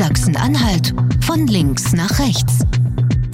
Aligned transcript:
Sachsen-Anhalt 0.00 0.94
von 1.20 1.46
links 1.46 1.92
nach 1.92 2.18
rechts. 2.20 2.60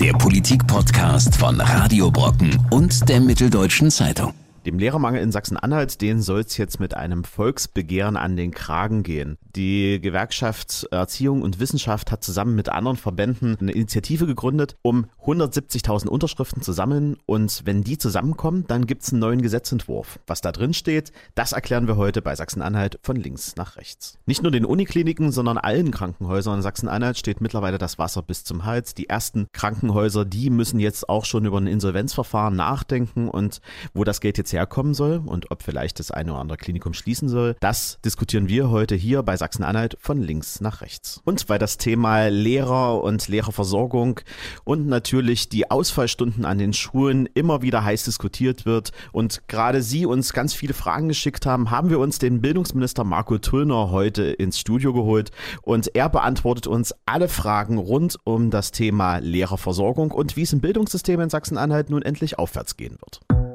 Der 0.01 0.13
Politik-Podcast 0.15 1.37
von 1.37 1.61
Radio 1.61 2.11
Brocken 2.11 2.59
und 2.73 3.09
der 3.09 3.21
Mitteldeutschen 3.21 3.89
Zeitung. 3.89 4.35
Dem 4.67 4.81
Lehrermangel 4.81 5.23
in 5.23 5.31
Sachsen-Anhalt, 5.31 6.01
den 6.01 6.21
soll 6.21 6.41
es 6.41 6.57
jetzt 6.57 6.81
mit 6.81 6.97
einem 6.97 7.23
Volksbegehren 7.23 8.17
an 8.17 8.35
den 8.35 8.51
Kragen 8.51 9.05
gehen. 9.05 9.39
Die 9.55 10.01
Gewerkschaft 10.01 10.89
Erziehung 10.91 11.43
und 11.43 11.61
Wissenschaft 11.61 12.11
hat 12.11 12.25
zusammen 12.25 12.57
mit 12.57 12.69
anderen 12.69 12.97
Verbänden 12.97 13.57
eine 13.61 13.71
Initiative 13.71 14.27
gegründet, 14.27 14.77
um 14.83 15.07
170.000 15.25 16.09
Unterschriften 16.09 16.63
zu 16.63 16.73
sammeln. 16.73 17.17
Und 17.27 17.63
wenn 17.65 17.85
die 17.85 17.97
zusammenkommen, 17.97 18.65
dann 18.67 18.89
gibt 18.89 19.05
es 19.05 19.13
einen 19.13 19.21
neuen 19.21 19.41
Gesetzentwurf. 19.41 20.19
Was 20.27 20.41
da 20.41 20.51
drin 20.51 20.75
steht, 20.75 21.13
das 21.37 21.53
erklären 21.53 21.87
wir 21.87 21.97
heute 21.97 22.21
bei 22.21 22.35
Sachsen-Anhalt 22.35 22.99
von 23.05 23.15
links 23.15 23.55
nach 23.55 23.77
rechts. 23.77 24.19
Nicht 24.27 24.43
nur 24.43 24.51
den 24.51 24.65
Unikliniken, 24.65 25.31
sondern 25.31 25.59
allen 25.59 25.93
Krankenhäusern 25.93 26.57
in 26.57 26.63
Sachsen-Anhalt 26.63 27.19
steht 27.19 27.41
mittlerweile 27.41 27.79
das 27.79 27.99
Wasser 27.99 28.23
bis 28.23 28.43
zum 28.43 28.65
Hals. 28.65 28.95
Die 28.95 29.09
ersten 29.09 29.47
Krankenhäuser, 29.53 30.25
die 30.25 30.51
müssen 30.51 30.81
jetzt 30.81 31.09
auch 31.09 31.25
schon 31.25 31.45
über 31.45 31.61
ein 31.61 31.69
Insolvenzverfahren 31.69 32.57
nachdenken 32.57 33.29
und 33.29 33.61
wo 33.95 34.03
das 34.03 34.21
Geld 34.21 34.39
jetzt 34.39 34.56
herkommen 34.57 34.95
soll 34.95 35.23
und 35.25 35.51
ob 35.51 35.63
vielleicht 35.63 35.99
das 35.99 36.11
eine 36.11 36.33
oder 36.33 36.41
andere 36.41 36.57
Klinikum 36.57 36.95
schließen 36.95 37.29
soll, 37.29 37.57
das 37.61 37.99
diskutieren 38.05 38.49
wir 38.49 38.71
heute 38.71 38.95
hier 38.95 39.23
bei 39.23 39.37
Sachsen-Anhalt 39.37 39.97
von 40.01 40.23
links 40.23 40.61
nach 40.61 40.81
rechts. 40.81 41.21
Und 41.25 41.49
weil 41.49 41.59
das 41.59 41.77
Thema 41.77 42.29
Lehrer 42.29 43.03
und 43.03 43.29
Lehrerversorgung 43.29 44.21
und 44.65 44.87
natürlich 44.87 45.49
die 45.49 45.71
Ausfallstunden 45.71 46.45
an 46.45 46.59
den 46.59 46.73
Schulen 46.73 47.29
immer 47.35 47.63
wieder 47.63 47.85
heiß 47.85 48.05
diskutiert 48.05 48.65
wird 48.65 48.93
und 49.13 49.47
gerade 49.49 49.83
Sie 49.83 50.07
uns 50.07 50.33
ganz 50.33 50.55
viele 50.55 50.75
Fragen 50.75 51.09
geschickt 51.09 51.45
haben, 51.45 51.71
haben 51.71 51.91
wir 51.91 51.99
uns 51.99 52.19
den 52.19 52.41
Bildungsminister 52.41 53.05
Marco 53.05 53.39
Tullner 53.39 53.91
heute 53.91 54.23
ins 54.25 54.59
Studio 54.59 54.93
geholt 54.93 55.31
und 55.63 55.95
er 55.95 56.09
beantwortet 56.09 56.67
uns 56.67 56.95
alle 57.05 57.29
Fragen 57.29 57.77
rund 57.77 58.19
um 58.25 58.51
das 58.51 58.73
Thema 58.73 59.19
Lehrerversorgung 59.19 60.11
und 60.11 60.37
wie 60.37 60.43
es 60.43 60.53
im 60.53 60.61
Bildungssystem 60.61 61.21
in 61.21 61.31
Sachsen-Anhalt 61.31 61.91
nun 61.91 62.03
endlich 62.03 62.39
aufwärts 62.39 62.77
gehen 62.77 62.97
wird. 63.01 63.46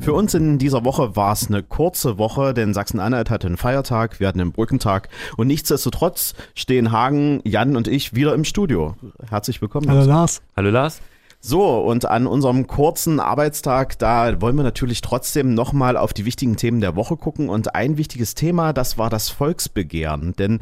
Für 0.00 0.14
uns 0.14 0.32
in 0.32 0.58
dieser 0.58 0.84
Woche 0.84 1.14
war 1.14 1.32
es 1.34 1.48
eine 1.48 1.62
kurze 1.62 2.16
Woche, 2.16 2.54
denn 2.54 2.72
Sachsen-Anhalt 2.72 3.28
hatte 3.28 3.46
einen 3.46 3.58
Feiertag, 3.58 4.18
wir 4.18 4.28
hatten 4.28 4.40
einen 4.40 4.52
Brückentag 4.52 5.10
und 5.36 5.46
nichtsdestotrotz 5.46 6.34
stehen 6.54 6.90
Hagen, 6.90 7.40
Jan 7.44 7.76
und 7.76 7.86
ich 7.86 8.14
wieder 8.14 8.34
im 8.34 8.44
Studio. 8.44 8.96
Herzlich 9.28 9.60
willkommen. 9.60 9.90
Hallo 9.90 10.04
Lars. 10.04 10.40
Hallo 10.56 10.70
Lars. 10.70 11.02
So, 11.42 11.80
und 11.80 12.06
an 12.06 12.26
unserem 12.26 12.66
kurzen 12.66 13.20
Arbeitstag, 13.20 13.98
da 13.98 14.40
wollen 14.40 14.56
wir 14.56 14.62
natürlich 14.62 15.02
trotzdem 15.02 15.52
nochmal 15.54 15.98
auf 15.98 16.14
die 16.14 16.24
wichtigen 16.24 16.56
Themen 16.56 16.80
der 16.80 16.96
Woche 16.96 17.16
gucken. 17.16 17.50
Und 17.50 17.74
ein 17.74 17.98
wichtiges 17.98 18.34
Thema, 18.34 18.72
das 18.72 18.96
war 18.96 19.10
das 19.10 19.28
Volksbegehren. 19.28 20.34
Denn 20.38 20.60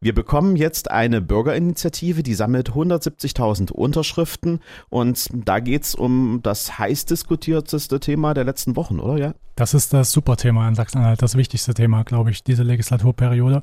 wir 0.00 0.14
bekommen 0.14 0.54
jetzt 0.54 0.90
eine 0.90 1.20
Bürgerinitiative, 1.20 2.22
die 2.22 2.34
sammelt 2.34 2.70
170.000 2.70 3.72
Unterschriften 3.72 4.60
und 4.88 5.28
da 5.32 5.58
geht's 5.58 5.94
um 5.94 6.40
das 6.42 6.78
heiß 6.78 7.06
diskutierteste 7.06 7.98
Thema 7.98 8.32
der 8.32 8.44
letzten 8.44 8.76
Wochen, 8.76 9.00
oder 9.00 9.18
ja? 9.18 9.34
Das 9.56 9.74
ist 9.74 9.92
das 9.92 10.12
Superthema 10.12 10.68
in 10.68 10.76
Sachsen-Anhalt, 10.76 11.20
das 11.20 11.36
wichtigste 11.36 11.74
Thema, 11.74 12.04
glaube 12.04 12.30
ich, 12.30 12.44
diese 12.44 12.62
Legislaturperiode. 12.62 13.62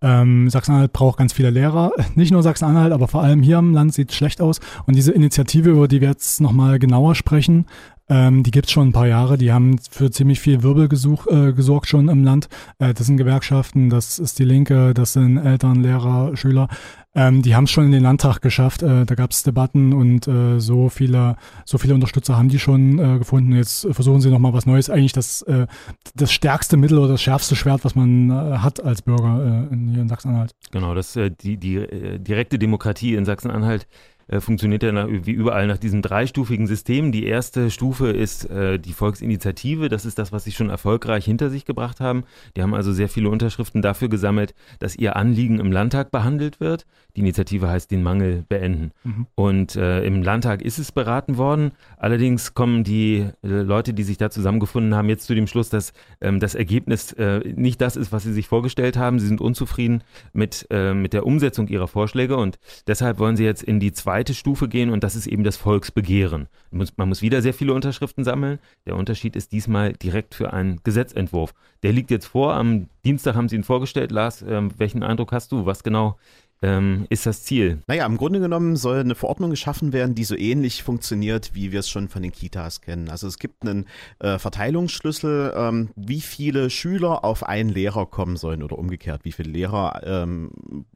Ähm, 0.00 0.50
Sachsen-Anhalt 0.50 0.92
braucht 0.92 1.18
ganz 1.18 1.32
viele 1.32 1.50
Lehrer. 1.50 1.92
Nicht 2.14 2.30
nur 2.30 2.42
Sachsen-Anhalt, 2.42 2.92
aber 2.92 3.08
vor 3.08 3.22
allem 3.22 3.42
hier 3.42 3.58
im 3.58 3.74
Land 3.74 3.92
sieht 3.94 4.10
es 4.10 4.16
schlecht 4.16 4.40
aus. 4.40 4.60
Und 4.86 4.96
diese 4.96 5.12
Initiative, 5.12 5.70
über 5.70 5.88
die 5.88 6.00
wir 6.00 6.08
jetzt 6.08 6.40
nochmal 6.40 6.78
genauer 6.78 7.14
sprechen, 7.14 7.66
ähm, 8.08 8.42
die 8.42 8.50
gibt's 8.50 8.72
schon 8.72 8.88
ein 8.88 8.92
paar 8.92 9.06
Jahre. 9.06 9.38
Die 9.38 9.52
haben 9.52 9.78
für 9.78 10.10
ziemlich 10.10 10.40
viel 10.40 10.62
Wirbel 10.62 10.88
gesuch, 10.88 11.26
äh, 11.26 11.52
gesorgt 11.52 11.88
schon 11.88 12.08
im 12.08 12.22
Land. 12.22 12.48
Äh, 12.78 12.92
das 12.94 13.06
sind 13.06 13.16
Gewerkschaften, 13.16 13.88
das 13.88 14.18
ist 14.18 14.38
die 14.38 14.44
Linke, 14.44 14.92
das 14.94 15.14
sind 15.14 15.38
Eltern, 15.38 15.82
Lehrer, 15.82 16.36
Schüler. 16.36 16.68
Ähm, 17.16 17.42
die 17.42 17.54
haben 17.54 17.64
es 17.64 17.70
schon 17.70 17.86
in 17.86 17.92
den 17.92 18.02
Landtag 18.02 18.40
geschafft. 18.40 18.82
Äh, 18.82 19.06
da 19.06 19.14
gab's 19.14 19.44
Debatten 19.44 19.92
und 19.92 20.26
äh, 20.26 20.58
so 20.58 20.88
viele, 20.88 21.36
so 21.64 21.78
viele 21.78 21.94
Unterstützer 21.94 22.36
haben 22.36 22.48
die 22.48 22.58
schon 22.58 22.98
äh, 22.98 23.18
gefunden. 23.18 23.52
Jetzt 23.52 23.86
versuchen 23.92 24.20
sie 24.20 24.30
nochmal 24.30 24.52
was 24.52 24.66
Neues. 24.66 24.90
Eigentlich 24.90 25.12
das, 25.12 25.42
äh, 25.42 25.66
das 26.14 26.32
stärkste 26.32 26.76
Mittel 26.76 26.98
oder 26.98 27.08
das 27.08 27.22
schärfste 27.22 27.54
Schwert, 27.54 27.84
was 27.84 27.94
man 27.94 28.30
äh, 28.30 28.58
hat 28.58 28.84
als 28.84 29.02
Bürger 29.02 29.68
äh, 29.70 29.72
in, 29.72 29.88
hier 29.88 30.02
in 30.02 30.08
Sachsen-Anhalt. 30.08 30.54
Genau, 30.72 30.94
das 30.94 31.14
äh, 31.14 31.30
die, 31.30 31.56
die 31.56 31.76
äh, 31.76 32.18
direkte 32.18 32.58
Demokratie 32.58 33.14
in 33.14 33.24
Sachsen-Anhalt 33.24 33.86
äh, 34.28 34.40
funktioniert 34.40 34.82
ja 34.82 34.92
nach, 34.92 35.06
wie 35.08 35.32
überall 35.32 35.66
nach 35.66 35.78
diesem 35.78 36.02
dreistufigen 36.02 36.66
System. 36.66 37.12
Die 37.12 37.26
erste 37.26 37.70
Stufe 37.70 38.08
ist 38.08 38.48
äh, 38.50 38.78
die 38.78 38.92
Volksinitiative. 38.92 39.88
Das 39.88 40.04
ist 40.04 40.18
das, 40.18 40.32
was 40.32 40.44
sie 40.44 40.52
schon 40.52 40.70
erfolgreich 40.70 41.24
hinter 41.24 41.50
sich 41.50 41.64
gebracht 41.64 42.00
haben. 42.00 42.24
Die 42.56 42.62
haben 42.62 42.74
also 42.74 42.92
sehr 42.92 43.08
viele 43.08 43.28
Unterschriften 43.28 43.82
dafür 43.82 44.08
gesammelt, 44.08 44.54
dass 44.78 44.96
ihr 44.96 45.16
Anliegen 45.16 45.60
im 45.60 45.72
Landtag 45.72 46.10
behandelt 46.10 46.60
wird. 46.60 46.86
Die 47.16 47.20
Initiative 47.20 47.68
heißt 47.68 47.90
den 47.90 48.02
Mangel 48.02 48.44
beenden. 48.48 48.92
Mhm. 49.04 49.26
Und 49.34 49.76
äh, 49.76 50.04
im 50.04 50.22
Landtag 50.22 50.62
ist 50.62 50.78
es 50.78 50.90
beraten 50.90 51.36
worden. 51.36 51.72
Allerdings 51.96 52.54
kommen 52.54 52.84
die 52.84 53.28
äh, 53.42 53.48
Leute, 53.48 53.94
die 53.94 54.02
sich 54.02 54.16
da 54.16 54.30
zusammengefunden 54.30 54.94
haben, 54.94 55.08
jetzt 55.08 55.26
zu 55.26 55.34
dem 55.34 55.46
Schluss, 55.46 55.68
dass 55.68 55.92
ähm, 56.20 56.40
das 56.40 56.54
Ergebnis 56.54 57.12
äh, 57.12 57.40
nicht 57.54 57.80
das 57.80 57.96
ist, 57.96 58.12
was 58.12 58.24
sie 58.24 58.32
sich 58.32 58.48
vorgestellt 58.48 58.96
haben. 58.96 59.18
Sie 59.18 59.26
sind 59.26 59.40
unzufrieden 59.40 60.02
mit, 60.32 60.66
mit 60.70 61.12
der 61.12 61.26
Umsetzung 61.26 61.68
ihrer 61.68 61.88
Vorschläge 61.88 62.36
und 62.36 62.58
deshalb 62.86 63.18
wollen 63.18 63.36
sie 63.36 63.44
jetzt 63.44 63.62
in 63.62 63.80
die 63.80 63.92
zweite 63.92 64.13
Stufe 64.34 64.68
gehen 64.68 64.90
und 64.90 65.02
das 65.02 65.16
ist 65.16 65.26
eben 65.26 65.44
das 65.44 65.56
Volksbegehren. 65.56 66.48
Man 66.70 66.78
muss, 66.78 66.96
man 66.96 67.08
muss 67.08 67.22
wieder 67.22 67.42
sehr 67.42 67.54
viele 67.54 67.74
Unterschriften 67.74 68.24
sammeln. 68.24 68.58
Der 68.86 68.96
Unterschied 68.96 69.36
ist 69.36 69.52
diesmal 69.52 69.92
direkt 69.92 70.34
für 70.34 70.52
einen 70.52 70.80
Gesetzentwurf. 70.84 71.54
Der 71.82 71.92
liegt 71.92 72.10
jetzt 72.10 72.26
vor. 72.26 72.54
Am 72.54 72.88
Dienstag 73.04 73.34
haben 73.34 73.48
sie 73.48 73.56
ihn 73.56 73.64
vorgestellt. 73.64 74.10
Lars, 74.10 74.42
äh, 74.42 74.62
welchen 74.78 75.02
Eindruck 75.02 75.32
hast 75.32 75.52
du? 75.52 75.66
Was 75.66 75.82
genau 75.82 76.16
ähm, 76.64 77.06
ist 77.10 77.26
das 77.26 77.42
Ziel? 77.42 77.82
Naja, 77.86 78.06
im 78.06 78.16
Grunde 78.16 78.40
genommen 78.40 78.76
soll 78.76 79.00
eine 79.00 79.14
Verordnung 79.14 79.50
geschaffen 79.50 79.92
werden, 79.92 80.14
die 80.14 80.24
so 80.24 80.36
ähnlich 80.36 80.82
funktioniert, 80.82 81.54
wie 81.54 81.72
wir 81.72 81.80
es 81.80 81.90
schon 81.90 82.08
von 82.08 82.22
den 82.22 82.32
Kitas 82.32 82.80
kennen. 82.80 83.10
Also 83.10 83.26
es 83.26 83.38
gibt 83.38 83.62
einen 83.62 83.86
äh, 84.20 84.38
Verteilungsschlüssel, 84.38 85.52
ähm, 85.54 85.90
wie 85.94 86.22
viele 86.22 86.70
Schüler 86.70 87.24
auf 87.24 87.46
einen 87.46 87.68
Lehrer 87.68 88.06
kommen 88.06 88.36
sollen 88.36 88.62
oder 88.62 88.78
umgekehrt, 88.78 89.24
wie 89.24 89.32
viele 89.32 89.50
Lehrer 89.50 90.00
ähm, 90.04 90.50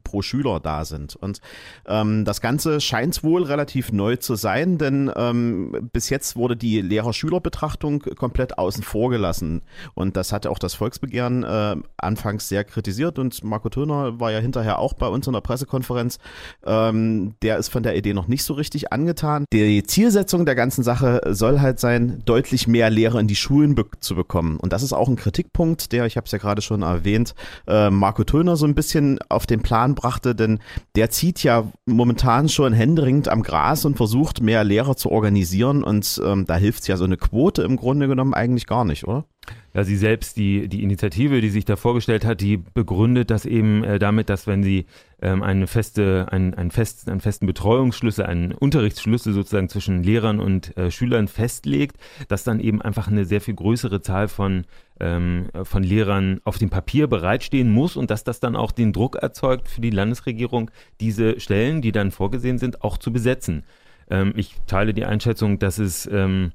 pro 0.09 0.23
Schüler 0.23 0.59
da 0.59 0.87
sind. 0.87 1.17
Und 1.17 1.41
ähm, 1.87 2.25
das 2.25 2.41
Ganze 2.41 2.81
scheint 2.81 3.23
wohl 3.23 3.43
relativ 3.43 3.93
neu 3.93 4.17
zu 4.17 4.37
sein, 4.37 4.79
denn 4.79 5.11
ähm, 5.15 5.91
bis 5.93 6.09
jetzt 6.09 6.35
wurde 6.35 6.57
die 6.57 6.81
Lehrer-Schüler-Betrachtung 6.81 8.01
komplett 8.17 8.59
außen 8.59 8.83
vor 8.83 9.11
gelassen. 9.11 9.61
Und 9.95 10.17
das 10.17 10.33
hatte 10.33 10.51
auch 10.51 10.59
das 10.59 10.75
Volksbegehren 10.75 11.45
äh, 11.45 11.77
anfangs 11.99 12.49
sehr 12.49 12.65
kritisiert 12.65 13.19
und 13.19 13.45
Marco 13.45 13.69
Töner 13.69 14.19
war 14.19 14.33
ja 14.33 14.39
hinterher 14.39 14.79
auch 14.79 14.95
bei 14.95 15.09
uns 15.09 15.27
in 15.27 15.35
der 15.35 15.43
Pressekonferenz. 15.43 16.19
Ähm, 16.65 17.35
der 17.43 17.59
ist 17.59 17.69
von 17.69 17.83
der 17.83 17.97
Idee 17.97 18.15
noch 18.15 18.29
nicht 18.29 18.45
so 18.45 18.55
richtig 18.55 18.93
angetan. 18.93 19.45
Die 19.53 19.83
Zielsetzung 19.83 20.47
der 20.47 20.55
ganzen 20.55 20.83
Sache 20.83 21.21
soll 21.27 21.61
halt 21.61 21.81
sein, 21.81 22.23
deutlich 22.25 22.67
mehr 22.67 22.89
Lehrer 22.89 23.21
in 23.21 23.29
die 23.29 23.37
Schulen 23.37 23.75
be 23.75 23.85
zu 24.01 24.15
bekommen. 24.15 24.57
Und 24.59 24.73
das 24.73 24.83
ist 24.83 24.93
auch 24.93 25.09
ein 25.09 25.17
Kritikpunkt, 25.17 25.93
der, 25.93 26.07
ich 26.07 26.17
habe 26.17 26.25
es 26.25 26.33
ja 26.33 26.39
gerade 26.39 26.63
schon 26.63 26.83
erwähnt, 26.83 27.35
äh, 27.67 27.91
Marco 27.91 28.25
Töner 28.25 28.57
so 28.57 28.67
ein 28.67 28.75
bisschen 28.75 29.19
auf 29.29 29.47
den 29.47 29.61
Plan 29.61 29.95
brachte, 29.99 30.35
denn 30.35 30.61
der 30.95 31.11
zieht 31.11 31.43
ja 31.43 31.71
momentan 31.85 32.49
schon 32.49 32.73
händeringend 32.73 33.29
am 33.29 33.43
Gras 33.43 33.85
und 33.85 33.97
versucht, 33.97 34.41
mehr 34.41 34.63
Lehrer 34.63 34.97
zu 34.97 35.11
organisieren. 35.11 35.83
Und 35.83 36.21
ähm, 36.25 36.47
da 36.47 36.57
hilft 36.57 36.87
ja 36.89 36.97
so 36.97 37.05
eine 37.05 37.17
Quote 37.17 37.63
im 37.63 37.77
Grunde 37.77 38.07
genommen 38.07 38.33
eigentlich 38.33 38.67
gar 38.67 38.85
nicht, 38.85 39.07
oder? 39.07 39.25
Ja, 39.79 39.85
sie 39.85 39.97
selbst, 39.97 40.37
die, 40.37 40.67
die 40.67 40.83
Initiative, 40.83 41.41
die 41.41 41.51
sich 41.51 41.65
da 41.65 41.77
vorgestellt 41.77 42.25
hat, 42.25 42.41
die 42.41 42.57
begründet 42.57 43.31
das 43.31 43.47
eben 43.47 43.85
äh, 43.85 44.01
damit, 44.01 44.29
dass 44.29 44.49
wenn 44.49 44.65
sie 44.65 44.87
ähm, 45.23 45.45
eine 45.45 45.69
feste, 45.69 46.27
ein, 46.33 46.53
ein 46.55 46.73
fest, 46.73 47.09
einen 47.09 47.21
festen 47.21 47.47
Betreuungsschlüssel, 47.47 48.27
einen 48.27 48.51
Unterrichtsschlüssel 48.51 49.33
sozusagen 49.33 49.69
zwischen 49.69 50.03
Lehrern 50.03 50.41
und 50.41 50.77
äh, 50.77 50.91
Schülern 50.91 51.29
festlegt, 51.29 51.97
dass 52.27 52.43
dann 52.43 52.59
eben 52.59 52.83
einfach 52.83 53.07
eine 53.07 53.25
sehr 53.25 53.41
viel 53.41 53.55
größere 53.55 54.03
Zahl 54.03 54.27
von, 54.27 54.65
ähm, 54.99 55.47
von 55.63 55.85
Lehrern 55.85 56.41
auf 56.43 56.59
dem 56.59 56.71
Papier 56.71 57.07
bereitstehen 57.07 57.71
muss 57.71 57.95
und 57.95 58.11
dass 58.11 58.25
das 58.25 58.41
dann 58.41 58.57
auch 58.57 58.73
den 58.73 58.93
Druck 58.93 59.15
erzeugt 59.15 59.69
für 59.69 59.81
die 59.81 59.91
Landesregierung, 59.91 60.73
diese 60.99 61.39
Stellen, 61.39 61.83
die 61.83 61.93
dann 61.93 62.11
vorgesehen 62.11 62.59
sind, 62.59 62.83
auch 62.83 62.99
zu 62.99 63.13
besetzen. 63.13 63.63
Ähm, 64.11 64.33
ich 64.37 64.55
teile 64.67 64.95
die 64.95 65.05
Einschätzung, 65.05 65.59
dass 65.59 65.79
es 65.79 66.09
ähm, 66.11 66.53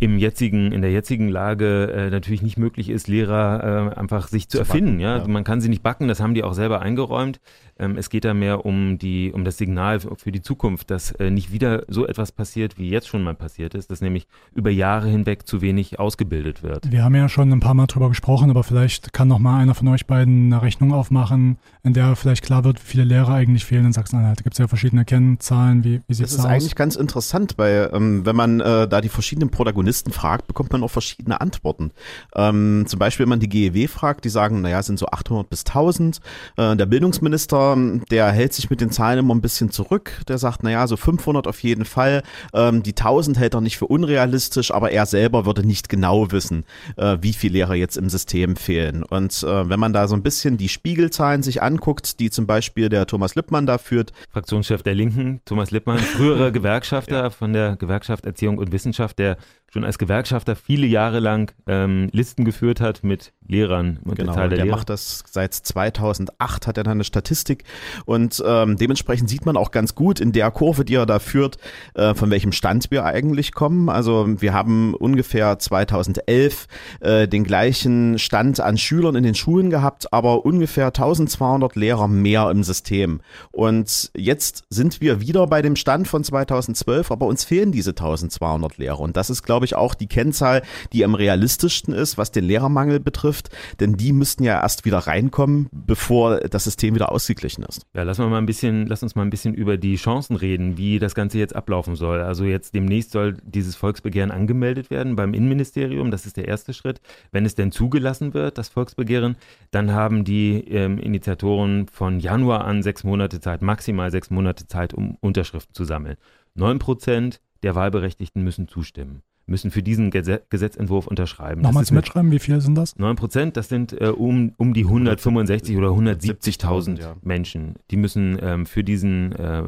im 0.00 0.18
jetzigen, 0.18 0.72
in 0.72 0.82
der 0.82 0.90
jetzigen 0.90 1.28
Lage 1.28 1.92
äh, 1.92 2.10
natürlich 2.10 2.42
nicht 2.42 2.58
möglich 2.58 2.88
ist, 2.88 3.08
Lehrer 3.08 3.92
äh, 3.94 3.98
einfach 3.98 4.28
sich 4.28 4.48
zu, 4.48 4.58
zu 4.58 4.60
erfinden. 4.60 4.92
Backen, 4.92 5.00
ja? 5.00 5.18
ja? 5.18 5.28
man 5.28 5.44
kann 5.44 5.60
sie 5.60 5.68
nicht 5.68 5.82
backen, 5.82 6.08
das 6.08 6.20
haben 6.20 6.34
die 6.34 6.42
auch 6.42 6.54
selber 6.54 6.82
eingeräumt. 6.82 7.40
Ähm, 7.78 7.96
es 7.96 8.10
geht 8.10 8.24
da 8.24 8.34
mehr 8.34 8.64
um 8.64 8.98
die, 8.98 9.32
um 9.32 9.44
das 9.44 9.58
Signal 9.58 10.00
für 10.00 10.30
die 10.30 10.42
Zukunft, 10.42 10.90
dass 10.90 11.12
äh, 11.12 11.30
nicht 11.30 11.52
wieder 11.52 11.84
so 11.88 12.06
etwas 12.06 12.30
passiert, 12.30 12.78
wie 12.78 12.88
jetzt 12.90 13.08
schon 13.08 13.22
mal 13.22 13.34
passiert 13.34 13.74
ist, 13.74 13.90
dass 13.90 14.00
nämlich 14.00 14.26
über 14.54 14.70
Jahre 14.70 15.08
hinweg 15.08 15.46
zu 15.46 15.62
wenig 15.62 15.98
ausgebildet 15.98 16.62
wird. 16.62 16.90
Wir 16.92 17.02
haben 17.02 17.14
ja 17.14 17.28
schon 17.28 17.50
ein 17.50 17.60
paar 17.60 17.74
Mal 17.74 17.86
drüber 17.86 18.08
gesprochen, 18.08 18.50
aber 18.50 18.62
vielleicht 18.62 19.12
kann 19.12 19.28
noch 19.28 19.38
mal 19.38 19.58
einer 19.58 19.74
von 19.74 19.88
euch 19.88 20.06
beiden 20.06 20.52
eine 20.52 20.62
Rechnung 20.62 20.92
aufmachen, 20.92 21.58
in 21.82 21.94
der 21.94 22.14
vielleicht 22.14 22.44
klar 22.44 22.64
wird, 22.64 22.82
wie 22.82 22.86
viele 22.86 23.04
Lehrer 23.04 23.34
eigentlich 23.34 23.64
fehlen 23.64 23.86
in 23.86 23.92
Sachsen-Anhalt. 23.92 24.40
Da 24.40 24.42
gibt 24.42 24.54
es 24.54 24.58
ja 24.58 24.68
verschiedene 24.68 25.04
Kennzahlen, 25.04 25.82
wie, 25.82 26.00
wie 26.06 26.14
sieht 26.14 26.26
es 26.26 26.32
aus? 26.32 26.36
Das 26.36 26.44
ist 26.44 26.50
eigentlich 26.50 26.74
ganz 26.76 26.91
ganz 26.92 27.00
interessant, 27.00 27.54
weil 27.56 27.90
ähm, 27.94 28.26
wenn 28.26 28.36
man 28.36 28.60
äh, 28.60 28.86
da 28.86 29.00
die 29.00 29.08
verschiedenen 29.08 29.50
Protagonisten 29.50 30.12
fragt, 30.12 30.46
bekommt 30.46 30.72
man 30.72 30.82
auch 30.82 30.90
verschiedene 30.90 31.40
Antworten. 31.40 31.90
Ähm, 32.34 32.84
zum 32.86 32.98
Beispiel, 32.98 33.24
wenn 33.24 33.30
man 33.30 33.40
die 33.40 33.48
GEW 33.48 33.88
fragt, 33.88 34.24
die 34.26 34.28
sagen, 34.28 34.60
naja, 34.60 34.82
sind 34.82 34.98
so 34.98 35.06
800 35.06 35.48
bis 35.48 35.64
1000. 35.64 36.20
Äh, 36.58 36.76
der 36.76 36.86
Bildungsminister, 36.86 37.78
der 38.10 38.30
hält 38.30 38.52
sich 38.52 38.68
mit 38.68 38.80
den 38.82 38.90
Zahlen 38.90 39.20
immer 39.20 39.34
ein 39.34 39.40
bisschen 39.40 39.70
zurück. 39.70 40.20
Der 40.28 40.36
sagt, 40.36 40.62
naja, 40.62 40.86
so 40.86 40.96
500 40.96 41.46
auf 41.46 41.62
jeden 41.62 41.86
Fall. 41.86 42.22
Ähm, 42.52 42.82
die 42.82 42.90
1000 42.90 43.38
hält 43.38 43.54
er 43.54 43.62
nicht 43.62 43.78
für 43.78 43.86
unrealistisch, 43.86 44.70
aber 44.70 44.90
er 44.90 45.06
selber 45.06 45.46
würde 45.46 45.66
nicht 45.66 45.88
genau 45.88 46.30
wissen, 46.30 46.64
äh, 46.96 47.16
wie 47.22 47.32
viele 47.32 47.54
Lehrer 47.54 47.74
jetzt 47.74 47.96
im 47.96 48.10
System 48.10 48.56
fehlen. 48.56 49.02
Und 49.02 49.42
äh, 49.42 49.68
wenn 49.68 49.80
man 49.80 49.94
da 49.94 50.08
so 50.08 50.14
ein 50.14 50.22
bisschen 50.22 50.58
die 50.58 50.68
Spiegelzahlen 50.68 51.42
sich 51.42 51.62
anguckt, 51.62 52.20
die 52.20 52.30
zum 52.30 52.46
Beispiel 52.46 52.90
der 52.90 53.06
Thomas 53.06 53.34
Lippmann 53.34 53.64
da 53.64 53.78
führt. 53.78 54.12
Fraktionschef 54.30 54.82
der 54.82 54.94
Linken, 54.94 55.40
Thomas 55.46 55.70
Lippmann, 55.70 55.98
früherer 55.98 56.50
Gewerkschafter 56.82 57.22
ja. 57.22 57.30
von 57.30 57.52
der 57.52 57.76
Gewerkschaft 57.76 58.26
Erziehung 58.26 58.58
und 58.58 58.72
Wissenschaft, 58.72 59.18
der 59.18 59.36
schon 59.72 59.84
als 59.84 59.98
Gewerkschafter 59.98 60.54
viele 60.54 60.86
Jahre 60.86 61.18
lang 61.18 61.52
ähm, 61.66 62.08
Listen 62.12 62.44
geführt 62.44 62.80
hat 62.80 63.02
mit 63.04 63.32
Lehrern 63.46 64.00
und 64.04 64.16
genau, 64.16 64.34
der, 64.34 64.48
der 64.48 64.64
Lehrer. 64.64 64.76
macht 64.76 64.90
das 64.90 65.24
seit 65.30 65.54
2008 65.54 66.66
hat 66.66 66.76
er 66.76 66.84
dann 66.84 66.92
eine 66.92 67.04
Statistik 67.04 67.64
und 68.04 68.42
ähm, 68.46 68.76
dementsprechend 68.76 69.30
sieht 69.30 69.46
man 69.46 69.56
auch 69.56 69.70
ganz 69.70 69.94
gut 69.94 70.20
in 70.20 70.32
der 70.32 70.50
Kurve, 70.50 70.84
die 70.84 70.94
er 70.94 71.06
da 71.06 71.18
führt, 71.18 71.56
äh, 71.94 72.14
von 72.14 72.30
welchem 72.30 72.52
Stand 72.52 72.90
wir 72.90 73.04
eigentlich 73.04 73.52
kommen. 73.52 73.88
Also 73.88 74.40
wir 74.40 74.52
haben 74.52 74.94
ungefähr 74.94 75.58
2011 75.58 76.66
äh, 77.00 77.28
den 77.28 77.44
gleichen 77.44 78.18
Stand 78.18 78.60
an 78.60 78.76
Schülern 78.76 79.14
in 79.14 79.22
den 79.22 79.34
Schulen 79.34 79.70
gehabt, 79.70 80.12
aber 80.12 80.44
ungefähr 80.44 80.86
1200 80.86 81.76
Lehrer 81.76 82.08
mehr 82.08 82.50
im 82.50 82.62
System. 82.62 83.20
Und 83.50 84.10
jetzt 84.16 84.64
sind 84.68 85.00
wir 85.00 85.20
wieder 85.20 85.46
bei 85.46 85.62
dem 85.62 85.76
Stand 85.76 86.08
von 86.08 86.24
2012, 86.24 87.10
aber 87.10 87.26
uns 87.26 87.44
fehlen 87.44 87.72
diese 87.72 87.90
1200 87.90 88.78
Lehrer 88.78 89.00
und 89.00 89.16
das 89.16 89.30
ist 89.30 89.42
glaube 89.42 89.61
glaube 89.62 89.66
ich, 89.66 89.76
auch 89.76 89.94
die 89.94 90.08
Kennzahl, 90.08 90.62
die 90.92 91.04
am 91.04 91.14
realistischsten 91.14 91.94
ist, 91.94 92.18
was 92.18 92.32
den 92.32 92.44
Lehrermangel 92.44 92.98
betrifft. 92.98 93.50
Denn 93.78 93.94
die 93.94 94.12
müssten 94.12 94.42
ja 94.42 94.60
erst 94.60 94.84
wieder 94.84 94.98
reinkommen, 94.98 95.68
bevor 95.70 96.40
das 96.40 96.64
System 96.64 96.96
wieder 96.96 97.12
ausgeglichen 97.12 97.62
ist. 97.62 97.82
Ja, 97.94 98.02
lass, 98.02 98.18
mal 98.18 98.34
ein 98.34 98.46
bisschen, 98.46 98.86
lass 98.88 99.04
uns 99.04 99.14
mal 99.14 99.22
ein 99.22 99.30
bisschen 99.30 99.54
über 99.54 99.76
die 99.76 99.94
Chancen 99.94 100.34
reden, 100.34 100.76
wie 100.78 100.98
das 100.98 101.14
Ganze 101.14 101.38
jetzt 101.38 101.54
ablaufen 101.54 101.94
soll. 101.94 102.22
Also 102.22 102.44
jetzt 102.44 102.74
demnächst 102.74 103.12
soll 103.12 103.36
dieses 103.44 103.76
Volksbegehren 103.76 104.32
angemeldet 104.32 104.90
werden 104.90 105.14
beim 105.14 105.32
Innenministerium. 105.32 106.10
Das 106.10 106.26
ist 106.26 106.36
der 106.36 106.48
erste 106.48 106.74
Schritt. 106.74 107.00
Wenn 107.30 107.46
es 107.46 107.54
denn 107.54 107.70
zugelassen 107.70 108.34
wird, 108.34 108.58
das 108.58 108.68
Volksbegehren, 108.68 109.36
dann 109.70 109.92
haben 109.92 110.24
die 110.24 110.58
ähm, 110.70 110.98
Initiatoren 110.98 111.86
von 111.86 112.18
Januar 112.18 112.64
an 112.64 112.82
sechs 112.82 113.04
Monate 113.04 113.38
Zeit, 113.38 113.62
maximal 113.62 114.10
sechs 114.10 114.30
Monate 114.30 114.66
Zeit, 114.66 114.92
um 114.92 115.16
Unterschriften 115.20 115.72
zu 115.72 115.84
sammeln. 115.84 116.16
Neun 116.54 116.80
Prozent 116.80 117.40
der 117.62 117.76
Wahlberechtigten 117.76 118.42
müssen 118.42 118.66
zustimmen 118.66 119.22
müssen 119.52 119.70
für 119.70 119.82
diesen 119.82 120.10
Gesetzentwurf 120.10 121.06
unterschreiben. 121.06 121.60
Nochmals 121.60 121.92
mitschreiben, 121.92 122.32
wie 122.32 122.40
viele 122.40 122.60
sind 122.60 122.74
das? 122.74 122.98
9 122.98 123.14
Prozent, 123.14 123.56
das 123.56 123.68
sind 123.68 123.92
äh, 123.92 124.06
um, 124.06 124.52
um 124.56 124.74
die 124.74 124.84
165 124.84 125.76
oder 125.76 125.88
170.000 125.88 126.98
ja. 126.98 127.14
Menschen. 127.22 127.74
Die 127.92 127.96
müssen 127.96 128.38
ähm, 128.42 128.66
für 128.66 128.82
diesen 128.82 129.32
äh, 129.32 129.62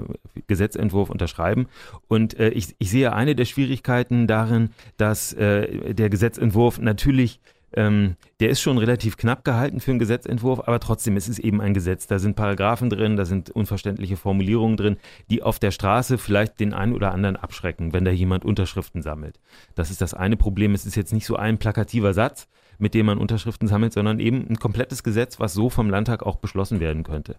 Gesetzentwurf 0.49 1.11
unterschreiben. 1.11 1.67
Und 2.09 2.39
äh, 2.41 2.49
ich, 2.49 2.75
ich 2.79 2.91
sehe 2.91 3.13
eine 3.13 3.37
der 3.37 3.45
Schwierigkeiten 3.45 4.27
darin, 4.27 4.71
dass 4.97 5.33
äh, 5.35 5.95
der 5.95 6.11
Gesetzentwurf 6.11 6.81
natürlich 6.81 7.41
ähm, 7.77 8.17
der 8.41 8.51
ist 8.51 8.61
schon 8.61 8.79
relativ 8.79 9.17
knapp 9.17 9.45
gehalten 9.45 9.81
für 9.81 9.91
einen 9.91 9.99
Gesetzentwurf, 9.99 10.61
aber 10.61 10.81
trotzdem, 10.81 11.17
es 11.17 11.29
ist 11.29 11.39
eben 11.39 11.61
ein 11.61 11.75
Gesetz. 11.75 12.07
Da 12.07 12.19
sind 12.19 12.37
Paragraphen 12.37 12.91
drin, 12.91 13.17
da 13.17 13.25
sind 13.25 13.51
unverständliche 13.51 14.17
Formulierungen 14.17 14.77
drin, 14.77 14.97
die 15.31 15.43
auf 15.43 15.59
der 15.59 15.71
Straße 15.71 16.19
vielleicht 16.19 16.61
den 16.61 16.75
einen 16.75 16.95
oder 16.95 17.13
anderen 17.13 17.37
abschrecken, 17.37 17.93
wenn 17.93 18.05
da 18.05 18.11
jemand 18.11 18.45
Unterschriften 18.45 19.03
sammelt. 19.03 19.41
Das 19.75 19.91
ist 19.91 20.01
das 20.01 20.15
eine 20.15 20.37
Problem. 20.37 20.75
Es 20.75 20.87
ist 20.87 20.95
jetzt 20.95 21.13
nicht 21.13 21.27
so 21.27 21.37
ein 21.37 21.59
plakativer 21.59 22.15
Satz, 22.15 22.49
mit 22.79 22.95
dem 22.95 23.07
man 23.07 23.19
Unterschriften 23.19 23.69
sammelt, 23.69 23.93
sondern 23.93 24.21
eben 24.21 24.47
ein 24.49 24.59
komplettes 24.59 25.03
Gesetz, 25.03 25.41
was 25.41 25.55
so 25.55 25.71
vom 25.71 25.91
Landtag 25.91 26.25
auch 26.25 26.37
beschlossen 26.37 26.81
werden 26.81 27.03
könnte. 27.03 27.37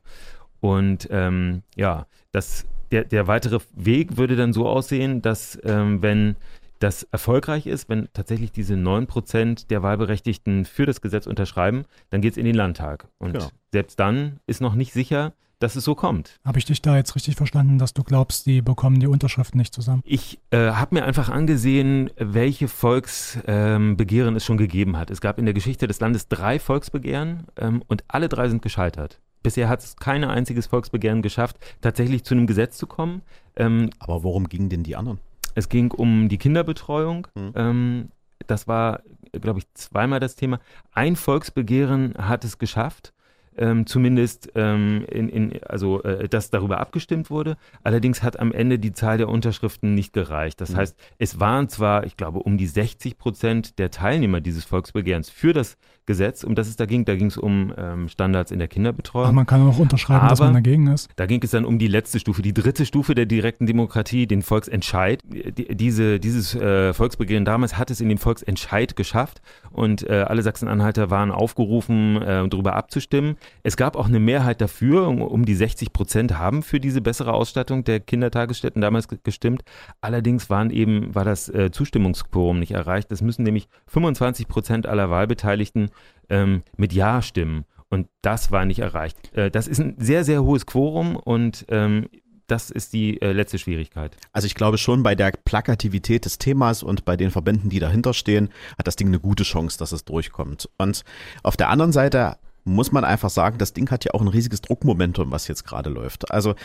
Und 0.59 1.07
ähm, 1.11 1.61
ja, 1.75 2.07
das, 2.31 2.65
der, 2.91 3.03
der 3.03 3.27
weitere 3.27 3.59
Weg 3.75 4.17
würde 4.17 4.35
dann 4.35 4.53
so 4.53 4.67
aussehen, 4.67 5.21
dass 5.21 5.59
ähm, 5.63 6.01
wenn 6.01 6.35
das 6.79 7.03
erfolgreich 7.03 7.67
ist, 7.67 7.89
wenn 7.89 8.09
tatsächlich 8.13 8.51
diese 8.51 8.75
9% 8.75 9.67
der 9.67 9.83
Wahlberechtigten 9.83 10.65
für 10.65 10.85
das 10.85 11.01
Gesetz 11.01 11.27
unterschreiben, 11.27 11.83
dann 12.09 12.21
geht 12.21 12.33
es 12.33 12.37
in 12.37 12.45
den 12.45 12.55
Landtag. 12.55 13.07
Und 13.17 13.33
genau. 13.33 13.47
selbst 13.71 13.99
dann 13.99 14.39
ist 14.45 14.61
noch 14.61 14.75
nicht 14.75 14.93
sicher, 14.93 15.33
dass 15.59 15.75
es 15.75 15.85
so 15.85 15.95
kommt. 15.95 16.39
Habe 16.43 16.59
ich 16.59 16.65
dich 16.65 16.81
da 16.81 16.97
jetzt 16.97 17.15
richtig 17.15 17.35
verstanden, 17.35 17.77
dass 17.77 17.93
du 17.93 18.03
glaubst, 18.03 18.45
die 18.45 18.61
bekommen 18.61 18.99
die 18.99 19.07
Unterschriften 19.07 19.57
nicht 19.57 19.73
zusammen? 19.73 20.01
Ich 20.05 20.39
äh, 20.51 20.71
habe 20.71 20.95
mir 20.95 21.05
einfach 21.05 21.29
angesehen, 21.29 22.09
welche 22.17 22.67
Volksbegehren 22.67 24.33
ähm, 24.33 24.35
es 24.35 24.45
schon 24.45 24.57
gegeben 24.57 24.97
hat. 24.97 25.09
Es 25.11 25.21
gab 25.21 25.39
in 25.39 25.45
der 25.45 25.53
Geschichte 25.53 25.87
des 25.87 25.99
Landes 25.99 26.27
drei 26.27 26.59
Volksbegehren 26.59 27.47
ähm, 27.57 27.83
und 27.87 28.03
alle 28.07 28.29
drei 28.29 28.49
sind 28.49 28.61
gescheitert. 28.61 29.21
Bisher 29.43 29.69
hat 29.69 29.83
es 29.83 29.95
kein 29.95 30.23
einziges 30.23 30.65
Volksbegehren 30.65 31.21
geschafft, 31.21 31.57
tatsächlich 31.79 32.23
zu 32.23 32.33
einem 32.33 32.47
Gesetz 32.47 32.77
zu 32.77 32.87
kommen. 32.87 33.21
Ähm, 33.55 33.91
Aber 33.99 34.23
worum 34.23 34.49
gingen 34.49 34.69
denn 34.69 34.83
die 34.83 34.95
anderen? 34.95 35.19
Es 35.55 35.69
ging 35.69 35.91
um 35.91 36.29
die 36.29 36.37
Kinderbetreuung. 36.37 37.27
Mhm. 37.35 37.51
Ähm, 37.55 38.09
das 38.45 38.67
war, 38.67 39.01
glaube 39.31 39.59
ich, 39.59 39.73
zweimal 39.73 40.19
das 40.19 40.35
Thema. 40.35 40.59
Ein 40.91 41.15
Volksbegehren 41.15 42.13
hat 42.17 42.43
es 42.43 42.59
geschafft 42.59 43.13
ähm, 43.57 43.85
zumindest 43.85 44.51
ähm, 44.55 45.05
in, 45.09 45.29
in, 45.29 45.63
also 45.63 46.03
äh, 46.03 46.27
dass 46.27 46.49
darüber 46.49 46.79
abgestimmt 46.79 47.29
wurde. 47.29 47.57
Allerdings 47.83 48.23
hat 48.23 48.39
am 48.39 48.51
Ende 48.51 48.79
die 48.79 48.93
Zahl 48.93 49.17
der 49.17 49.29
Unterschriften 49.29 49.93
nicht 49.93 50.13
gereicht. 50.13 50.61
Das 50.61 50.71
mhm. 50.71 50.77
heißt, 50.77 50.97
es 51.17 51.39
waren 51.39 51.69
zwar, 51.69 52.05
ich 52.05 52.17
glaube, 52.17 52.39
um 52.39 52.57
die 52.57 52.67
60 52.67 53.17
Prozent 53.17 53.79
der 53.79 53.91
Teilnehmer 53.91 54.41
dieses 54.41 54.65
Volksbegehrens 54.65 55.29
für 55.29 55.53
das 55.53 55.77
Gesetz, 56.05 56.43
um 56.43 56.55
das 56.55 56.67
es 56.67 56.75
da 56.75 56.85
ging. 56.85 57.05
Da 57.05 57.15
ging 57.15 57.27
es 57.27 57.37
um 57.37 57.73
ähm, 57.77 58.09
Standards 58.09 58.51
in 58.51 58.59
der 58.59 58.67
Kinderbetreuung. 58.67 59.25
Aber 59.25 59.33
man 59.33 59.45
kann 59.45 59.67
auch 59.67 59.79
unterschreiben, 59.79 60.21
Aber 60.21 60.29
dass 60.29 60.39
man 60.39 60.53
dagegen 60.53 60.87
ist. 60.87 61.09
Da 61.15 61.25
ging 61.25 61.41
es 61.43 61.51
dann 61.51 61.65
um 61.65 61.79
die 61.79 61.87
letzte 61.87 62.19
Stufe, 62.19 62.41
die 62.41 62.53
dritte 62.53 62.85
Stufe 62.85 63.15
der 63.15 63.25
direkten 63.25 63.65
Demokratie, 63.65 64.27
den 64.27 64.41
Volksentscheid. 64.41 65.23
Die, 65.25 65.75
diese, 65.75 66.19
dieses 66.19 66.55
äh, 66.55 66.93
Volksbegehren 66.93 67.45
damals 67.45 67.77
hat 67.77 67.91
es 67.91 68.01
in 68.01 68.09
den 68.09 68.17
Volksentscheid 68.17 68.95
geschafft 68.95 69.41
und 69.71 70.07
äh, 70.07 70.25
alle 70.27 70.41
Sachsen-Anhalter 70.41 71.09
waren 71.09 71.31
aufgerufen, 71.31 72.21
äh, 72.21 72.47
darüber 72.47 72.75
abzustimmen. 72.75 73.37
Es 73.63 73.77
gab 73.77 73.95
auch 73.95 74.07
eine 74.07 74.19
Mehrheit 74.19 74.61
dafür, 74.61 75.07
um, 75.07 75.21
um 75.21 75.45
die 75.45 75.55
60 75.55 75.91
Prozent 75.93 76.37
haben 76.37 76.63
für 76.63 76.79
diese 76.79 77.01
bessere 77.01 77.33
Ausstattung 77.33 77.83
der 77.83 77.99
Kindertagesstätten 77.99 78.81
damals 78.81 79.07
gestimmt. 79.07 79.63
Allerdings 80.01 80.49
waren 80.49 80.69
eben, 80.69 81.13
war 81.15 81.25
das 81.25 81.49
äh, 81.49 81.71
Zustimmungsquorum 81.71 82.59
nicht 82.59 82.71
erreicht. 82.71 83.11
Es 83.11 83.21
müssen 83.21 83.43
nämlich 83.43 83.67
25 83.87 84.47
Prozent 84.47 84.85
aller 84.87 85.09
Wahlbeteiligten 85.09 85.89
ähm, 86.29 86.63
mit 86.77 86.93
Ja 86.93 87.21
stimmen. 87.21 87.65
Und 87.89 88.07
das 88.21 88.51
war 88.51 88.65
nicht 88.65 88.79
erreicht. 88.79 89.17
Äh, 89.35 89.51
das 89.51 89.67
ist 89.67 89.79
ein 89.79 89.95
sehr, 89.97 90.23
sehr 90.23 90.43
hohes 90.43 90.65
Quorum 90.65 91.15
und 91.15 91.65
ähm, 91.69 92.07
das 92.47 92.69
ist 92.69 92.93
die 92.93 93.21
äh, 93.21 93.31
letzte 93.31 93.57
Schwierigkeit. 93.57 94.15
Also 94.31 94.45
ich 94.45 94.55
glaube 94.55 94.77
schon 94.77 95.03
bei 95.03 95.15
der 95.15 95.31
Plakativität 95.31 96.25
des 96.25 96.37
Themas 96.37 96.83
und 96.83 97.05
bei 97.05 97.17
den 97.17 97.31
Verbänden, 97.31 97.69
die 97.69 97.79
dahinter 97.79 98.13
stehen, 98.13 98.49
hat 98.77 98.87
das 98.87 98.95
Ding 98.95 99.07
eine 99.07 99.19
gute 99.19 99.43
Chance, 99.43 99.79
dass 99.79 99.91
es 99.91 100.05
durchkommt. 100.05 100.69
Und 100.77 101.03
auf 101.43 101.57
der 101.57 101.69
anderen 101.69 101.91
Seite 101.91 102.37
muss 102.65 102.91
man 102.91 103.05
einfach 103.05 103.29
sagen, 103.29 103.57
das 103.57 103.73
Ding 103.73 103.89
hat 103.91 104.03
ja 104.03 104.13
auch 104.13 104.21
ein 104.21 104.27
riesiges 104.27 104.61
Druckmomentum, 104.61 105.31
was 105.31 105.47
jetzt 105.47 105.65
gerade 105.65 105.89
läuft. 105.89 106.31
Also 106.31 106.55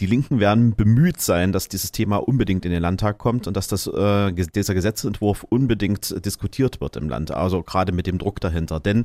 die 0.00 0.06
Linken 0.06 0.40
werden 0.40 0.74
bemüht 0.74 1.20
sein, 1.20 1.52
dass 1.52 1.68
dieses 1.68 1.92
Thema 1.92 2.16
unbedingt 2.16 2.64
in 2.64 2.70
den 2.70 2.80
Landtag 2.80 3.18
kommt 3.18 3.46
und 3.46 3.56
dass 3.56 3.68
das, 3.68 3.86
äh, 3.86 4.32
dieser 4.32 4.74
Gesetzentwurf 4.74 5.44
unbedingt 5.44 6.24
diskutiert 6.24 6.80
wird 6.80 6.96
im 6.96 7.08
Land. 7.08 7.32
Also 7.32 7.62
gerade 7.62 7.92
mit 7.92 8.06
dem 8.06 8.18
Druck 8.18 8.40
dahinter. 8.40 8.80
Denn 8.80 9.04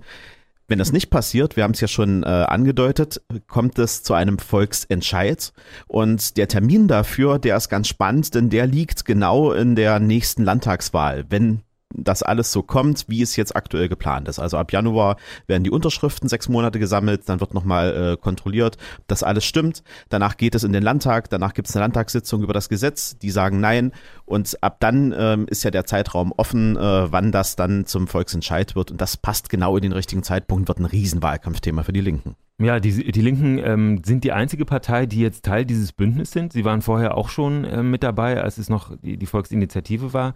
wenn 0.68 0.80
das 0.80 0.94
nicht 0.94 1.10
passiert, 1.10 1.56
wir 1.56 1.64
haben 1.64 1.74
es 1.74 1.82
ja 1.82 1.88
schon 1.88 2.24
äh, 2.24 2.28
angedeutet, 2.28 3.22
kommt 3.48 3.78
es 3.78 4.04
zu 4.04 4.14
einem 4.14 4.40
Volksentscheid. 4.40 5.52
Und 5.88 6.38
der 6.38 6.48
Termin 6.48 6.88
dafür, 6.88 7.40
der 7.40 7.58
ist 7.58 7.70
ganz 7.70 7.88
spannend, 7.88 8.34
denn 8.34 8.50
der 8.50 8.66
liegt 8.66 9.06
genau 9.06 9.52
in 9.52 9.76
der 9.76 10.00
nächsten 10.00 10.44
Landtagswahl, 10.44 11.26
wenn 11.30 11.62
das 11.94 12.24
alles 12.24 12.52
so 12.52 12.62
kommt, 12.62 13.06
wie 13.08 13.22
es 13.22 13.36
jetzt 13.36 13.56
aktuell 13.56 13.88
geplant 13.88 14.28
ist. 14.28 14.40
Also 14.40 14.58
ab 14.58 14.72
Januar 14.72 15.18
werden 15.48 15.64
die 15.64 15.70
Unterschriften 15.70 16.28
sechs 16.28 16.50
Monate 16.50 16.80
gesammelt, 16.80 17.28
dann 17.28 17.40
wird 17.40 17.54
nochmal 17.54 18.14
äh, 18.14 18.18
kontrolliert, 18.18 18.78
dass 19.08 19.24
alles 19.24 19.46
stimmt. 19.46 19.84
Danach 20.10 20.38
geht 20.38 20.56
es 20.56 20.64
in 20.64 20.74
den 20.74 20.84
Landtag, 20.84 21.30
danach 21.30 21.54
gibt 21.54 21.70
es 21.70 21.76
eine 21.76 21.84
Landtagssitzung 21.84 22.44
über 22.44 22.54
das 22.54 22.70
Gesetz, 22.70 23.18
die 23.18 23.32
sagen 23.32 23.60
nein. 23.60 23.92
Und 24.26 24.58
ab 24.62 24.78
dann 24.80 25.14
ähm, 25.18 25.46
ist 25.48 25.64
ja 25.64 25.72
der 25.72 25.86
Zeitraum 25.86 26.34
offen, 26.36 26.76
äh, 26.76 27.12
wann 27.12 27.32
das 27.32 27.56
dann 27.56 27.86
zum 27.86 28.08
Volksentscheid 28.08 28.76
wird. 28.76 28.92
Und 28.92 29.00
das 29.00 29.18
passt 29.18 29.50
genau 29.50 29.76
in 29.78 29.84
den 29.84 29.94
richtigen 29.94 30.24
Zeitpunkt, 30.24 30.68
wird 30.68 30.80
ein 30.80 30.86
Riesenwahlkampfthema 30.86 31.84
für 31.84 31.94
die 31.94 32.02
Linken. 32.02 32.36
Ja, 32.58 32.80
die, 32.80 33.12
die 33.12 33.22
Linken 33.22 33.58
ähm, 33.58 34.02
sind 34.06 34.24
die 34.24 34.32
einzige 34.32 34.64
Partei, 34.64 35.06
die 35.06 35.20
jetzt 35.20 35.44
Teil 35.44 35.66
dieses 35.66 35.92
Bündnisses 35.92 36.32
sind. 36.32 36.54
Sie 36.54 36.64
waren 36.64 36.82
vorher 36.82 37.18
auch 37.18 37.28
schon 37.28 37.66
äh, 37.66 37.84
mit 37.84 38.02
dabei, 38.02 38.42
als 38.42 38.58
es 38.58 38.70
noch 38.70 38.96
die, 39.02 39.18
die 39.18 39.26
Volksinitiative 39.26 40.14
war. 40.14 40.36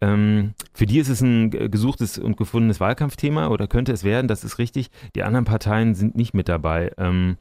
Ähm, 0.00 0.54
für 0.74 0.86
die 0.86 0.98
ist 0.98 1.08
es 1.08 1.20
ein 1.20 1.50
gesuchtes 1.50 2.18
und 2.18 2.36
gefundenes 2.36 2.80
Wahlkampfthema 2.80 3.48
oder 3.48 3.66
könnte 3.66 3.92
es 3.92 4.04
werden, 4.04 4.28
das 4.28 4.44
ist 4.44 4.58
richtig. 4.58 4.90
Die 5.14 5.22
anderen 5.22 5.44
Parteien 5.44 5.94
sind 5.94 6.16
nicht 6.16 6.34
mit 6.34 6.48
dabei. 6.48 6.92
Ähm, 6.98 7.38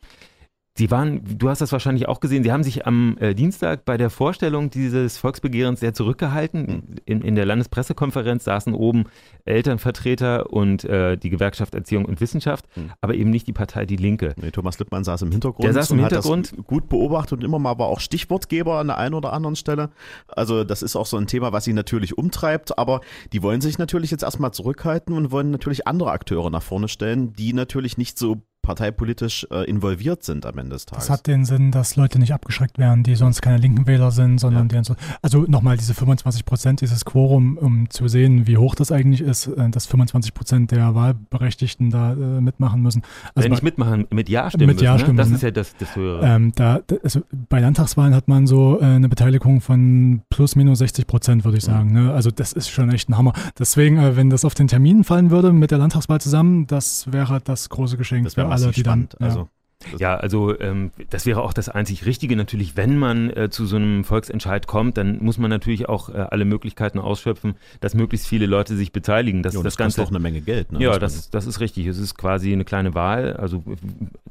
Sie 0.78 0.92
waren, 0.92 1.22
du 1.38 1.48
hast 1.48 1.62
das 1.62 1.72
wahrscheinlich 1.72 2.10
auch 2.10 2.20
gesehen, 2.20 2.44
Sie 2.44 2.52
haben 2.52 2.64
sich 2.64 2.86
am 2.86 3.18
äh, 3.22 3.34
Dienstag 3.34 3.86
bei 3.86 3.96
der 3.96 4.10
Vorstellung 4.10 4.70
dieses 4.70 5.18
Volksbegehrens 5.18 5.80
sehr 5.80 5.94
zurückgehalten. 5.94 6.68
Hm. 6.68 6.84
In, 7.06 7.22
in 7.22 7.36
der 7.36 7.46
Landespressekonferenz 7.46 8.44
saßen 8.44 8.74
oben 8.74 9.06
Elternvertreter 9.46 10.52
und 10.52 10.84
äh, 10.84 11.18
die 11.18 11.30
Gewerkschaft 11.30 11.76
Erziehung 11.76 12.04
und 12.04 12.20
Wissenschaft, 12.20 12.66
Hm. 12.74 12.92
aber 13.00 13.14
eben 13.16 13.30
nicht 13.30 13.48
die 13.48 13.54
Partei 13.54 13.86
Die 13.86 13.96
Linke. 13.96 14.34
Nee, 14.36 14.52
Thomas 14.52 14.78
Lippmann 14.78 15.06
saß 15.06 15.22
im 15.22 15.32
Hintergrund 15.32 15.64
Der 15.64 15.72
saß 15.74 15.92
im 15.92 16.00
und 16.00 16.04
Hintergrund. 16.10 16.54
gut 16.68 16.90
beobachtet 16.90 17.40
und 17.40 17.46
immer 17.46 17.58
mal 17.60 17.80
war 17.80 17.88
auch 17.88 18.02
Stichwortgeber 18.02 18.78
an 18.80 18.88
der 18.88 18.98
einen 18.98 19.14
oder 19.14 19.32
anderen 19.32 19.56
Stelle. 19.56 19.92
Also 20.28 20.66
das 20.66 20.82
ist 20.84 20.98
auch 20.98 21.06
so 21.06 21.16
ein 21.16 21.28
Thema, 21.28 21.54
was 21.54 21.64
sie 21.64 21.74
natürlich 21.74 22.18
umtreibt, 22.18 22.78
aber 22.78 23.00
die 23.32 23.42
wollen 23.42 23.62
sich 23.62 23.78
natürlich 23.78 24.12
jetzt 24.12 24.24
erstmal 24.24 24.52
zurückhalten 24.52 25.16
und 25.16 25.32
wollen 25.32 25.52
natürlich 25.52 25.88
andere 25.88 26.12
Akteure 26.12 26.50
nach 26.50 26.64
vorne 26.64 26.90
stellen, 26.90 27.32
die 27.32 27.54
natürlich 27.54 27.98
nicht 27.98 28.18
so 28.20 28.42
parteipolitisch 28.66 29.48
äh, 29.52 29.64
involviert 29.70 30.24
sind 30.24 30.46
am 30.46 30.58
Ende 30.58 30.72
des 30.76 30.86
Tages. 30.86 31.06
Das 31.06 31.10
hat 31.10 31.28
den 31.28 31.46
Sinn, 31.46 31.72
dass 31.72 31.96
Leute 31.96 32.20
nicht 32.20 32.34
abgeschreckt 32.34 32.78
werden, 32.78 33.04
die 33.04 33.16
sonst 33.16 33.42
keine 33.42 33.58
linken 33.58 33.86
Wähler 33.88 34.12
sind, 34.12 34.40
sondern 34.40 34.68
deren 34.68 34.84
so. 34.84 34.96
Also 35.22 35.46
nochmal 35.48 35.78
diese 35.78 35.94
25 35.94 36.46
Prozent, 36.46 36.82
dieses 36.82 37.06
Quorum, 37.06 37.58
um 37.58 37.90
zu 37.90 38.08
sehen, 38.08 38.48
wie 38.48 38.58
hoch 38.58 38.76
das 38.76 38.92
eigentlich 38.92 39.22
ist, 39.22 39.48
äh, 39.48 39.70
dass 39.70 39.86
25 39.86 40.34
Prozent 40.34 40.72
der 40.72 40.96
Wahlberechtigten 40.96 41.90
da 41.92 42.14
äh, 42.14 42.16
mitmachen 42.42 42.82
müssen. 42.82 43.04
Also 43.36 43.48
nicht 43.50 43.64
mitmachen, 43.64 44.08
mit 44.12 44.30
Ja 44.30 44.50
stimmen 44.50 44.68
Mit 44.68 44.82
Ja 44.82 44.94
müssen, 44.94 45.04
stimmen 45.04 45.16
ne? 45.18 45.22
Das 45.22 45.30
müssen, 45.30 45.36
ist 45.38 45.42
ja 45.44 45.52
das, 45.52 45.76
das 45.78 45.96
Höhere. 45.96 46.26
Ähm, 46.26 46.52
da, 46.56 46.80
also 47.04 47.22
bei 47.50 47.60
Landtagswahlen 47.60 48.14
hat 48.16 48.28
man 48.28 48.48
so 48.48 48.80
äh, 48.82 48.86
eine 48.86 49.10
Beteiligung 49.10 49.62
von 49.62 50.22
plus 50.30 50.56
minus 50.56 50.80
60 50.80 51.08
Prozent, 51.08 51.46
würde 51.46 51.58
ich 51.58 51.66
Mhm. 51.68 51.72
sagen. 51.72 51.94
Ne? 51.94 52.14
Also 52.14 52.32
das 52.32 52.52
ist 52.54 52.70
schon 52.70 52.92
echt 52.92 53.10
ein 53.10 53.18
Hammer. 53.18 53.34
Deswegen, 53.60 53.98
äh, 53.98 54.16
wenn 54.16 54.30
das 54.30 54.44
auf 54.44 54.56
den 54.56 54.68
Termin 54.68 55.04
fallen 55.04 55.30
würde 55.30 55.54
mit 55.54 55.72
der 55.72 55.78
Landtagswahl 55.78 56.20
zusammen, 56.22 56.68
das 56.68 57.12
wäre 57.12 57.40
das 57.44 57.70
große 57.70 57.98
Geschenk 57.98 58.24
das 58.26 58.38
wäre 58.38 58.50
alle, 58.64 58.72
die 58.72 58.84
dann. 58.84 59.08
spannend. 59.10 59.22
Also 59.22 59.50
Ja, 59.98 60.16
also 60.16 60.60
ähm, 60.60 60.92
das 61.10 61.26
wäre 61.26 61.44
auch 61.44 61.54
das 61.54 61.70
einzig 61.70 62.06
Richtige. 62.06 62.36
Natürlich, 62.36 62.76
wenn 62.76 62.98
man 62.98 63.30
äh, 63.30 63.50
zu 63.50 63.66
so 63.66 63.76
einem 63.76 64.04
Volksentscheid 64.04 64.68
kommt, 64.68 64.98
dann 64.98 65.24
muss 65.24 65.38
man 65.38 65.50
natürlich 65.50 65.88
auch 65.90 66.10
äh, 66.10 66.14
alle 66.14 66.46
Möglichkeiten 66.46 67.00
ausschöpfen, 67.00 67.56
dass 67.82 67.94
möglichst 67.94 68.28
viele 68.28 68.46
Leute 68.46 68.76
sich 68.76 68.92
beteiligen. 68.92 69.44
Das, 69.44 69.54
ja, 69.54 69.60
und 69.60 69.66
das 69.66 69.76
das 69.76 69.86
kostet 69.86 69.98
Ganze 69.98 70.10
auch 70.10 70.16
eine 70.16 70.24
Menge 70.24 70.42
Geld. 70.42 70.72
Ne? 70.72 70.82
Ja, 70.82 70.98
das, 70.98 71.30
das 71.30 71.46
ist 71.46 71.60
richtig. 71.60 71.86
Es 71.88 71.98
ist 71.98 72.16
quasi 72.16 72.52
eine 72.52 72.66
kleine 72.66 72.96
Wahl, 72.96 73.34
also 73.34 73.64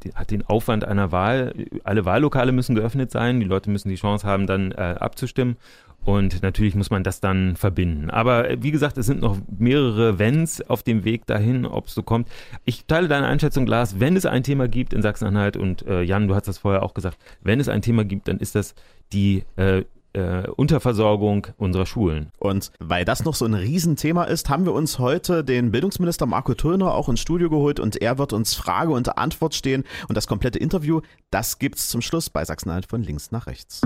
die 0.03 0.13
hat 0.15 0.31
den 0.31 0.45
Aufwand 0.47 0.85
einer 0.85 1.13
Wahl. 1.13 1.55
Alle 1.85 2.05
Wahllokale 2.05 2.53
müssen 2.53 2.75
geöffnet 2.75 3.11
sein, 3.11 3.41
die 3.41 3.47
Leute 3.47 3.71
müssen 3.71 3.89
die 3.89 3.97
Chance 3.97 4.27
haben, 4.27 4.47
dann 4.47 4.73
äh, 4.73 4.97
abzustimmen. 4.99 5.57
Und 6.05 6.43
natürlich 6.43 6.75
muss 6.75 6.91
man 6.91 7.03
das 7.03 7.21
dann 7.21 7.57
verbinden. 7.57 8.11
Aber 8.11 8.51
äh, 8.51 8.63
wie 8.63 8.71
gesagt, 8.71 8.99
es 8.99 9.07
sind 9.07 9.21
noch 9.21 9.39
mehrere 9.59 10.19
Wenns 10.19 10.61
auf 10.69 10.83
dem 10.83 11.05
Weg 11.05 11.27
dahin, 11.27 11.67
ob 11.67 11.87
es 11.87 11.95
so 11.95 12.03
kommt. 12.03 12.29
Ich 12.65 12.87
teile 12.87 13.09
deine 13.09 13.27
Einschätzung, 13.27 13.67
Lars. 13.67 14.01
Wenn 14.01 14.17
es 14.17 14.27
ein 14.27 14.43
Thema 14.43 14.69
gibt 14.69 14.93
in 14.93 15.03
Sachsen-Anhalt, 15.03 15.57
und 15.57 15.87
äh, 15.87 16.03
Jan, 16.03 16.29
du 16.29 16.35
hast 16.35 16.49
das 16.49 16.59
vorher 16.59 16.83
auch 16.83 16.95
gesagt, 16.95 17.19
wenn 17.43 17.61
es 17.61 17.69
ein 17.69 17.83
Thema 17.83 18.05
gibt, 18.05 18.29
dann 18.29 18.39
ist 18.39 18.55
das 18.55 18.75
die 19.13 19.45
äh, 19.57 19.85
äh, 20.15 20.49
Unterversorgung 20.49 21.49
unserer 21.59 21.87
Schulen. 21.87 22.31
Und 22.39 22.71
weil 22.79 23.05
das 23.05 23.25
noch 23.25 23.35
so 23.35 23.45
ein 23.45 23.55
Riesenthema 23.55 24.25
ist, 24.25 24.49
haben 24.49 24.65
wir 24.65 24.73
uns 24.73 24.99
heute 24.99 25.45
den 25.45 25.71
Bildungsminister 25.71 26.27
Marco 26.27 26.55
Töner 26.55 26.95
auch 26.95 27.09
ins 27.09 27.21
Studio 27.21 27.51
geholt 27.51 27.81
und 27.81 28.01
er 28.01 28.19
wird 28.19 28.33
uns 28.33 28.55
Frage 28.55 28.93
und 28.93 29.19
Antwort 29.19 29.55
stehen. 29.55 29.85
Und 30.09 30.17
das 30.17 30.27
komplette 30.27 30.59
Interview, 30.59 31.01
das 31.31 31.59
gibt's 31.59 31.89
zum 31.89 32.01
Schluss 32.01 32.31
bei 32.31 32.45
Sachsen-Anhalt 32.45 32.87
von 32.87 33.03
links 33.03 33.33
nach 33.33 33.47
rechts. 33.47 33.83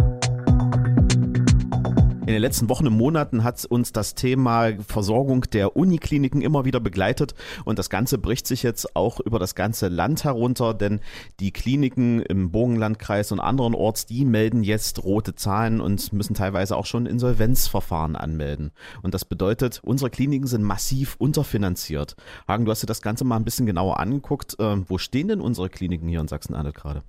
In 2.28 2.34
den 2.34 2.42
letzten 2.42 2.68
Wochen 2.68 2.86
und 2.86 2.92
Monaten 2.92 3.42
hat 3.42 3.64
uns 3.64 3.90
das 3.90 4.14
Thema 4.14 4.72
Versorgung 4.86 5.46
der 5.50 5.78
Unikliniken 5.78 6.42
immer 6.42 6.66
wieder 6.66 6.78
begleitet 6.78 7.34
und 7.64 7.78
das 7.78 7.88
Ganze 7.88 8.18
bricht 8.18 8.46
sich 8.46 8.62
jetzt 8.62 8.94
auch 8.94 9.18
über 9.18 9.38
das 9.38 9.54
ganze 9.54 9.88
Land 9.88 10.24
herunter, 10.24 10.74
denn 10.74 11.00
die 11.40 11.52
Kliniken 11.52 12.20
im 12.20 12.50
Burgenlandkreis 12.50 13.32
und 13.32 13.40
anderen 13.40 13.74
Orts, 13.74 14.04
die 14.04 14.26
melden 14.26 14.62
jetzt 14.62 15.04
rote 15.04 15.36
Zahlen 15.36 15.80
und 15.80 16.12
müssen 16.12 16.34
teilweise 16.34 16.76
auch 16.76 16.84
schon 16.84 17.06
Insolvenzverfahren 17.06 18.14
anmelden. 18.14 18.72
Und 19.00 19.14
das 19.14 19.24
bedeutet, 19.24 19.80
unsere 19.82 20.10
Kliniken 20.10 20.46
sind 20.46 20.64
massiv 20.64 21.16
unterfinanziert. 21.16 22.14
Hagen, 22.46 22.66
du 22.66 22.70
hast 22.70 22.82
dir 22.82 22.86
das 22.86 23.00
Ganze 23.00 23.24
mal 23.24 23.36
ein 23.36 23.46
bisschen 23.46 23.64
genauer 23.64 24.00
angeguckt. 24.00 24.54
Ähm, 24.58 24.84
wo 24.86 24.98
stehen 24.98 25.28
denn 25.28 25.40
unsere 25.40 25.70
Kliniken 25.70 26.08
hier 26.08 26.20
in 26.20 26.28
Sachsen-Anhalt 26.28 26.74
gerade? 26.74 27.02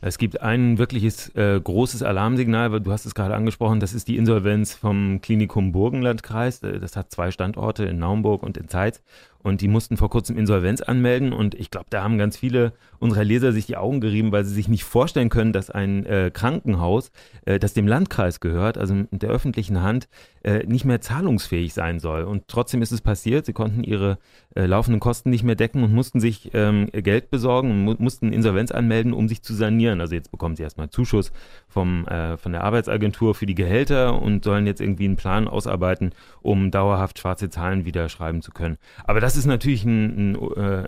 Es 0.00 0.16
gibt 0.18 0.40
ein 0.42 0.78
wirkliches 0.78 1.34
äh, 1.34 1.60
großes 1.60 2.04
Alarmsignal, 2.04 2.80
du 2.80 2.92
hast 2.92 3.04
es 3.04 3.16
gerade 3.16 3.34
angesprochen, 3.34 3.80
das 3.80 3.94
ist 3.94 4.06
die 4.06 4.16
Insolvenz 4.16 4.72
vom 4.72 5.20
Klinikum 5.20 5.72
Burgenlandkreis. 5.72 6.62
Äh, 6.62 6.78
Das 6.78 6.94
hat 6.96 7.10
zwei 7.10 7.32
Standorte 7.32 7.84
in 7.84 7.98
Naumburg 7.98 8.44
und 8.44 8.56
in 8.56 8.68
Zeitz 8.68 9.02
und 9.42 9.60
die 9.60 9.68
mussten 9.68 9.96
vor 9.96 10.10
kurzem 10.10 10.36
Insolvenz 10.36 10.80
anmelden 10.80 11.32
und 11.32 11.54
ich 11.54 11.70
glaube, 11.70 11.86
da 11.90 12.02
haben 12.02 12.18
ganz 12.18 12.36
viele 12.36 12.72
unserer 12.98 13.24
Leser 13.24 13.52
sich 13.52 13.66
die 13.66 13.76
Augen 13.76 14.00
gerieben, 14.00 14.32
weil 14.32 14.44
sie 14.44 14.54
sich 14.54 14.68
nicht 14.68 14.84
vorstellen 14.84 15.28
können, 15.28 15.52
dass 15.52 15.70
ein 15.70 16.04
äh, 16.06 16.30
Krankenhaus, 16.32 17.10
äh, 17.44 17.58
das 17.58 17.74
dem 17.74 17.86
Landkreis 17.86 18.40
gehört, 18.40 18.78
also 18.78 18.94
mit 18.94 19.22
der 19.22 19.30
öffentlichen 19.30 19.82
Hand, 19.82 20.08
äh, 20.42 20.64
nicht 20.66 20.84
mehr 20.84 21.00
zahlungsfähig 21.00 21.74
sein 21.74 22.00
soll. 22.00 22.22
Und 22.22 22.48
trotzdem 22.48 22.82
ist 22.82 22.92
es 22.92 23.00
passiert, 23.00 23.46
sie 23.46 23.52
konnten 23.52 23.84
ihre 23.84 24.18
äh, 24.54 24.66
laufenden 24.66 25.00
Kosten 25.00 25.30
nicht 25.30 25.44
mehr 25.44 25.54
decken 25.54 25.84
und 25.84 25.92
mussten 25.92 26.20
sich 26.20 26.50
ähm, 26.54 26.88
Geld 26.92 27.30
besorgen 27.30 27.70
und 27.70 27.84
mu 27.84 27.94
mussten 27.98 28.32
Insolvenz 28.32 28.70
anmelden, 28.70 29.12
um 29.12 29.28
sich 29.28 29.42
zu 29.42 29.54
sanieren. 29.54 30.00
Also 30.00 30.14
jetzt 30.14 30.30
bekommen 30.30 30.56
sie 30.56 30.62
erstmal 30.62 30.90
Zuschuss 30.90 31.32
vom, 31.68 32.06
äh, 32.06 32.36
von 32.36 32.52
der 32.52 32.64
Arbeitsagentur 32.64 33.34
für 33.34 33.46
die 33.46 33.54
Gehälter 33.54 34.20
und 34.20 34.44
sollen 34.44 34.66
jetzt 34.66 34.80
irgendwie 34.80 35.04
einen 35.04 35.16
Plan 35.16 35.48
ausarbeiten, 35.48 36.12
um 36.40 36.70
dauerhaft 36.70 37.18
schwarze 37.18 37.50
Zahlen 37.50 37.84
wieder 37.84 38.08
schreiben 38.08 38.40
zu 38.40 38.50
können. 38.52 38.78
Aber 39.04 39.20
das 39.20 39.27
ist 39.36 39.46
natürlich 39.46 39.84
ein, 39.84 40.32
ein 40.32 40.52
äh, 40.56 40.84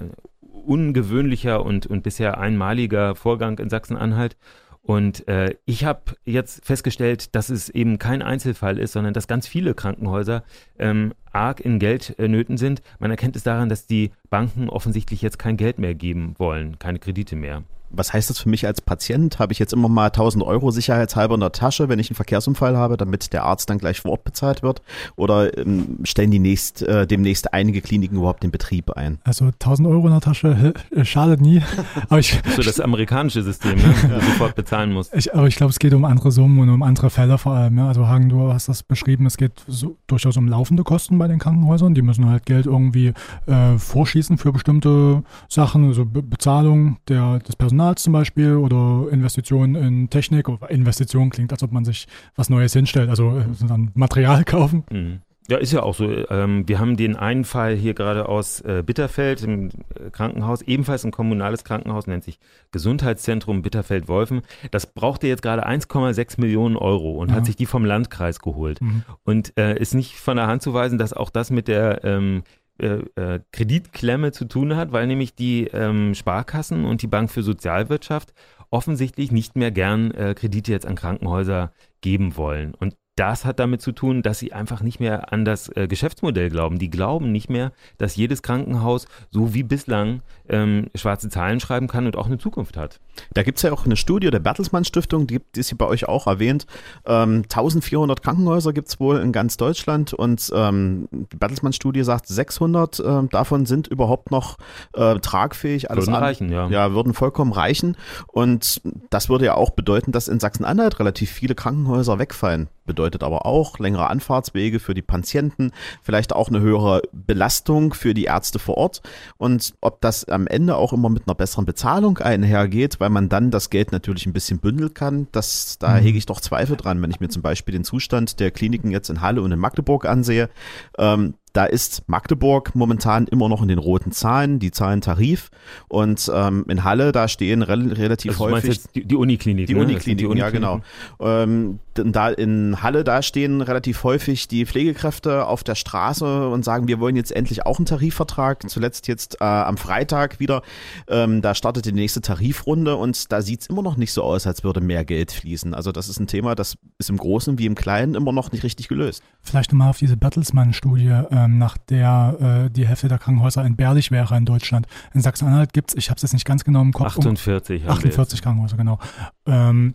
ungewöhnlicher 0.64 1.64
und, 1.64 1.87
und 1.87 2.02
bisher 2.02 2.38
einmaliger 2.38 3.14
Vorgang 3.14 3.59
in 3.59 3.70
Sachsen-Anhalt. 3.70 4.37
Und 4.82 5.28
äh, 5.28 5.56
ich 5.66 5.85
habe 5.85 6.16
jetzt 6.25 6.64
festgestellt, 6.64 7.35
dass 7.35 7.50
es 7.50 7.68
eben 7.68 7.99
kein 7.99 8.23
Einzelfall 8.23 8.78
ist, 8.78 8.92
sondern 8.92 9.12
dass 9.12 9.28
ganz 9.28 9.47
viele 9.47 9.75
Krankenhäuser 9.75 10.42
ähm, 10.78 11.12
arg 11.32 11.61
in 11.61 11.78
Geldnöten 11.78 12.56
sind. 12.56 12.82
Man 12.99 13.11
erkennt 13.11 13.37
es 13.37 13.42
daran, 13.42 13.68
dass 13.68 13.87
die 13.87 14.11
Banken 14.30 14.68
offensichtlich 14.68 15.23
jetzt 15.23 15.38
kein 15.38 15.56
Geld 15.56 15.78
mehr 15.78 15.94
geben 15.94 16.35
wollen, 16.38 16.78
keine 16.78 16.99
Kredite 16.99 17.37
mehr. 17.37 17.62
Was 17.90 18.12
heißt 18.12 18.30
das 18.30 18.38
für 18.38 18.49
mich 18.49 18.66
als 18.66 18.80
Patient? 18.80 19.38
Habe 19.38 19.52
ich 19.52 19.59
jetzt 19.59 19.73
immer 19.73 19.88
mal 19.88 20.06
1000 20.06 20.44
Euro 20.44 20.70
sicherheitshalber 20.70 21.35
in 21.35 21.40
der 21.40 21.52
Tasche, 21.52 21.88
wenn 21.88 21.99
ich 21.99 22.11
einen 22.11 22.16
Verkehrsunfall 22.16 22.76
habe, 22.76 22.97
damit 22.97 23.32
der 23.32 23.44
Arzt 23.44 23.68
dann 23.68 23.78
gleich 23.78 24.00
vor 24.00 24.12
Ort 24.12 24.25
bezahlt 24.25 24.62
wird? 24.62 24.82
Oder 25.16 25.56
ähm, 25.59 25.99
stellen 26.04 26.30
die 26.30 26.38
nächst, 26.38 26.82
äh, 26.82 27.06
demnächst 27.06 27.52
einige 27.52 27.80
Kliniken 27.80 28.18
überhaupt 28.18 28.42
den 28.42 28.50
Betrieb 28.50 28.90
ein? 28.92 29.18
Also 29.25 29.47
1000 29.47 29.88
Euro 29.88 30.06
in 30.06 30.12
der 30.12 30.20
Tasche 30.20 30.75
äh, 30.94 31.04
schadet 31.04 31.40
nie. 31.40 31.62
Aber 32.09 32.20
ich, 32.20 32.40
Das 32.42 32.52
ist 32.52 32.56
so 32.56 32.62
das 32.62 32.80
amerikanische 32.80 33.42
System, 33.42 33.76
ne? 33.76 33.94
wo 34.02 34.09
du 34.09 34.20
sofort 34.20 34.54
bezahlen 34.54 34.92
musst. 34.92 35.14
ich, 35.14 35.35
aber 35.35 35.49
ich 35.49 35.56
glaube, 35.56 35.70
es 35.70 35.78
geht 35.78 35.92
um 35.94 36.04
andere 36.04 36.30
Summen 36.30 36.59
und 36.61 36.70
um 36.70 36.82
andere 36.82 37.11
Fälle 37.11 37.38
vor 37.38 37.52
allem. 37.52 37.78
Ja. 37.78 37.88
Also 37.88 38.06
Hagen, 38.06 38.28
du 38.28 38.52
hast 38.52 38.68
das 38.68 38.82
beschrieben, 38.82 39.26
es 39.26 39.37
geht 39.37 39.52
so, 39.66 39.97
durchaus 40.06 40.37
um 40.37 40.49
laufende 40.49 40.85
Kosten 40.85 41.18
bei 41.18 41.26
den 41.28 41.38
Krankenhäusern. 41.38 41.94
Die 41.94 42.02
müssen 42.02 42.28
halt 42.28 42.47
Geld 42.47 42.66
irgendwie 42.66 43.12
äh, 43.47 43.78
vorschießen 43.78 44.38
für 44.38 44.52
bestimmte 44.52 45.23
Sachen, 45.49 45.87
also 45.87 46.04
Be 46.04 46.23
Bezahlung 46.23 46.99
der, 47.09 47.40
des 47.40 47.56
Personals 47.56 47.80
zum 47.97 48.13
Beispiel 48.13 48.55
oder 48.57 49.11
Investitionen 49.11 49.75
in 49.75 50.11
Technik. 50.11 50.49
Investition 50.69 51.31
klingt, 51.31 51.53
als 51.53 51.63
ob 51.63 51.73
man 51.73 51.85
sich 51.85 52.07
was 52.37 52.49
Neues 52.51 52.73
hinstellt, 52.73 53.09
also 53.11 53.39
äh, 53.39 53.45
dann 53.67 53.91
Material 53.95 54.45
kaufen. 54.55 54.85
Mhm. 54.91 55.21
Ja, 55.49 55.57
ist 55.59 55.73
ja 55.73 55.83
auch 55.83 55.95
so. 55.95 56.09
Ähm, 56.31 56.69
wir 56.69 56.79
haben 56.79 56.97
den 56.97 57.17
einen 57.17 57.43
Fall 57.45 57.75
hier 57.75 57.93
gerade 57.95 58.29
aus 58.29 58.61
äh, 58.61 58.85
Bitterfeld 58.87 59.43
im 59.43 59.71
äh, 59.97 60.11
Krankenhaus, 60.13 60.63
ebenfalls 60.63 61.03
ein 61.05 61.11
kommunales 61.11 61.65
Krankenhaus, 61.65 62.07
nennt 62.07 62.23
sich 62.23 62.39
Gesundheitszentrum 62.71 63.63
Bitterfeld-Wolfen. 63.63 64.43
Das 64.71 64.87
brauchte 64.87 65.27
jetzt 65.27 65.43
gerade 65.43 65.67
1,6 65.67 66.41
Millionen 66.41 66.77
Euro 66.77 67.13
und 67.19 67.31
Ja. 67.31 67.37
hat 67.37 67.47
sich 67.47 67.57
die 67.57 67.67
vom 67.67 67.85
Landkreis 67.85 68.39
geholt. 68.41 68.81
Mhm. 68.81 69.03
Und 69.25 69.57
äh, 69.59 69.77
ist 69.77 69.95
nicht 69.95 70.15
von 70.17 70.37
der 70.37 70.47
Hand 70.47 70.63
zu 70.63 70.73
weisen, 70.73 70.99
dass 70.99 71.13
auch 71.13 71.31
das 71.31 71.51
mit 71.51 71.69
der 71.69 72.05
ähm, 72.05 72.43
äh, 72.81 73.05
äh, 73.15 73.41
Kreditklemme 73.53 74.33
zu 74.33 74.47
tun 74.47 74.77
hat, 74.77 74.93
weil 74.93 75.07
nämlich 75.07 75.35
die 75.35 75.67
ähm, 75.67 76.15
Sparkassen 76.15 76.85
und 76.85 77.03
die 77.03 77.07
Bank 77.07 77.31
für 77.31 77.43
Sozialwirtschaft 77.43 78.33
offensichtlich 78.71 79.33
nicht 79.33 79.57
mehr 79.57 79.71
gern 79.71 80.11
äh, 80.13 80.35
Kredite 80.35 80.73
jetzt 80.73 80.87
an 80.87 80.95
Krankenhäuser 80.95 81.73
geben 82.01 82.37
wollen. 82.37 82.75
Und 82.75 82.97
das 83.21 83.45
hat 83.45 83.59
damit 83.61 83.83
zu 83.83 83.93
tun, 83.93 84.23
dass 84.23 84.39
sie 84.39 84.53
einfach 84.53 84.81
nicht 84.83 84.99
mehr 84.99 85.33
an 85.33 85.45
das 85.45 85.69
äh, 85.77 85.87
Geschäftsmodell 85.87 86.49
glauben. 86.49 86.79
Die 86.79 86.89
glauben 86.91 87.31
nicht 87.33 87.50
mehr, 87.50 87.73
dass 87.99 88.17
jedes 88.17 88.43
Krankenhaus 88.43 89.07
so 89.31 89.53
wie 89.53 89.62
bislang 89.62 90.23
ähm, 90.49 90.87
schwarze 90.95 91.29
Zahlen 91.29 91.61
schreiben 91.61 91.87
kann 91.87 92.07
und 92.07 92.17
auch 92.17 92.27
eine 92.27 92.39
Zukunft 92.39 92.77
hat. 92.77 92.99
Da 93.35 93.43
gibt's 93.43 93.62
ja 93.62 93.73
auch 93.73 93.85
eine 93.85 93.97
Studie 93.97 94.31
der 94.31 94.39
Bertelsmann 94.41 94.85
Stiftung, 94.85 95.27
die 95.27 95.35
gibt- 95.35 95.59
ist 95.59 95.69
hier 95.69 95.79
bei 95.79 95.87
euch 95.87 96.09
auch 96.09 96.27
erwähnt. 96.27 96.67
Ähm, 97.05 97.43
1400 97.43 98.23
Krankenhäuser 98.23 98.73
gibt's 98.73 98.99
wohl 98.99 99.19
in 99.19 99.33
ganz 99.33 99.57
Deutschland 99.59 100.15
und 100.15 100.50
ähm, 100.55 101.09
die 101.12 101.37
Bertelsmann 101.37 101.73
Studie 101.75 102.03
sagt, 102.05 102.27
600 102.27 103.00
ähm, 103.05 103.29
davon 103.29 103.67
sind 103.67 103.87
überhaupt 103.87 104.31
noch 104.31 104.57
äh, 104.95 105.17
tragfähig. 105.19 105.91
Alles 105.91 106.07
Würden 106.07 106.15
an- 106.17 106.23
reichen, 106.23 106.50
ja. 106.50 106.69
Ja, 106.69 106.93
würden 106.95 107.12
vollkommen 107.15 107.53
reichen. 107.53 107.97
Und 108.29 108.81
das 109.11 109.29
würde 109.29 109.45
ja 109.45 109.55
auch 109.55 109.71
bedeuten, 109.71 110.12
dass 110.12 110.29
in 110.29 110.41
Sachsen-Anhalt 110.41 110.99
relativ 111.00 111.31
viele 111.31 111.55
Krankenhäuser 111.55 112.19
wegfallen. 112.19 112.69
Bedeutet 112.90 113.23
aber 113.23 113.47
auch 113.47 113.78
längere 113.78 114.11
Anfahrtswege 114.11 114.80
für 114.80 114.94
die 114.94 115.02
Patienten, 115.02 115.70
vielleicht 116.02 116.35
auch 116.35 116.49
eine 116.49 116.59
höhere 116.59 117.02
Belastung 117.12 117.94
für 117.94 118.14
die 118.14 118.25
Ärzte 118.25 118.59
vor 118.59 118.76
Ort 118.76 119.00
und 119.38 119.75
ob 119.80 120.00
das 120.00 120.25
am 120.25 120.49
Ende 120.49 120.75
auch 120.75 120.92
immer 120.92 121.09
mit 121.09 121.28
einer 121.28 121.37
besseren 121.37 121.66
Bezahlung 121.66 122.18
einhergeht, 122.18 122.99
weil 122.99 123.11
man 123.11 123.28
dann 123.28 123.52
das 123.52 123.70
Geld 123.70 123.92
natürlich 123.92 124.26
ein 124.26 124.32
bisschen 124.32 124.59
bündeln 124.59 124.92
kann, 124.92 125.28
das, 125.30 125.78
da 125.78 125.90
mhm. 125.90 126.00
hege 126.00 126.18
ich 126.18 126.26
doch 126.26 126.40
Zweifel 126.40 126.76
dran, 126.76 127.00
wenn 127.00 127.12
ich 127.12 127.20
mir 127.20 127.28
zum 127.28 127.42
Beispiel 127.42 127.75
den 127.75 127.85
Zustand 127.85 128.40
der 128.40 128.50
Kliniken 128.50 128.90
jetzt 128.90 129.09
in 129.09 129.20
Halle 129.20 129.40
und 129.42 129.52
in 129.52 129.61
Magdeburg 129.61 130.04
ansehe. 130.04 130.50
Ähm, 130.99 131.35
da 131.52 131.64
ist 131.64 132.09
Magdeburg 132.09 132.75
momentan 132.75 133.26
immer 133.26 133.49
noch 133.49 133.62
in 133.62 133.69
den 133.69 133.78
roten 133.78 134.12
Zahlen, 134.12 134.59
die 134.59 134.71
zahlen 134.71 135.00
Tarif. 135.00 135.50
Und 135.88 136.30
ähm, 136.33 136.64
in 136.69 136.85
Halle, 136.85 137.12
da 137.12 137.28
stehen 137.28 137.62
re 137.62 137.76
relativ 137.97 138.33
also 138.33 138.50
häufig. 138.50 138.76
Jetzt 138.76 138.95
die, 138.95 139.04
die 139.04 139.16
Uniklinik. 139.16 139.66
Die 139.66 139.75
ne? 139.75 139.80
Uniklinik, 139.80 140.35
ja, 140.37 140.50
genau. 140.50 140.80
Ähm, 141.19 141.80
da 141.95 142.28
in 142.28 142.83
Halle, 142.83 143.04
da 143.04 143.23
stehen 143.23 143.61
relativ 143.62 144.04
häufig 144.04 144.49
die 144.49 144.64
Pflegekräfte 144.64 145.47
auf 145.47 145.64
der 145.64 145.75
Straße 145.75 146.49
und 146.49 146.64
sagen, 146.64 146.88
wir 146.88 147.00
wollen 147.00 147.16
jetzt 147.16 147.33
endlich 147.33 147.66
auch 147.66 147.78
einen 147.78 147.87
Tarifvertrag. 147.87 148.69
Zuletzt 148.69 149.09
jetzt 149.09 149.40
äh, 149.40 149.45
am 149.45 149.76
Freitag 149.76 150.40
wieder. 150.40 150.62
Ähm, 151.09 151.42
da 151.42 151.54
startet 151.54 151.85
die 151.87 151.92
nächste 151.92 152.21
Tarifrunde 152.21 152.97
und 152.97 153.33
da 153.33 153.42
sieht 153.42 153.62
es 153.62 153.66
immer 153.66 153.83
noch 153.83 153.97
nicht 153.97 154.12
so 154.12 154.23
aus, 154.23 154.47
als 154.47 154.62
würde 154.62 154.80
mehr 154.80 155.04
Geld 155.04 155.33
fließen. 155.33 155.75
Also 155.75 155.92
das 155.92 156.09
ist 156.09 156.21
ein 156.21 156.26
Thema, 156.26 156.54
das 156.54 156.76
ist 156.99 157.11
im 157.11 157.16
Großen 157.16 157.59
wie 157.59 157.66
im 157.66 157.75
Kleinen 157.75 158.14
immer 158.14 158.33
noch 158.33 158.52
nicht 158.52 158.62
richtig 158.62 158.88
gelöst. 158.88 159.23
Vielleicht 159.42 159.73
nochmal 159.73 159.90
auf 159.90 159.99
diese 159.99 160.16
Bertelsmann-Studie. 160.16 161.09
Äh, 161.09 161.39
ähm, 161.44 161.59
nach 161.59 161.76
der 161.76 162.66
äh, 162.66 162.70
die 162.70 162.87
Hälfte 162.87 163.09
der 163.09 163.18
Krankenhäuser 163.18 163.64
entbehrlich 163.64 164.11
wäre 164.11 164.37
in 164.37 164.44
Deutschland. 164.44 164.87
In 165.14 165.20
Sachsen-Anhalt 165.20 165.73
gibt 165.73 165.90
es, 165.90 165.97
ich 165.97 166.11
habe 166.11 166.16
es 166.16 166.23
jetzt 166.23 166.32
nicht 166.32 166.44
ganz 166.44 166.64
genau 166.64 166.82
im 166.82 166.92
Kopf. 166.92 167.18
48. 167.18 167.85
Um, 167.85 167.90
48 167.90 168.42
Krankenhäuser, 168.42 168.76
genau. 168.76 168.99
Ähm, 169.47 169.94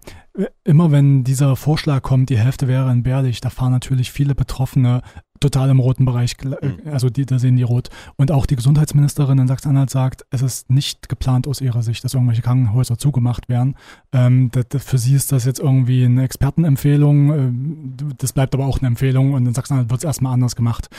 immer 0.63 0.91
wenn 0.91 1.23
dieser 1.23 1.55
Vorschlag 1.55 2.01
kommt, 2.01 2.29
die 2.29 2.37
Hälfte 2.37 2.67
wäre 2.67 2.89
entbehrlich, 2.89 3.41
da 3.41 3.49
fahren 3.49 3.71
natürlich 3.71 4.11
viele 4.11 4.35
Betroffene 4.35 5.01
total 5.39 5.69
im 5.69 5.79
roten 5.79 6.05
Bereich, 6.05 6.35
äh, 6.43 6.67
mhm. 6.67 6.91
also 6.91 7.09
die, 7.09 7.25
da 7.25 7.39
sehen 7.39 7.55
die 7.55 7.63
rot. 7.63 7.89
Und 8.15 8.31
auch 8.31 8.45
die 8.45 8.55
Gesundheitsministerin 8.55 9.37
in 9.37 9.47
Sachsen-Anhalt 9.47 9.89
sagt, 9.89 10.25
es 10.29 10.41
ist 10.41 10.69
nicht 10.69 11.09
geplant 11.09 11.47
aus 11.47 11.61
ihrer 11.61 11.83
Sicht, 11.83 12.03
dass 12.03 12.13
irgendwelche 12.13 12.41
Krankenhäuser 12.41 12.97
zugemacht 12.97 13.49
werden. 13.49 13.75
Ähm, 14.11 14.49
das, 14.51 14.65
das, 14.69 14.83
für 14.83 14.97
sie 14.97 15.15
ist 15.15 15.31
das 15.31 15.45
jetzt 15.45 15.59
irgendwie 15.59 16.05
eine 16.05 16.23
Expertenempfehlung, 16.23 17.31
äh, 17.31 18.13
das 18.17 18.33
bleibt 18.33 18.53
aber 18.53 18.65
auch 18.65 18.79
eine 18.79 18.87
Empfehlung 18.87 19.33
und 19.33 19.45
in 19.45 19.53
Sachsen-Anhalt 19.53 19.89
wird 19.89 19.99
es 19.99 20.05
erstmal 20.05 20.33
anders 20.33 20.55
gemacht. 20.55 20.89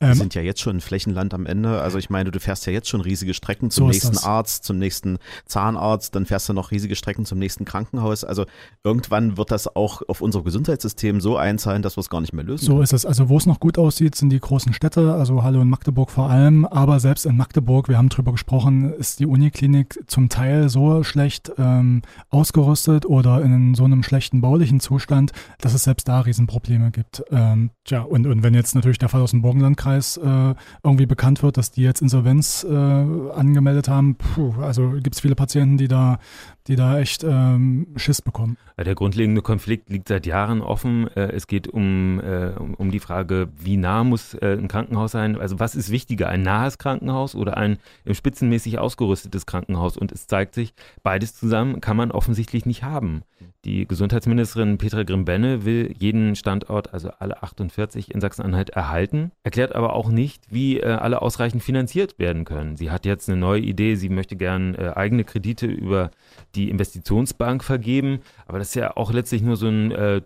Wir 0.00 0.08
ähm, 0.08 0.14
sind 0.14 0.34
ja 0.34 0.42
jetzt 0.42 0.60
schon 0.60 0.76
ein 0.76 0.80
Flächenland 0.80 1.32
am 1.32 1.46
Ende, 1.46 1.80
also 1.80 1.98
ich 1.98 2.10
meine, 2.10 2.30
du 2.30 2.40
fährst 2.40 2.66
ja 2.66 2.72
jetzt 2.72 2.88
schon 2.88 3.00
riesige 3.00 3.34
Strecken 3.34 3.70
zum 3.70 3.86
so 3.86 3.90
nächsten 3.90 4.18
Arzt, 4.18 4.64
zum 4.64 4.78
nächsten 4.78 5.18
Zahnarzt, 5.46 6.14
dann 6.14 6.26
fährst 6.26 6.48
du 6.48 6.52
noch 6.52 6.70
riesige 6.72 6.96
Strecken 6.96 7.24
zum 7.24 7.38
nächsten 7.38 7.64
Krankenhaus, 7.64 8.24
also 8.24 8.44
irgendwann 8.82 9.36
wird 9.36 9.50
das 9.50 9.74
auch 9.74 10.02
auf 10.08 10.20
unser 10.20 10.42
Gesundheitssystem 10.42 11.20
so 11.20 11.36
einzahlen, 11.36 11.82
dass 11.82 11.96
wir 11.96 12.00
es 12.00 12.10
gar 12.10 12.20
nicht 12.20 12.32
mehr 12.32 12.44
lösen. 12.44 12.64
So 12.64 12.72
können. 12.72 12.84
ist 12.84 12.92
es, 12.92 13.06
also 13.06 13.28
wo 13.28 13.36
es 13.36 13.46
noch 13.46 13.60
gut 13.60 13.78
aussieht, 13.78 13.83
aussieht, 13.84 14.14
sind 14.14 14.30
die 14.30 14.40
großen 14.40 14.72
Städte, 14.72 15.14
also 15.14 15.42
Halle 15.42 15.60
und 15.60 15.68
Magdeburg 15.68 16.10
vor 16.10 16.30
allem. 16.30 16.64
Aber 16.64 16.98
selbst 17.00 17.26
in 17.26 17.36
Magdeburg, 17.36 17.88
wir 17.88 17.98
haben 17.98 18.08
drüber 18.08 18.32
gesprochen, 18.32 18.92
ist 18.94 19.20
die 19.20 19.26
Uniklinik 19.26 20.00
zum 20.06 20.28
Teil 20.28 20.68
so 20.68 21.02
schlecht 21.02 21.52
ähm, 21.58 22.02
ausgerüstet 22.30 23.06
oder 23.06 23.42
in 23.42 23.74
so 23.74 23.84
einem 23.84 24.02
schlechten 24.02 24.40
baulichen 24.40 24.80
Zustand, 24.80 25.32
dass 25.60 25.74
es 25.74 25.84
selbst 25.84 26.08
da 26.08 26.20
Riesenprobleme 26.20 26.90
gibt. 26.90 27.22
Ähm, 27.30 27.70
tja, 27.84 28.00
und, 28.00 28.26
und 28.26 28.42
wenn 28.42 28.54
jetzt 28.54 28.74
natürlich 28.74 28.98
der 28.98 29.10
Fall 29.10 29.20
aus 29.20 29.32
dem 29.32 29.42
Burgenlandkreis 29.42 30.16
äh, 30.16 30.54
irgendwie 30.82 31.06
bekannt 31.06 31.42
wird, 31.42 31.58
dass 31.58 31.70
die 31.70 31.82
jetzt 31.82 32.00
Insolvenz 32.00 32.64
äh, 32.68 32.74
angemeldet 32.74 33.88
haben, 33.88 34.16
puh, 34.16 34.54
also 34.62 34.92
gibt 34.92 35.14
es 35.14 35.20
viele 35.20 35.34
Patienten, 35.34 35.76
die 35.76 35.88
da 35.88 36.18
die 36.66 36.76
da 36.76 36.98
echt 36.98 37.24
ähm, 37.24 37.88
Schiss 37.96 38.22
bekommen. 38.22 38.56
Der 38.78 38.94
grundlegende 38.94 39.42
Konflikt 39.42 39.90
liegt 39.90 40.08
seit 40.08 40.24
Jahren 40.24 40.62
offen. 40.62 41.08
Äh, 41.08 41.32
es 41.32 41.46
geht 41.46 41.68
um, 41.68 42.20
äh, 42.20 42.52
um 42.56 42.90
die 42.90 43.00
Frage, 43.00 43.48
wie 43.56 43.73
nah 43.76 44.04
muss 44.04 44.34
äh, 44.34 44.56
ein 44.58 44.68
Krankenhaus 44.68 45.12
sein? 45.12 45.40
Also 45.40 45.60
was 45.60 45.74
ist 45.74 45.90
wichtiger, 45.90 46.28
ein 46.28 46.42
nahes 46.42 46.78
Krankenhaus 46.78 47.34
oder 47.34 47.56
ein 47.56 47.78
spitzenmäßig 48.10 48.78
ausgerüstetes 48.78 49.46
Krankenhaus? 49.46 49.96
Und 49.96 50.12
es 50.12 50.26
zeigt 50.26 50.54
sich, 50.54 50.74
beides 51.02 51.34
zusammen 51.34 51.80
kann 51.80 51.96
man 51.96 52.10
offensichtlich 52.10 52.66
nicht 52.66 52.82
haben. 52.82 53.22
Die 53.64 53.88
Gesundheitsministerin 53.88 54.76
Petra 54.76 55.04
Grimbenne 55.04 55.64
will 55.64 55.94
jeden 55.98 56.36
Standort, 56.36 56.92
also 56.92 57.08
alle 57.18 57.42
48 57.42 58.14
in 58.14 58.20
Sachsen-Anhalt, 58.20 58.70
erhalten, 58.70 59.32
erklärt 59.42 59.74
aber 59.74 59.94
auch 59.94 60.10
nicht, 60.10 60.44
wie 60.50 60.80
äh, 60.80 60.84
alle 60.84 61.22
ausreichend 61.22 61.62
finanziert 61.62 62.18
werden 62.18 62.44
können. 62.44 62.76
Sie 62.76 62.90
hat 62.90 63.06
jetzt 63.06 63.28
eine 63.28 63.38
neue 63.38 63.62
Idee, 63.62 63.94
sie 63.94 64.10
möchte 64.10 64.36
gern 64.36 64.74
äh, 64.74 64.92
eigene 64.94 65.24
Kredite 65.24 65.66
über 65.66 66.10
die 66.54 66.68
Investitionsbank 66.68 67.64
vergeben, 67.64 68.20
aber 68.46 68.58
das 68.58 68.68
ist 68.68 68.74
ja 68.74 68.98
auch 68.98 69.12
letztlich 69.12 69.40
nur 69.40 69.56
so 69.56 69.68
ein 69.68 69.92
äh, 69.92 70.20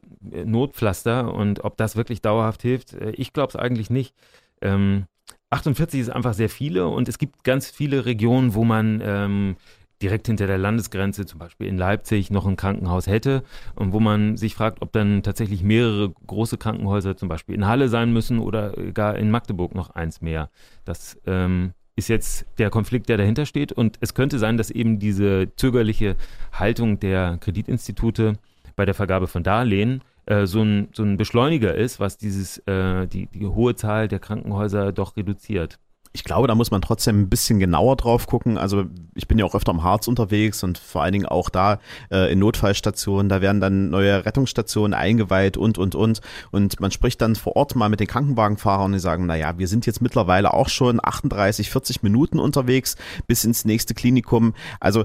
Notpflaster 0.45 1.33
und 1.33 1.65
ob 1.65 1.77
das 1.77 1.95
wirklich 1.95 2.21
dauerhaft 2.21 2.63
hilft, 2.63 2.95
äh, 2.95 3.11
ich 3.11 3.33
glaube 3.39 3.51
es 3.51 3.57
eigentlich 3.57 3.91
nicht. 3.91 4.15
Ähm, 4.61 5.07
48 5.51 6.01
ist 6.01 6.11
einfach 6.11 6.35
sehr 6.35 6.49
viele 6.49 6.89
und 6.89 7.09
es 7.09 7.19
gibt 7.19 7.45
ganz 7.45 7.71
viele 7.71 8.05
Regionen, 8.05 8.55
wo 8.55 8.65
man 8.65 9.01
ähm, 9.03 9.57
direkt 10.03 10.27
hinter 10.27 10.47
der 10.47 10.59
Landesgrenze, 10.59 11.27
zum 11.27 11.39
Beispiel 11.39 11.67
in 11.67 11.79
Leipzig, 11.79 12.31
noch 12.31 12.47
ein 12.47 12.57
Krankenhaus 12.57 13.07
hätte 13.07 13.43
und 13.75 13.93
wo 13.93 14.01
man 14.01 14.37
sich 14.37 14.55
fragt, 14.55 14.83
ob 14.83 14.93
dann 14.93 15.23
tatsächlich 15.23 15.63
mehrere 15.63 16.13
große 16.27 16.59
Krankenhäuser 16.59 17.17
zum 17.17 17.29
Beispiel 17.29 17.55
in 17.55 17.67
Halle 17.67 17.89
sein 17.89 18.13
müssen 18.13 18.39
oder 18.39 18.73
gar 18.93 19.17
in 19.17 19.31
Magdeburg 19.31 19.75
noch 19.75 19.91
eins 19.91 20.21
mehr. 20.21 20.51
Das 20.85 21.19
ähm, 21.27 21.73
ist 21.97 22.09
jetzt 22.09 22.47
der 22.59 22.71
Konflikt, 22.71 23.09
der 23.09 23.17
dahinter 23.17 23.47
steht 23.47 23.73
und 23.73 23.97
es 24.01 24.15
könnte 24.15 24.39
sein, 24.39 24.57
dass 24.57 24.71
eben 24.71 24.99
diese 24.99 25.49
zögerliche 25.57 26.17
Haltung 26.53 27.01
der 27.01 27.39
Kreditinstitute 27.39 28.35
bei 28.77 28.85
der 28.85 28.95
Vergabe 28.95 29.27
von 29.27 29.43
Darlehen 29.43 30.03
äh, 30.29 30.47
so, 30.47 30.63
ein, 30.63 30.89
so 30.93 31.03
ein 31.03 31.17
Beschleuniger 31.17 31.75
ist, 31.75 32.01
was 32.01 32.19
dieses, 32.19 32.59
äh, 32.67 33.07
die, 33.07 33.27
die 33.27 33.47
hohe 33.47 33.75
Zahl 33.75 34.09
der 34.09 34.19
Krankenhäuser 34.19 34.93
doch 34.93 35.17
reduziert 35.17 35.79
ich 36.13 36.25
glaube, 36.25 36.49
da 36.49 36.55
muss 36.55 36.71
man 36.71 36.81
trotzdem 36.81 37.21
ein 37.21 37.29
bisschen 37.29 37.59
genauer 37.59 37.97
drauf 37.97 38.27
gucken. 38.27 38.59
Also 38.59 38.85
ich 39.15 39.29
bin 39.29 39.39
ja 39.39 39.45
auch 39.45 39.55
öfter 39.55 39.73
im 39.73 39.83
Harz 39.83 40.09
unterwegs 40.09 40.63
und 40.63 40.79
vor 40.79 41.03
allen 41.03 41.13
Dingen 41.13 41.27
auch 41.27 41.49
da 41.51 41.79
äh, 42.11 42.33
in 42.33 42.39
Notfallstationen. 42.39 43.29
Da 43.29 43.41
werden 43.41 43.61
dann 43.61 43.91
neue 43.91 44.25
Rettungsstationen 44.25 44.95
eingeweiht 44.95 45.57
und, 45.57 45.79
und, 45.79 45.95
und. 45.95 46.21
Und 46.51 46.81
man 46.81 46.91
spricht 46.91 47.21
dann 47.21 47.37
vor 47.37 47.57
Ort 47.57 47.77
mal 47.77 47.89
mit 47.89 48.01
den 48.01 48.07
Krankenwagenfahrern 48.07 48.87
und 48.87 48.93
die 48.93 48.99
sagen, 48.99 49.27
na 49.27 49.37
ja, 49.37 49.59
wir 49.59 49.69
sind 49.69 49.87
jetzt 49.87 50.01
mittlerweile 50.01 50.55
auch 50.55 50.69
schon 50.69 50.99
38, 51.03 51.71
40 51.71 52.03
Minuten 52.03 52.39
unterwegs 52.39 52.97
bis 53.27 53.45
ins 53.45 53.65
nächste 53.65 53.95
Klinikum. 53.95 54.55
Also 54.81 55.05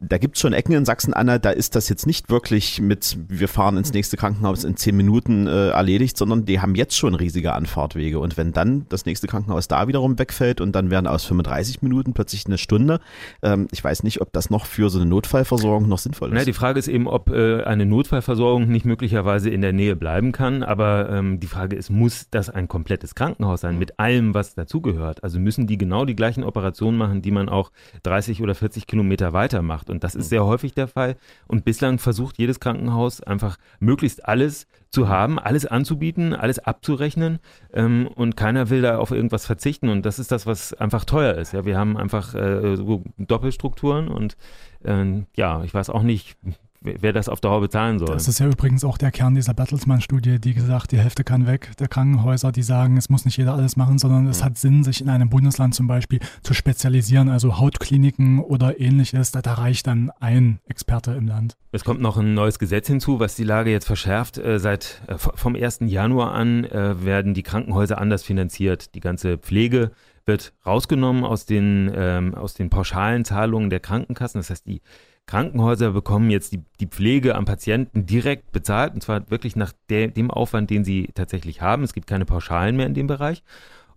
da 0.00 0.18
gibt 0.18 0.36
es 0.36 0.40
schon 0.40 0.52
Ecken 0.52 0.72
in 0.72 0.84
Sachsen-Anhalt, 0.84 1.44
da 1.44 1.50
ist 1.50 1.76
das 1.76 1.88
jetzt 1.88 2.06
nicht 2.06 2.30
wirklich 2.30 2.80
mit, 2.80 3.16
wir 3.28 3.48
fahren 3.48 3.76
ins 3.76 3.92
nächste 3.92 4.16
Krankenhaus 4.16 4.64
in 4.64 4.76
zehn 4.76 4.96
Minuten 4.96 5.46
äh, 5.46 5.68
erledigt, 5.70 6.16
sondern 6.16 6.44
die 6.44 6.60
haben 6.60 6.74
jetzt 6.74 6.96
schon 6.96 7.14
riesige 7.14 7.52
Anfahrtwege. 7.52 8.18
Und 8.18 8.36
wenn 8.36 8.52
dann 8.52 8.86
das 8.88 9.06
nächste 9.06 9.26
Krankenhaus 9.26 9.68
da 9.68 9.88
wiederum 9.88 10.18
wegfällt 10.18 10.60
und 10.60 10.72
dann 10.72 10.90
werden 10.90 11.06
aus 11.06 11.24
35 11.24 11.82
Minuten 11.82 12.14
plötzlich 12.14 12.46
eine 12.46 12.58
Stunde, 12.58 13.00
ähm, 13.42 13.68
ich 13.72 13.82
weiß 13.82 14.02
nicht, 14.02 14.20
ob 14.20 14.32
das 14.32 14.50
noch 14.50 14.66
für 14.66 14.90
so 14.90 14.98
eine 14.98 15.08
Notfallversorgung 15.08 15.88
noch 15.88 15.98
sinnvoll 15.98 16.28
ist. 16.28 16.34
Na, 16.34 16.44
die 16.44 16.52
Frage 16.52 16.78
ist 16.78 16.88
eben, 16.88 17.06
ob 17.06 17.30
äh, 17.30 17.62
eine 17.64 17.86
Notfallversorgung 17.86 18.68
nicht 18.68 18.84
möglicherweise 18.84 19.50
in 19.50 19.60
der 19.60 19.72
Nähe 19.72 19.96
bleiben 19.96 20.32
kann. 20.32 20.62
Aber 20.62 21.10
ähm, 21.10 21.40
die 21.40 21.46
Frage 21.46 21.76
ist, 21.76 21.90
muss 21.90 22.28
das 22.30 22.50
ein 22.50 22.68
komplettes 22.68 23.14
Krankenhaus 23.14 23.60
sein 23.60 23.78
mit 23.78 23.98
allem, 23.98 24.34
was 24.34 24.54
dazugehört? 24.54 25.22
Also 25.22 25.38
müssen 25.38 25.66
die 25.66 25.78
genau 25.78 26.04
die 26.04 26.16
gleichen 26.16 26.44
Operationen 26.44 26.98
machen, 26.98 27.22
die 27.22 27.30
man 27.30 27.48
auch 27.48 27.70
30 28.02 28.42
oder 28.42 28.54
40 28.54 28.86
Kilometer 28.86 29.32
weiter 29.32 29.62
macht? 29.62 29.90
Und 29.94 30.04
das 30.04 30.14
ist 30.14 30.28
sehr 30.28 30.44
häufig 30.44 30.74
der 30.74 30.88
Fall. 30.88 31.16
Und 31.46 31.64
bislang 31.64 31.98
versucht 31.98 32.38
jedes 32.38 32.60
Krankenhaus 32.60 33.22
einfach 33.22 33.56
möglichst 33.80 34.26
alles 34.26 34.66
zu 34.90 35.08
haben, 35.08 35.38
alles 35.38 35.66
anzubieten, 35.66 36.34
alles 36.34 36.58
abzurechnen. 36.58 37.38
Ähm, 37.72 38.08
und 38.14 38.36
keiner 38.36 38.70
will 38.70 38.82
da 38.82 38.98
auf 38.98 39.10
irgendwas 39.10 39.46
verzichten. 39.46 39.88
Und 39.88 40.04
das 40.04 40.18
ist 40.18 40.32
das, 40.32 40.46
was 40.46 40.74
einfach 40.74 41.04
teuer 41.04 41.34
ist. 41.34 41.52
Ja, 41.52 41.64
wir 41.64 41.78
haben 41.78 41.96
einfach 41.96 42.34
äh, 42.34 42.76
so 42.76 43.04
Doppelstrukturen 43.18 44.08
und 44.08 44.36
äh, 44.84 45.24
ja, 45.36 45.64
ich 45.64 45.72
weiß 45.72 45.90
auch 45.90 46.02
nicht, 46.02 46.36
wer 46.84 47.12
das 47.12 47.28
auf 47.28 47.40
Dauer 47.40 47.60
bezahlen 47.60 47.98
soll. 47.98 48.08
Das 48.08 48.28
ist 48.28 48.38
ja 48.38 48.46
übrigens 48.46 48.84
auch 48.84 48.98
der 48.98 49.10
Kern 49.10 49.34
dieser 49.34 49.54
Bertelsmann-Studie, 49.54 50.38
die 50.38 50.54
gesagt, 50.54 50.92
die 50.92 50.98
Hälfte 50.98 51.24
kann 51.24 51.46
weg 51.46 51.72
der 51.78 51.88
Krankenhäuser, 51.88 52.52
die 52.52 52.62
sagen, 52.62 52.96
es 52.96 53.08
muss 53.08 53.24
nicht 53.24 53.38
jeder 53.38 53.54
alles 53.54 53.76
machen, 53.76 53.98
sondern 53.98 54.26
es 54.26 54.40
mhm. 54.40 54.44
hat 54.44 54.58
Sinn, 54.58 54.84
sich 54.84 55.00
in 55.00 55.08
einem 55.08 55.30
Bundesland 55.30 55.74
zum 55.74 55.86
Beispiel 55.86 56.20
zu 56.42 56.54
spezialisieren, 56.54 57.28
also 57.28 57.58
Hautkliniken 57.58 58.38
oder 58.38 58.78
ähnliches, 58.78 59.32
da, 59.32 59.40
da 59.40 59.54
reicht 59.54 59.86
dann 59.86 60.10
ein 60.20 60.60
Experte 60.66 61.12
im 61.12 61.26
Land. 61.26 61.56
Es 61.72 61.84
kommt 61.84 62.00
noch 62.00 62.18
ein 62.18 62.34
neues 62.34 62.58
Gesetz 62.58 62.86
hinzu, 62.86 63.18
was 63.18 63.34
die 63.34 63.44
Lage 63.44 63.70
jetzt 63.70 63.86
verschärft. 63.86 64.38
Äh, 64.38 64.58
seit 64.58 65.02
äh, 65.06 65.16
vom 65.16 65.56
1. 65.56 65.80
Januar 65.86 66.32
an 66.32 66.64
äh, 66.64 67.04
werden 67.04 67.34
die 67.34 67.42
Krankenhäuser 67.42 67.98
anders 67.98 68.22
finanziert. 68.22 68.94
Die 68.94 69.00
ganze 69.00 69.38
Pflege 69.38 69.90
wird 70.26 70.52
rausgenommen 70.64 71.24
aus 71.24 71.46
den, 71.46 71.90
ähm, 71.94 72.34
aus 72.34 72.54
den 72.54 72.70
pauschalen 72.70 73.24
Zahlungen 73.24 73.70
der 73.70 73.80
Krankenkassen. 73.80 74.38
Das 74.38 74.50
heißt, 74.50 74.66
die 74.66 74.82
Krankenhäuser 75.26 75.92
bekommen 75.92 76.30
jetzt 76.30 76.52
die, 76.52 76.62
die 76.80 76.86
Pflege 76.86 77.34
am 77.34 77.44
Patienten 77.44 78.06
direkt 78.06 78.52
bezahlt 78.52 78.94
und 78.94 79.02
zwar 79.02 79.30
wirklich 79.30 79.56
nach 79.56 79.72
der, 79.88 80.08
dem 80.08 80.30
Aufwand, 80.30 80.70
den 80.70 80.84
sie 80.84 81.08
tatsächlich 81.14 81.62
haben. 81.62 81.82
Es 81.82 81.94
gibt 81.94 82.06
keine 82.06 82.24
Pauschalen 82.26 82.76
mehr 82.76 82.86
in 82.86 82.94
dem 82.94 83.06
Bereich. 83.06 83.42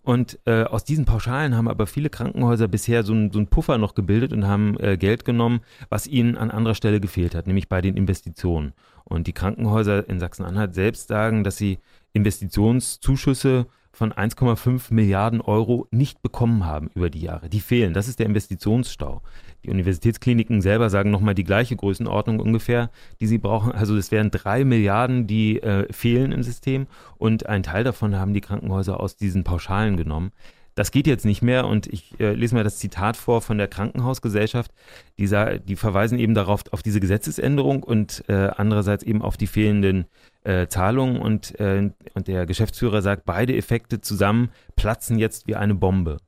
Und 0.02 0.38
äh, 0.46 0.62
aus 0.62 0.84
diesen 0.84 1.04
Pauschalen 1.04 1.54
haben 1.54 1.68
aber 1.68 1.86
viele 1.86 2.08
Krankenhäuser 2.08 2.66
bisher 2.66 3.02
so 3.02 3.12
einen 3.12 3.30
so 3.30 3.44
Puffer 3.44 3.76
noch 3.76 3.94
gebildet 3.94 4.32
und 4.32 4.46
haben 4.46 4.78
äh, 4.80 4.96
Geld 4.96 5.26
genommen, 5.26 5.60
was 5.90 6.06
ihnen 6.06 6.38
an 6.38 6.50
anderer 6.50 6.74
Stelle 6.74 6.98
gefehlt 6.98 7.34
hat, 7.34 7.46
nämlich 7.46 7.68
bei 7.68 7.82
den 7.82 7.94
Investitionen. 7.94 8.72
Und 9.04 9.26
die 9.26 9.34
Krankenhäuser 9.34 10.08
in 10.08 10.18
Sachsen-Anhalt 10.18 10.74
selbst 10.74 11.08
sagen, 11.08 11.44
dass 11.44 11.58
sie 11.58 11.78
Investitionszuschüsse 12.14 13.66
von 13.92 14.12
1,5 14.12 14.94
Milliarden 14.94 15.40
Euro 15.40 15.88
nicht 15.90 16.22
bekommen 16.22 16.64
haben 16.64 16.88
über 16.94 17.10
die 17.10 17.20
Jahre. 17.20 17.48
Die 17.48 17.60
fehlen. 17.60 17.92
Das 17.92 18.08
ist 18.08 18.18
der 18.18 18.26
Investitionsstau. 18.26 19.22
Die 19.64 19.70
Universitätskliniken 19.70 20.60
selber 20.60 20.88
sagen 20.88 21.10
nochmal 21.10 21.34
die 21.34 21.44
gleiche 21.44 21.76
Größenordnung 21.76 22.40
ungefähr, 22.40 22.90
die 23.20 23.26
sie 23.26 23.38
brauchen. 23.38 23.72
Also 23.72 23.96
es 23.96 24.10
wären 24.10 24.30
drei 24.30 24.64
Milliarden, 24.64 25.26
die 25.26 25.60
äh, 25.62 25.92
fehlen 25.92 26.32
im 26.32 26.42
System 26.42 26.86
und 27.16 27.46
ein 27.46 27.62
Teil 27.62 27.84
davon 27.84 28.16
haben 28.16 28.34
die 28.34 28.40
Krankenhäuser 28.40 29.00
aus 29.00 29.16
diesen 29.16 29.44
Pauschalen 29.44 29.96
genommen. 29.96 30.30
Das 30.78 30.92
geht 30.92 31.08
jetzt 31.08 31.24
nicht 31.24 31.42
mehr 31.42 31.66
und 31.66 31.88
ich 31.88 32.14
äh, 32.20 32.34
lese 32.34 32.54
mal 32.54 32.62
das 32.62 32.78
Zitat 32.78 33.16
vor 33.16 33.42
von 33.42 33.58
der 33.58 33.66
Krankenhausgesellschaft. 33.66 34.70
Die, 35.18 35.28
die 35.66 35.74
verweisen 35.74 36.20
eben 36.20 36.34
darauf, 36.34 36.62
auf 36.70 36.84
diese 36.84 37.00
Gesetzesänderung 37.00 37.82
und 37.82 38.22
äh, 38.28 38.50
andererseits 38.56 39.02
eben 39.02 39.20
auf 39.20 39.36
die 39.36 39.48
fehlenden 39.48 40.04
äh, 40.44 40.68
Zahlungen 40.68 41.20
und, 41.20 41.58
äh, 41.58 41.90
und 42.14 42.28
der 42.28 42.46
Geschäftsführer 42.46 43.02
sagt, 43.02 43.24
beide 43.24 43.56
Effekte 43.56 44.00
zusammen 44.00 44.50
platzen 44.76 45.18
jetzt 45.18 45.48
wie 45.48 45.56
eine 45.56 45.74
Bombe. 45.74 46.18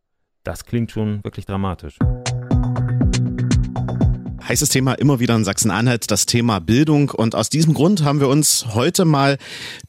Das 0.43 0.65
klingt 0.65 0.91
schon 0.91 1.23
wirklich 1.23 1.47
dramatisch. 1.47 1.97
Heißes 4.51 4.71
Thema 4.71 4.95
immer 4.95 5.21
wieder 5.21 5.37
in 5.37 5.45
Sachsen-Anhalt, 5.45 6.11
das 6.11 6.27
Thema 6.27 6.59
Bildung. 6.59 7.11
Und 7.11 7.37
aus 7.37 7.51
diesem 7.51 7.73
Grund 7.73 8.03
haben 8.03 8.19
wir 8.19 8.27
uns 8.27 8.67
heute 8.75 9.05
mal 9.05 9.39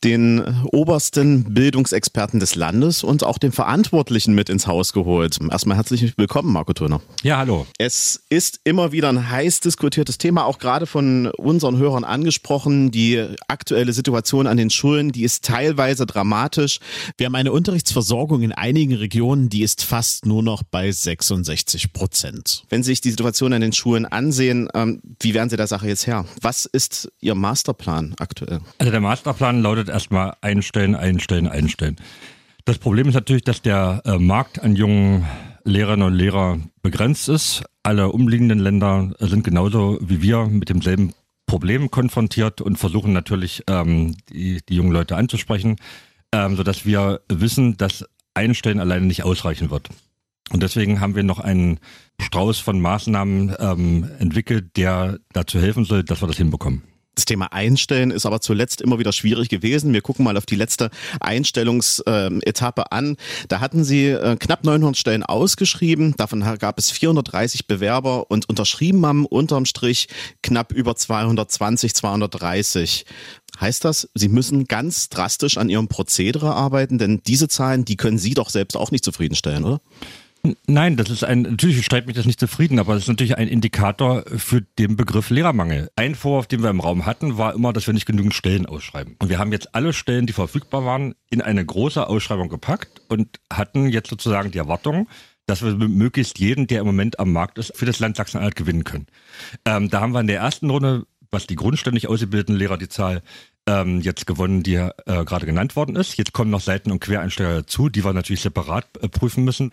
den 0.04 0.44
obersten 0.66 1.52
Bildungsexperten 1.52 2.40
des 2.40 2.54
Landes 2.54 3.04
und 3.04 3.24
auch 3.24 3.40
den 3.40 3.54
Verantwortlichen 3.54 4.36
mit 4.36 4.50
ins 4.50 4.68
Haus 4.68 4.94
geholt. 4.94 5.40
Erstmal 5.50 5.78
herzlich 5.78 6.16
willkommen, 6.16 6.54
Marco 6.54 6.74
Turner. 6.74 7.02
Ja, 7.24 7.40
hallo. 7.40 7.66
Es 7.80 8.22
ist 8.30 8.60
immer 8.64 8.92
wieder 8.92 9.10
ein 9.10 9.32
heiß 9.32 9.62
diskutiertes 9.62 10.20
Thema, 10.20 10.46
auch 10.46 10.60
gerade 10.60 10.86
von 10.86 11.26
unseren 11.26 11.80
Hörern 11.80 12.04
angesprochen. 12.04 12.92
Die 12.92 13.20
aktuelle 13.48 13.94
Situation 13.94 14.46
an 14.46 14.58
den 14.58 14.70
Schulen, 14.70 15.12
die 15.12 15.24
ist 15.24 15.44
teilweise 15.44 16.06
dramatisch. 16.06 16.78
Wir 17.18 17.26
haben 17.26 17.34
eine 17.34 17.52
Unterrichtsversorgung 17.52 18.44
in 18.44 18.52
einigen 18.52 18.94
Regionen, 18.94 19.50
die 19.50 19.64
ist 19.64 19.84
fast 19.84 20.28
nur 20.28 20.44
noch 20.44 20.62
bei 20.62 20.92
66 20.92 21.94
Prozent. 21.94 22.66
Wenn 22.70 22.84
Sie 22.84 22.92
sich 22.92 23.02
die 23.02 23.10
Situation 23.10 23.54
an 23.54 23.62
den 23.62 23.74
Schulen 23.74 24.06
ansehen, 24.06 24.51
sehen, 24.52 24.70
ähm, 24.74 25.02
wie 25.22 25.34
werden 25.34 25.50
Sie 25.50 25.58
der 25.58 25.68
Sache 25.68 25.88
jetzt 25.88 26.08
her? 26.08 26.26
Was 26.42 26.66
ist 26.66 27.12
Ihr 27.22 27.36
Masterplan 27.36 28.16
aktuell? 28.20 28.62
Also 28.78 28.92
der 28.92 29.02
Masterplan 29.02 29.62
lautet 29.62 29.90
erstmal 29.90 30.36
einstellen, 30.42 30.96
einstellen, 30.96 31.48
einstellen. 31.48 31.96
Das 32.66 32.78
Problem 32.78 33.08
ist 33.08 33.16
natürlich, 33.16 33.44
dass 33.44 33.62
der 33.62 34.02
äh, 34.06 34.18
Markt 34.18 34.62
an 34.62 34.76
jungen 34.76 35.26
Lehrerinnen 35.64 36.08
und 36.08 36.14
Lehrern 36.14 36.72
begrenzt 36.82 37.30
ist. 37.30 37.64
Alle 37.84 38.10
umliegenden 38.10 38.60
Länder 38.60 39.14
sind 39.20 39.44
genauso 39.44 39.98
wie 40.02 40.22
wir 40.22 40.46
mit 40.46 40.70
demselben 40.70 41.14
Problem 41.46 41.92
konfrontiert 41.92 42.62
und 42.62 42.78
versuchen 42.78 43.14
natürlich 43.14 43.64
ähm, 43.68 44.16
die, 44.30 44.62
die 44.68 44.76
jungen 44.76 44.92
Leute 44.92 45.18
anzusprechen, 45.18 45.78
ähm, 46.34 46.56
sodass 46.56 46.86
wir 46.86 47.22
wissen, 47.30 47.78
dass 47.78 48.06
Einstellen 48.34 48.80
alleine 48.80 49.06
nicht 49.06 49.24
ausreichen 49.24 49.70
wird. 49.70 49.90
Und 50.52 50.64
deswegen 50.64 51.00
haben 51.00 51.16
wir 51.16 51.24
noch 51.24 51.40
einen 51.40 51.80
Strauß 52.22 52.60
von 52.60 52.80
Maßnahmen 52.80 53.56
ähm, 53.60 54.10
entwickelt, 54.20 54.78
der 54.78 55.20
dazu 55.34 55.60
helfen 55.60 55.86
soll, 55.86 56.04
dass 56.04 56.22
wir 56.22 56.28
das 56.28 56.38
hinbekommen. 56.38 56.84
Das 57.16 57.26
Thema 57.26 57.52
Einstellen 57.52 58.10
ist 58.10 58.26
aber 58.26 58.40
zuletzt 58.40 58.80
immer 58.80 58.98
wieder 58.98 59.12
schwierig 59.12 59.50
gewesen. 59.50 59.92
Wir 59.92 60.02
gucken 60.02 60.24
mal 60.24 60.38
auf 60.38 60.46
die 60.46 60.56
letzte 60.56 60.90
Einstellungsetappe 61.20 62.94
an. 62.94 63.18
Da 63.50 63.60
hatten 63.60 63.84
Sie 63.84 64.08
äh, 64.08 64.38
knapp 64.38 64.64
900 64.64 64.96
Stellen 64.96 65.24
ausgeschrieben. 65.24 66.16
Davon 66.16 66.42
gab 66.58 66.80
es 66.80 66.90
430 66.90 67.68
Bewerber 67.68 68.32
und 68.32 68.48
unterschrieben 68.48 69.06
haben 69.06 69.26
unterm 69.26 69.66
Strich 69.66 70.08
knapp 70.42 70.72
über 70.72 70.96
220, 70.96 71.94
230. 71.94 73.06
Heißt 73.60 73.84
das, 73.84 74.10
Sie 74.16 74.30
müssen 74.30 74.64
ganz 74.66 75.10
drastisch 75.10 75.58
an 75.58 75.68
Ihrem 75.68 75.90
Prozedere 75.90 76.56
arbeiten? 76.56 76.98
Denn 76.98 77.22
diese 77.28 77.50
Zahlen, 77.50 77.84
die 77.84 77.98
können 77.98 78.20
Sie 78.20 78.36
doch 78.36 78.50
selbst 78.50 78.78
auch 78.78 78.92
nicht 78.92 79.04
zufriedenstellen, 79.04 79.66
oder? 79.66 79.82
Nein, 80.66 80.98
das 80.98 81.10
ist 81.10 81.24
ein, 81.24 81.44
natürlich 81.44 81.86
stellt 81.86 82.08
mich 82.08 82.16
das 82.16 82.26
nicht 82.26 82.40
zufrieden, 82.40 82.80
aber 82.80 82.96
das 82.96 83.04
ist 83.04 83.10
natürlich 83.10 83.38
ein 83.38 83.48
Indikator 83.48 84.24
für 84.26 84.62
den 84.62 84.96
Begriff 84.96 85.30
Lehrermangel. 85.30 85.92
Ein 85.96 86.16
Vorwurf, 86.16 86.48
den 86.48 86.64
wir 86.64 86.72
im 86.72 86.80
Raum 86.80 87.06
hatten, 87.06 87.38
war 87.38 87.54
immer, 87.54 87.74
dass 87.74 87.86
wir 87.86 87.94
nicht 87.94 88.08
genügend 88.08 88.34
Stellen 88.34 88.66
ausschreiben. 88.66 89.16
Und 89.20 89.30
wir 89.30 89.38
haben 89.38 89.52
jetzt 89.52 89.76
alle 89.76 89.94
Stellen, 89.94 90.26
die 90.26 90.34
verfügbar 90.34 90.84
waren, 90.84 91.14
in 91.30 91.42
eine 91.42 91.64
große 91.64 92.08
Ausschreibung 92.08 92.50
gepackt 92.50 93.02
und 93.08 93.40
hatten 93.54 93.90
jetzt 93.90 94.10
sozusagen 94.10 94.50
die 94.50 94.58
Erwartung, 94.58 95.08
dass 95.46 95.64
wir 95.64 95.76
möglichst 95.76 96.40
jeden, 96.40 96.66
der 96.66 96.80
im 96.80 96.88
Moment 96.88 97.20
am 97.20 97.32
Markt 97.32 97.60
ist, 97.60 97.76
für 97.76 97.86
das 97.86 98.00
Land 98.00 98.16
Sachsen-Anhalt 98.16 98.56
gewinnen 98.56 98.84
können. 98.84 99.08
Ähm, 99.66 99.90
da 99.90 100.02
haben 100.02 100.14
wir 100.14 100.22
in 100.22 100.28
der 100.28 100.40
ersten 100.40 100.70
Runde, 100.72 101.06
was 101.30 101.46
die 101.46 101.56
grundständig 101.56 102.08
ausgebildeten 102.08 102.56
Lehrer, 102.56 102.78
die 102.78 102.90
Zahl 102.90 103.22
ähm, 103.68 104.02
jetzt 104.02 104.26
gewonnen, 104.26 104.64
die 104.64 104.76
äh, 104.76 104.92
gerade 105.06 105.46
genannt 105.46 105.76
worden 105.76 105.96
ist. 105.96 106.18
Jetzt 106.18 106.34
kommen 106.34 106.50
noch 106.50 106.62
Seiten- 106.62 106.92
und 106.92 107.00
Quereinsteiger 107.00 107.58
dazu, 107.58 107.90
die 107.90 108.04
wir 108.04 108.14
natürlich 108.14 108.42
separat 108.42 108.88
äh, 109.02 109.08
prüfen 109.08 109.44
müssen 109.44 109.72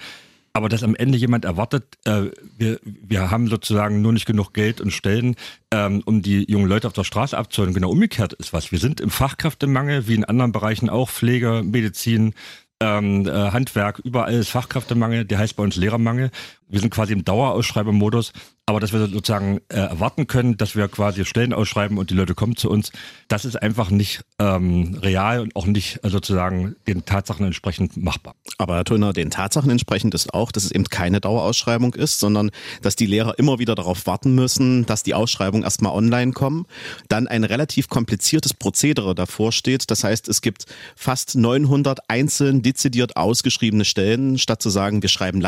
aber 0.59 0.69
dass 0.69 0.83
am 0.83 0.97
Ende 0.97 1.17
jemand 1.17 1.45
erwartet, 1.45 1.85
äh, 2.05 2.25
wir, 2.57 2.81
wir 2.83 3.31
haben 3.31 3.47
sozusagen 3.47 4.03
nur 4.03 4.13
nicht 4.13 4.27
genug 4.27 4.53
Geld 4.53 4.81
und 4.81 4.91
Stellen, 4.91 5.37
ähm, 5.71 6.03
um 6.05 6.21
die 6.21 6.51
jungen 6.51 6.67
Leute 6.67 6.89
auf 6.89 6.93
der 6.93 7.05
Straße 7.05 7.39
abzuholen. 7.39 7.75
Genau 7.75 7.91
umgekehrt 7.91 8.33
ist 8.33 8.53
was. 8.53 8.73
Wir 8.73 8.81
sind 8.81 9.01
im 9.01 9.11
Fachkräftemangel, 9.11 10.09
wie 10.09 10.15
in 10.15 10.25
anderen 10.25 10.51
Bereichen 10.51 10.91
auch, 10.91 11.11
Pflege, 11.11 11.63
Medizin, 11.65 12.35
ähm, 12.81 13.25
äh, 13.27 13.31
Handwerk, 13.31 14.01
überall 14.01 14.35
ist 14.35 14.51
Fachkräftemangel, 14.51 15.25
der 15.25 15.39
heißt 15.39 15.55
bei 15.55 15.63
uns 15.63 15.77
Lehrermangel. 15.77 16.33
Wir 16.69 16.81
sind 16.81 16.91
quasi 16.91 17.13
im 17.13 17.25
Dauerausschreibemodus 17.25 18.33
aber 18.69 18.81
dass 18.81 18.93
wir 18.93 19.07
sozusagen 19.07 19.63
äh, 19.71 19.77
erwarten 19.79 20.27
können, 20.27 20.59
dass 20.59 20.77
wir 20.77 20.89
quasi 20.89 21.25
Stellen 21.25 21.55
ausschreiben 21.55 21.97
und 21.97 22.11
die 22.11 22.15
Leute 22.15 22.35
kommen 22.35 22.55
zu 22.55 22.69
uns, 22.69 22.93
das 23.27 23.47
ist 23.47 23.57
einfach 23.57 23.89
nicht 23.89 24.21
ähm, 24.39 24.99
real 25.01 25.41
und 25.41 25.57
auch 25.57 25.65
nicht 25.65 26.05
äh, 26.05 26.11
sozusagen 26.11 26.77
den 26.87 27.07
Tatsachen 27.07 27.47
entsprechend 27.47 27.97
machbar. 27.97 28.35
Aber 28.59 28.75
Herr 28.77 28.85
Tullner, 28.85 29.15
den 29.15 29.31
Tatsachen 29.31 29.71
entsprechend 29.71 30.15
ist 30.15 30.35
auch, 30.35 30.53
dass 30.53 30.65
es 30.65 30.71
eben 30.71 30.85
keine 30.85 31.23
Dauerausschreibung 31.23 31.95
ist, 31.95 32.21
sondern 32.21 32.51
dass 32.83 32.95
die 32.95 33.07
Lehrer 33.07 33.39
immer 33.39 33.59
wieder 33.59 33.75
darauf 33.75 34.07
warten 34.07 34.35
müssen, 34.35 34.85
dass 34.85 35.03
die 35.03 35.15
Ausschreibung 35.15 35.63
erstmal 35.63 35.95
online 35.95 36.33
kommen, 36.33 36.67
dann 37.09 37.27
ein 37.27 37.45
relativ 37.45 37.89
kompliziertes 37.89 38.53
Prozedere 38.53 39.15
davor 39.15 39.51
steht. 39.51 39.91
Das 39.91 40.05
heißt, 40.05 40.29
es 40.29 40.43
gibt 40.43 40.67
fast 40.95 41.37
900 41.37 42.01
einzeln 42.09 42.61
dezidiert 42.61 43.17
ausgeschriebene 43.17 43.87
Stellen, 43.87 44.37
statt 44.37 44.61
zu 44.61 44.69
sagen, 44.69 45.01
wir 45.01 45.09
schreiben 45.09 45.41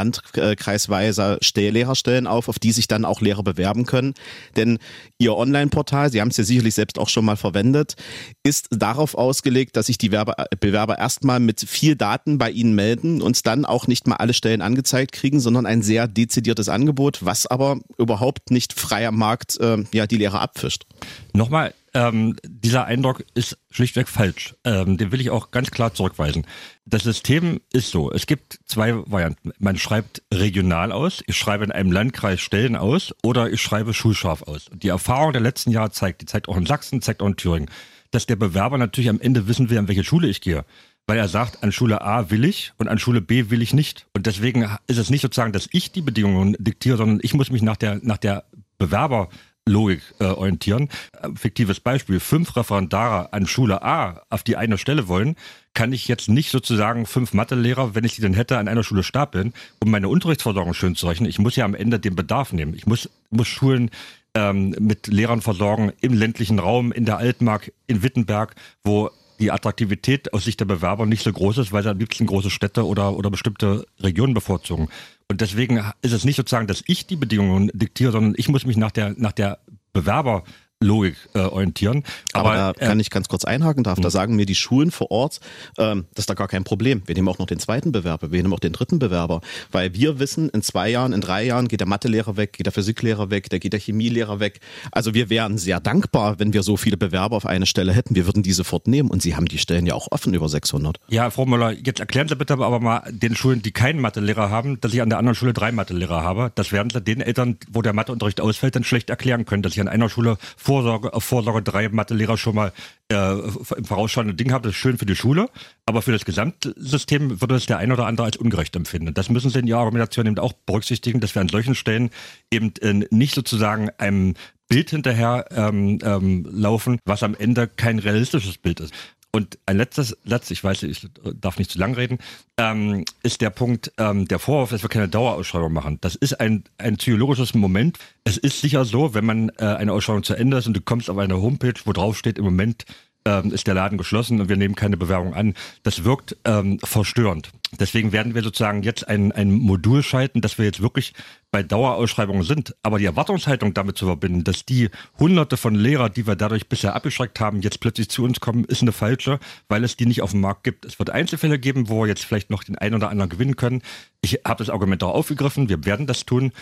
landkreisweise 1.11 1.71
Lehrerstellen 1.71 2.27
auf, 2.27 2.49
auf 2.49 2.59
die 2.59 2.73
sich 2.73 2.89
dann 2.89 3.05
auch 3.05 3.21
Lehrer 3.21 3.43
bewerben 3.43 3.87
können. 3.87 4.15
Denn 4.57 4.79
Ihr 5.19 5.37
Online-Portal, 5.37 6.11
Sie 6.11 6.21
haben 6.21 6.29
es 6.29 6.37
ja 6.37 6.45
sicherlich 6.45 6.75
selbst 6.75 6.99
auch 6.99 7.09
schon 7.09 7.25
mal 7.25 7.37
verwendet, 7.37 7.97
ist 8.43 8.69
darauf 8.71 9.15
ausgelegt, 9.15 9.77
dass 9.77 9.87
sich 9.87 9.99
die 9.99 10.11
Werbe 10.13 10.35
Bewerber 10.61 10.99
erstmal 10.99 11.41
mit 11.41 11.61
viel 11.61 11.97
Daten 11.97 12.39
bei 12.39 12.51
Ihnen 12.51 12.75
melden 12.75 13.23
und 13.23 13.47
dann 13.47 13.65
auch 13.65 13.87
nicht 13.87 14.07
mal 14.07 14.17
alle 14.17 14.35
Stellen 14.35 14.63
angezeigt 14.63 15.13
kriegen, 15.13 15.41
sondern 15.41 15.67
ein 15.67 15.83
sehr 15.83 16.09
dezidiertes 16.09 16.69
Angebot, 16.69 17.25
was 17.25 17.47
aber 17.47 17.79
überhaupt 17.99 18.51
nicht 18.51 18.73
frei 18.73 19.07
am 19.07 19.17
Markt 19.17 19.59
äh, 19.61 19.85
ja, 19.93 20.07
die 20.07 20.17
Lehrer 20.17 20.41
abfischt. 20.41 20.87
Nochmal, 21.33 21.75
ähm, 21.95 22.37
dieser 22.45 22.85
Eindruck 22.85 23.25
ist 23.35 23.59
schlichtweg 23.71 24.09
falsch. 24.09 24.55
Ähm, 24.65 24.97
den 24.97 25.13
will 25.13 25.21
ich 25.21 25.31
auch 25.31 25.51
ganz 25.51 25.71
klar 25.71 25.95
zurückweisen. 25.95 26.47
Das 26.85 27.03
System 27.03 27.61
ist 27.73 27.91
so, 27.91 28.11
es 28.13 28.27
gibt 28.27 28.61
zwei 28.65 28.95
Varianten. 29.11 29.53
Man 29.59 29.77
schreibt 29.77 30.23
regional 30.33 30.93
aus, 30.93 31.23
ich 31.27 31.37
schreibe 31.37 31.65
in 31.65 31.73
einem 31.73 31.93
Landkreis 31.93 32.41
Stellen 32.41 32.77
aus 32.77 33.15
oder 33.23 33.51
ich 33.51 33.63
schreibe 33.63 33.95
schulscharf 33.95 34.43
aus. 34.43 34.67
Die 34.73 34.89
Erfahrung 34.89 35.33
der 35.33 35.43
letzten 35.43 35.71
Jahre 35.71 35.91
zeigt, 35.91 36.23
die 36.23 36.27
zeigt 36.27 36.49
auch 36.49 36.57
in 36.57 36.67
Sachsen, 36.67 37.03
zeigt 37.03 37.23
auch 37.23 37.27
in 37.27 37.37
Thüringen, 37.37 37.71
dass 38.11 38.27
der 38.27 38.37
Bewerber 38.37 38.79
natürlich 38.79 39.11
am 39.11 39.21
Ende 39.21 39.49
wissen 39.49 39.71
will, 39.71 39.79
an 39.79 39.89
welche 39.89 40.05
Schule 40.05 40.29
ich 40.29 40.41
gehe 40.41 40.65
weil 41.11 41.19
er 41.19 41.27
sagt, 41.27 41.65
an 41.65 41.73
Schule 41.73 42.03
A 42.03 42.31
will 42.31 42.45
ich 42.45 42.73
und 42.79 42.87
an 42.87 43.01
Schule 43.01 43.21
B 43.21 43.51
will 43.51 43.63
ich 43.63 43.75
nicht. 43.75 44.07
Und 44.15 44.27
deswegen 44.27 44.77
ist 44.87 44.97
es 44.97 45.11
nicht 45.11 45.23
sozusagen, 45.23 45.53
dass 45.53 45.69
ich 45.73 45.91
die 45.91 46.03
Bedingungen 46.03 46.55
diktiere, 46.61 46.99
sondern 46.99 47.19
ich 47.23 47.35
muss 47.35 47.51
mich 47.51 47.63
nach 47.63 47.77
der, 47.77 47.99
nach 48.05 48.17
der 48.17 48.45
Bewerber 48.79 49.29
Logik 49.67 50.03
äh, 50.19 50.25
orientieren. 50.25 50.89
Äh, 51.21 51.29
fiktives 51.35 51.81
Beispiel, 51.81 52.21
fünf 52.21 52.57
Referendare 52.57 53.33
an 53.33 53.47
Schule 53.47 53.83
A 53.83 54.23
auf 54.31 54.43
die 54.43 54.57
eine 54.57 54.79
Stelle 54.79 55.09
wollen, 55.09 55.37
kann 55.75 55.93
ich 55.93 56.09
jetzt 56.09 56.29
nicht 56.29 56.51
sozusagen 56.51 57.07
fünf 57.07 57.33
Mathelehrer, 57.33 57.95
wenn 57.95 58.05
ich 58.05 58.15
sie 58.15 58.23
denn 58.23 58.35
hätte, 58.35 58.59
an 58.59 58.69
einer 58.69 58.83
Schule 58.83 59.03
stapeln, 59.03 59.53
um 59.83 59.91
meine 59.91 60.09
Unterrichtsversorgung 60.09 60.75
schön 60.75 60.97
zu 60.97 61.07
rechnen. 61.07 61.29
Ich 61.29 61.39
muss 61.39 61.57
ja 61.57 61.65
am 61.65 61.75
Ende 61.75 62.01
den 62.01 62.17
Bedarf 62.17 62.53
nehmen. 62.53 62.75
Ich 62.75 62.87
muss, 62.87 63.09
muss 63.31 63.49
Schulen 63.49 63.91
ähm, 64.35 64.75
mit 64.79 65.07
Lehrern 65.07 65.41
versorgen 65.41 65.93
im 66.01 66.15
ländlichen 66.15 66.59
Raum, 66.59 66.93
in 66.93 67.05
der 67.05 67.19
Altmark, 67.19 67.73
in 67.87 68.03
Wittenberg, 68.03 68.55
wo 68.85 69.11
die 69.41 69.51
Attraktivität 69.51 70.35
aus 70.35 70.45
Sicht 70.45 70.61
der 70.61 70.67
Bewerber 70.67 71.07
nicht 71.07 71.23
so 71.23 71.33
groß 71.33 71.59
ist, 71.59 71.73
weil 71.73 71.83
sie 71.83 71.91
am 71.91 71.99
liebsten 71.99 72.27
große 72.27 72.51
Städte 72.51 72.87
oder, 72.87 73.17
oder 73.17 73.31
bestimmte 73.31 73.87
Regionen 73.99 74.35
bevorzugen. 74.35 74.89
Und 75.31 75.41
deswegen 75.43 75.81
ist 76.03 76.13
es 76.13 76.25
nicht 76.25 76.35
sozusagen, 76.35 76.67
dass 76.67 76.83
ich 76.89 77.07
die 77.07 77.15
Bedingungen 77.15 77.71
diktiere, 77.73 78.11
sondern 78.11 78.35
ich 78.37 78.49
muss 78.49 78.67
mich 78.67 78.77
nach 78.77 78.91
der, 78.91 79.15
nach 79.17 79.31
der 79.31 79.61
Bewerber 79.93 80.43
Logik 80.83 81.17
äh, 81.35 81.41
orientieren. 81.41 82.05
Aber, 82.33 82.53
Aber 82.53 82.57
da 82.57 82.71
äh, 82.71 82.89
kann 82.89 82.99
ich 83.01 83.11
ganz 83.11 83.29
kurz 83.29 83.45
einhaken 83.45 83.85
darf. 83.85 83.99
Da 83.99 84.05
hm. 84.05 84.11
sagen 84.11 84.37
mir 84.37 84.47
die 84.47 84.55
Schulen 84.55 84.91
vor 84.91 85.11
Ort, 85.11 85.41
ähm, 85.77 86.07
das 86.15 86.23
ist 86.23 86.31
da 86.31 86.35
gar 86.35 86.49
kein 86.49 86.65
Problem. 86.65 87.03
Wir 87.05 87.15
nehmen 87.15 87.29
auch 87.29 87.39
noch 87.39 87.47
den 87.47 87.59
zweiten 87.59 87.93
Bewerber, 87.93 88.33
wir 88.33 88.43
nehmen 88.43 88.55
auch 88.55 88.61
den 88.61 88.73
dritten 88.73 88.99
Bewerber, 88.99 89.43
weil 89.71 89.93
wir 89.93 90.19
wissen, 90.19 90.49
in 90.49 90.63
zwei 90.63 90.89
Jahren, 90.89 91.13
in 91.13 91.21
drei 91.21 91.45
Jahren 91.45 91.69
geht 91.69 91.81
der 91.81 91.87
Mathelehrer 91.87 92.39
weg, 92.39 92.55
geht 92.55 92.65
der 92.65 92.73
Physiklehrer 92.73 93.29
weg, 93.29 93.51
der 93.51 93.59
geht 93.59 93.75
der 93.75 93.81
Chemielehrer 93.81 94.41
weg. 94.41 94.61
Also 94.91 95.13
wir 95.13 95.29
wären 95.29 95.59
sehr 95.59 95.81
dankbar, 95.81 96.39
wenn 96.39 96.55
wir 96.55 96.63
so 96.63 96.79
viele 96.79 96.97
Bewerber 96.97 97.37
auf 97.37 97.45
eine 97.45 97.67
Stelle 97.67 97.93
hätten. 97.93 98.15
Wir 98.15 98.25
würden 98.25 98.43
die 98.43 98.53
sofort 98.53 98.89
nehmen 98.89 99.11
und 99.11 99.21
Sie 99.21 99.37
haben 99.37 99.47
die 99.47 99.59
Stellen 99.59 99.85
ja 99.85 99.93
auch 99.93 100.09
offen 100.11 100.33
über 100.33 100.49
600. 100.49 100.99
Ja, 101.09 101.29
Frau 101.29 101.45
Müller, 101.45 101.73
jetzt 101.73 102.01
erklären 102.01 102.29
Sie 102.29 102.37
bitte 102.37 102.55
aber 102.55 102.81
mal 102.81 103.03
den 103.11 103.37
Schulen, 103.37 103.61
die 103.61 103.73
keinen 103.73 104.01
Mathelehrer 104.01 104.49
haben, 104.49 104.81
dass 104.81 104.95
ich 104.95 105.03
an 105.03 105.11
der 105.11 105.19
anderen 105.19 105.35
Schule 105.35 105.53
drei 105.53 105.73
Mathelehrer 105.73 106.23
habe. 106.23 106.53
Das 106.55 106.73
werden 106.73 106.89
Sie 106.89 107.03
den 107.03 107.21
Eltern, 107.21 107.59
wo 107.71 107.83
der 107.83 107.93
Matheunterricht 107.93 108.41
ausfällt, 108.41 108.77
dann 108.77 108.85
schlecht 108.85 109.11
erklären 109.11 109.45
können, 109.45 109.63
dass 109.63 109.75
ich 109.75 109.81
an 109.83 109.89
einer 109.89 110.09
Schule 110.09 110.39
Vorsorge, 110.71 111.13
auf 111.13 111.25
Vorsorge 111.25 111.63
drei 111.63 111.89
Mathelehrer 111.89 112.39
schon 112.39 112.55
mal 112.55 112.73
äh, 113.11 113.33
im 113.77 113.85
vorausschauenden 113.85 114.37
Ding 114.37 114.53
habe. 114.53 114.69
Das 114.69 114.77
ist 114.77 114.81
schön 114.81 114.99
für 114.99 115.05
die 115.05 115.17
Schule, 115.17 115.49
aber 115.85 116.01
für 116.01 116.13
das 116.13 116.25
Gesamtsystem 116.25 117.41
würde 117.41 117.57
es 117.57 117.67
der 117.67 117.79
ein 117.79 117.91
oder 117.91 118.07
andere 118.07 118.27
als 118.27 118.37
ungerecht 118.37 118.77
empfinden. 118.77 119.13
Das 119.13 119.31
müssen 119.31 119.51
Sie 119.51 119.59
in 119.59 119.67
Ihrer 119.67 119.81
Argumentation 119.81 120.27
eben 120.27 120.39
auch 120.39 120.53
berücksichtigen, 120.53 121.19
dass 121.19 121.35
wir 121.35 121.43
an 121.43 121.49
solchen 121.49 121.75
Stellen 121.75 122.11
eben 122.53 122.73
äh, 122.83 123.05
nicht 123.11 123.35
sozusagen 123.35 123.91
einem 123.99 124.35
Bild 124.69 124.91
hinterher 124.91 125.47
ähm, 125.51 125.99
ähm, 126.05 126.47
laufen, 126.49 127.01
was 127.05 127.25
am 127.25 127.35
Ende 127.35 127.67
kein 127.67 127.99
realistisches 127.99 128.57
Bild 128.57 128.79
ist. 128.79 128.95
Und 129.33 129.59
ein 129.67 129.77
letztes, 129.77 130.17
letztes, 130.25 130.51
ich 130.51 130.65
weiß, 130.65 130.83
ich 130.83 131.07
darf 131.41 131.59
nicht 131.59 131.71
zu 131.71 131.79
lang 131.79 131.95
reden, 131.95 132.19
ähm, 132.57 133.05
ist 133.23 133.41
der 133.41 133.51
Punkt, 133.51 133.93
ähm, 133.97 134.27
der 134.27 134.41
Vorwurf, 134.41 134.71
dass 134.71 134.83
wir 134.83 134.89
keine 134.89 135.09
Dauerausschreibung 135.09 135.73
machen. 135.73 135.99
Das 136.01 136.17
ist 136.17 136.41
ein, 136.41 136.65
ein 136.79 136.97
psychologisches 136.97 137.55
Moment. 137.55 137.99
Es 138.25 138.37
ist 138.37 138.61
sicher 138.61 138.85
so, 138.85 139.15
wenn 139.15 139.25
man 139.25 139.51
äh, 139.59 139.65
eine 139.65 139.93
Ausschreibung 139.93 140.25
zu 140.25 140.35
Ende 140.35 140.57
ist 140.57 140.67
und 140.67 140.77
du 140.77 140.81
kommst 140.81 141.09
auf 141.09 141.19
eine 141.19 141.41
Homepage, 141.41 141.75
wo 141.85 141.93
drauf 141.93 142.19
steht, 142.19 142.39
im 142.39 142.45
Moment 142.45 142.87
ähm, 143.25 143.53
ist 143.53 143.67
der 143.67 143.75
Laden 143.75 143.99
geschlossen 143.99 144.41
und 144.41 144.49
wir 144.49 144.57
nehmen 144.57 144.75
keine 144.75 144.97
Bewerbung 144.97 145.35
an. 145.35 145.55
Das 145.83 146.05
wirkt 146.05 146.37
ähm, 146.45 146.79
verstörend. 146.83 147.51
Deswegen 147.79 148.11
werden 148.11 148.35
wir 148.35 148.43
sozusagen 148.43 148.83
jetzt 148.83 149.07
ein, 149.07 149.31
ein 149.31 149.53
Modul 149.53 150.03
schalten, 150.03 150.41
dass 150.41 150.59
wir 150.59 150.65
jetzt 150.65 150.83
wirklich 150.83 151.13
bei 151.53 151.63
Dauerausschreibungen 151.63 152.43
sind. 152.43 152.75
Aber 152.83 152.99
die 152.99 153.05
Erwartungshaltung 153.05 153.75
damit 153.75 153.97
zu 153.97 154.07
verbinden, 154.07 154.43
dass 154.43 154.65
die 154.65 154.91
hunderte 155.19 155.57
von 155.57 155.75
Lehrern, 155.75 156.13
die 156.13 156.27
wir 156.27 156.35
dadurch 156.35 156.69
bisher 156.69 156.97
abgeschreckt 156.97 157.39
haben, 157.39 157.61
jetzt 157.61 157.81
plötzlich 157.81 158.09
zu 158.09 158.25
uns 158.25 158.41
kommen, 158.41 158.65
ist 158.65 158.83
eine 158.83 158.93
falsche, 158.93 159.39
weil 159.69 159.85
es 159.85 159.97
die 159.97 160.07
nicht 160.07 160.23
auf 160.23 160.33
dem 160.33 160.41
Markt 160.41 160.65
gibt. 160.65 160.85
Es 160.85 160.99
wird 160.99 161.11
Einzelfälle 161.11 161.59
geben, 161.59 161.89
wo 161.89 162.03
wir 162.03 162.09
jetzt 162.09 162.25
vielleicht 162.25 162.51
noch 162.51 162.65
den 162.65 162.77
einen 162.77 162.97
oder 162.97 163.11
anderen 163.11 163.31
gewinnen 163.31 163.57
können. 163.57 163.83
Ich 164.21 164.41
habe 164.45 164.65
das 164.65 164.71
Argument 164.71 165.03
auch 165.05 165.15
aufgegriffen, 165.15 165.69
wir 165.69 165.85
werden 165.85 166.07
das 166.07 166.27
tun. 166.27 166.53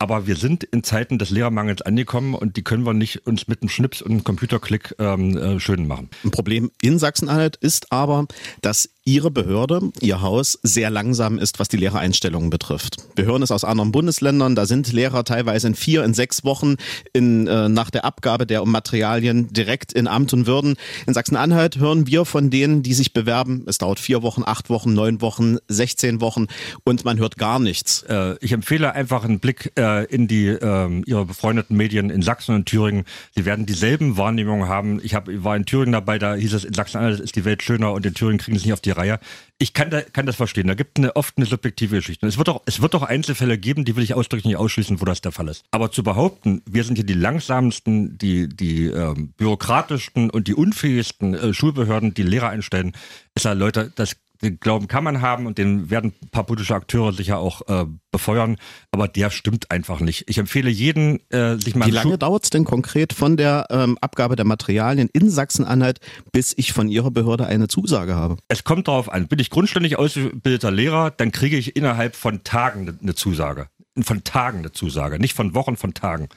Aber 0.00 0.26
wir 0.26 0.36
sind 0.36 0.62
in 0.62 0.84
Zeiten 0.84 1.18
des 1.18 1.30
Lehrermangels 1.30 1.82
angekommen 1.82 2.34
und 2.34 2.56
die 2.56 2.62
können 2.62 2.86
wir 2.86 2.94
nicht 2.94 3.26
uns 3.26 3.48
mit 3.48 3.62
einem 3.62 3.68
Schnips 3.68 4.00
und 4.00 4.12
einem 4.12 4.24
Computerklick 4.24 4.94
ähm, 4.98 5.36
äh, 5.36 5.60
schön 5.60 5.88
machen. 5.88 6.08
Ein 6.24 6.30
Problem 6.30 6.70
in 6.80 7.00
Sachsen-Anhalt 7.00 7.56
ist 7.56 7.90
aber, 7.90 8.26
dass 8.62 8.90
Ihre 9.08 9.30
Behörde, 9.30 9.90
Ihr 10.02 10.20
Haus, 10.20 10.58
sehr 10.62 10.90
langsam 10.90 11.38
ist, 11.38 11.58
was 11.58 11.68
die 11.68 11.78
Lehrereinstellungen 11.78 12.50
betrifft. 12.50 12.98
Wir 13.16 13.24
hören 13.24 13.40
es 13.40 13.50
aus 13.50 13.64
anderen 13.64 13.90
Bundesländern, 13.90 14.54
da 14.54 14.66
sind 14.66 14.92
Lehrer 14.92 15.24
teilweise 15.24 15.68
in 15.68 15.74
vier, 15.74 16.04
in 16.04 16.12
sechs 16.12 16.44
Wochen 16.44 16.76
in, 17.14 17.46
äh, 17.46 17.70
nach 17.70 17.88
der 17.88 18.04
Abgabe 18.04 18.46
der 18.46 18.66
Materialien 18.66 19.50
direkt 19.50 19.94
in 19.94 20.08
Amt 20.08 20.34
und 20.34 20.46
Würden. 20.46 20.76
In 21.06 21.14
Sachsen-Anhalt 21.14 21.78
hören 21.78 22.06
wir 22.06 22.26
von 22.26 22.50
denen, 22.50 22.82
die 22.82 22.92
sich 22.92 23.14
bewerben, 23.14 23.64
es 23.66 23.78
dauert 23.78 23.98
vier 23.98 24.22
Wochen, 24.22 24.42
acht 24.44 24.68
Wochen, 24.68 24.92
neun 24.92 25.22
Wochen, 25.22 25.56
16 25.68 26.20
Wochen 26.20 26.46
und 26.84 27.06
man 27.06 27.16
hört 27.16 27.38
gar 27.38 27.60
nichts. 27.60 28.02
Äh, 28.02 28.34
ich 28.42 28.52
empfehle 28.52 28.92
einfach 28.92 29.24
einen 29.24 29.40
Blick 29.40 29.72
äh, 29.78 30.04
in 30.04 30.28
die 30.28 30.48
äh, 30.48 31.02
Ihre 31.06 31.24
befreundeten 31.24 31.78
Medien 31.78 32.10
in 32.10 32.20
Sachsen 32.20 32.54
und 32.54 32.66
Thüringen. 32.66 33.06
Sie 33.34 33.46
werden 33.46 33.64
dieselben 33.64 34.18
Wahrnehmungen 34.18 34.68
haben. 34.68 35.00
Ich 35.02 35.14
hab, 35.14 35.28
war 35.28 35.56
in 35.56 35.64
Thüringen 35.64 35.92
dabei, 35.92 36.18
da 36.18 36.34
hieß 36.34 36.52
es, 36.52 36.64
in 36.64 36.74
Sachsen-Anhalt 36.74 37.20
ist 37.20 37.36
die 37.36 37.46
Welt 37.46 37.62
schöner 37.62 37.94
und 37.94 38.04
in 38.04 38.12
Thüringen 38.12 38.36
kriegen 38.36 38.58
sie 38.58 38.66
nicht 38.66 38.74
auf 38.74 38.82
die 38.82 38.97
Reihe. 38.98 39.18
Ich 39.58 39.72
kann, 39.72 39.90
da, 39.90 40.02
kann 40.02 40.26
das 40.26 40.36
verstehen. 40.36 40.66
Da 40.66 40.74
gibt 40.74 40.98
eine, 40.98 41.16
oft 41.16 41.36
eine 41.36 41.46
subjektive 41.46 41.96
Geschichte. 41.96 42.26
es 42.26 42.38
wird 42.38 42.48
auch, 42.48 42.62
es 42.66 42.82
wird 42.82 42.94
auch 42.94 43.02
Einzelfälle 43.02 43.58
geben, 43.58 43.84
die 43.84 43.96
will 43.96 44.04
ich 44.04 44.14
ausdrücklich 44.14 44.44
nicht 44.44 44.56
ausschließen, 44.56 45.00
wo 45.00 45.04
das 45.04 45.20
der 45.20 45.32
Fall 45.32 45.48
ist. 45.48 45.64
Aber 45.70 45.90
zu 45.90 46.02
behaupten, 46.02 46.62
wir 46.66 46.84
sind 46.84 46.96
hier 46.96 47.06
die 47.06 47.14
langsamsten, 47.14 48.18
die, 48.18 48.48
die 48.48 48.86
ähm, 48.86 49.32
bürokratischsten 49.36 50.30
und 50.30 50.48
die 50.48 50.54
unfähigsten 50.54 51.34
äh, 51.34 51.54
Schulbehörden, 51.54 52.14
die 52.14 52.22
Lehrer 52.22 52.50
einstellen, 52.50 52.92
ist 53.34 53.44
ja, 53.44 53.52
Leute, 53.52 53.92
das 53.96 54.16
den 54.42 54.60
Glauben 54.60 54.86
kann 54.86 55.04
man 55.04 55.20
haben 55.20 55.46
und 55.46 55.58
den 55.58 55.90
werden 55.90 56.12
ein 56.22 56.28
paar 56.28 56.44
politische 56.44 56.74
Akteure 56.74 57.12
sicher 57.12 57.38
auch 57.38 57.62
äh, 57.68 57.86
befeuern, 58.12 58.56
aber 58.90 59.08
der 59.08 59.30
stimmt 59.30 59.70
einfach 59.70 60.00
nicht. 60.00 60.24
Ich 60.28 60.38
empfehle 60.38 60.70
jeden, 60.70 61.20
äh, 61.30 61.56
sich 61.56 61.74
mal. 61.74 61.86
Wie 61.86 61.90
lange 61.92 62.18
dauert 62.18 62.44
es 62.44 62.50
denn 62.50 62.64
konkret 62.64 63.12
von 63.12 63.36
der 63.36 63.66
ähm, 63.70 63.98
Abgabe 64.00 64.36
der 64.36 64.44
Materialien 64.44 65.08
in 65.12 65.28
Sachsen-Anhalt, 65.28 66.00
bis 66.32 66.54
ich 66.56 66.72
von 66.72 66.88
Ihrer 66.88 67.10
Behörde 67.10 67.46
eine 67.46 67.68
Zusage 67.68 68.14
habe? 68.14 68.36
Es 68.48 68.64
kommt 68.64 68.88
darauf 68.88 69.10
an. 69.12 69.26
Bin 69.26 69.38
ich 69.38 69.50
grundständig 69.50 69.98
ausgebildeter 69.98 70.70
Lehrer, 70.70 71.10
dann 71.10 71.32
kriege 71.32 71.56
ich 71.56 71.76
innerhalb 71.76 72.14
von 72.14 72.44
Tagen 72.44 72.98
eine 73.02 73.14
Zusage. 73.14 73.68
Von 74.00 74.22
Tagen 74.22 74.58
eine 74.58 74.72
Zusage, 74.72 75.18
nicht 75.18 75.34
von 75.34 75.54
Wochen, 75.54 75.76
von 75.76 75.94
Tagen 75.94 76.28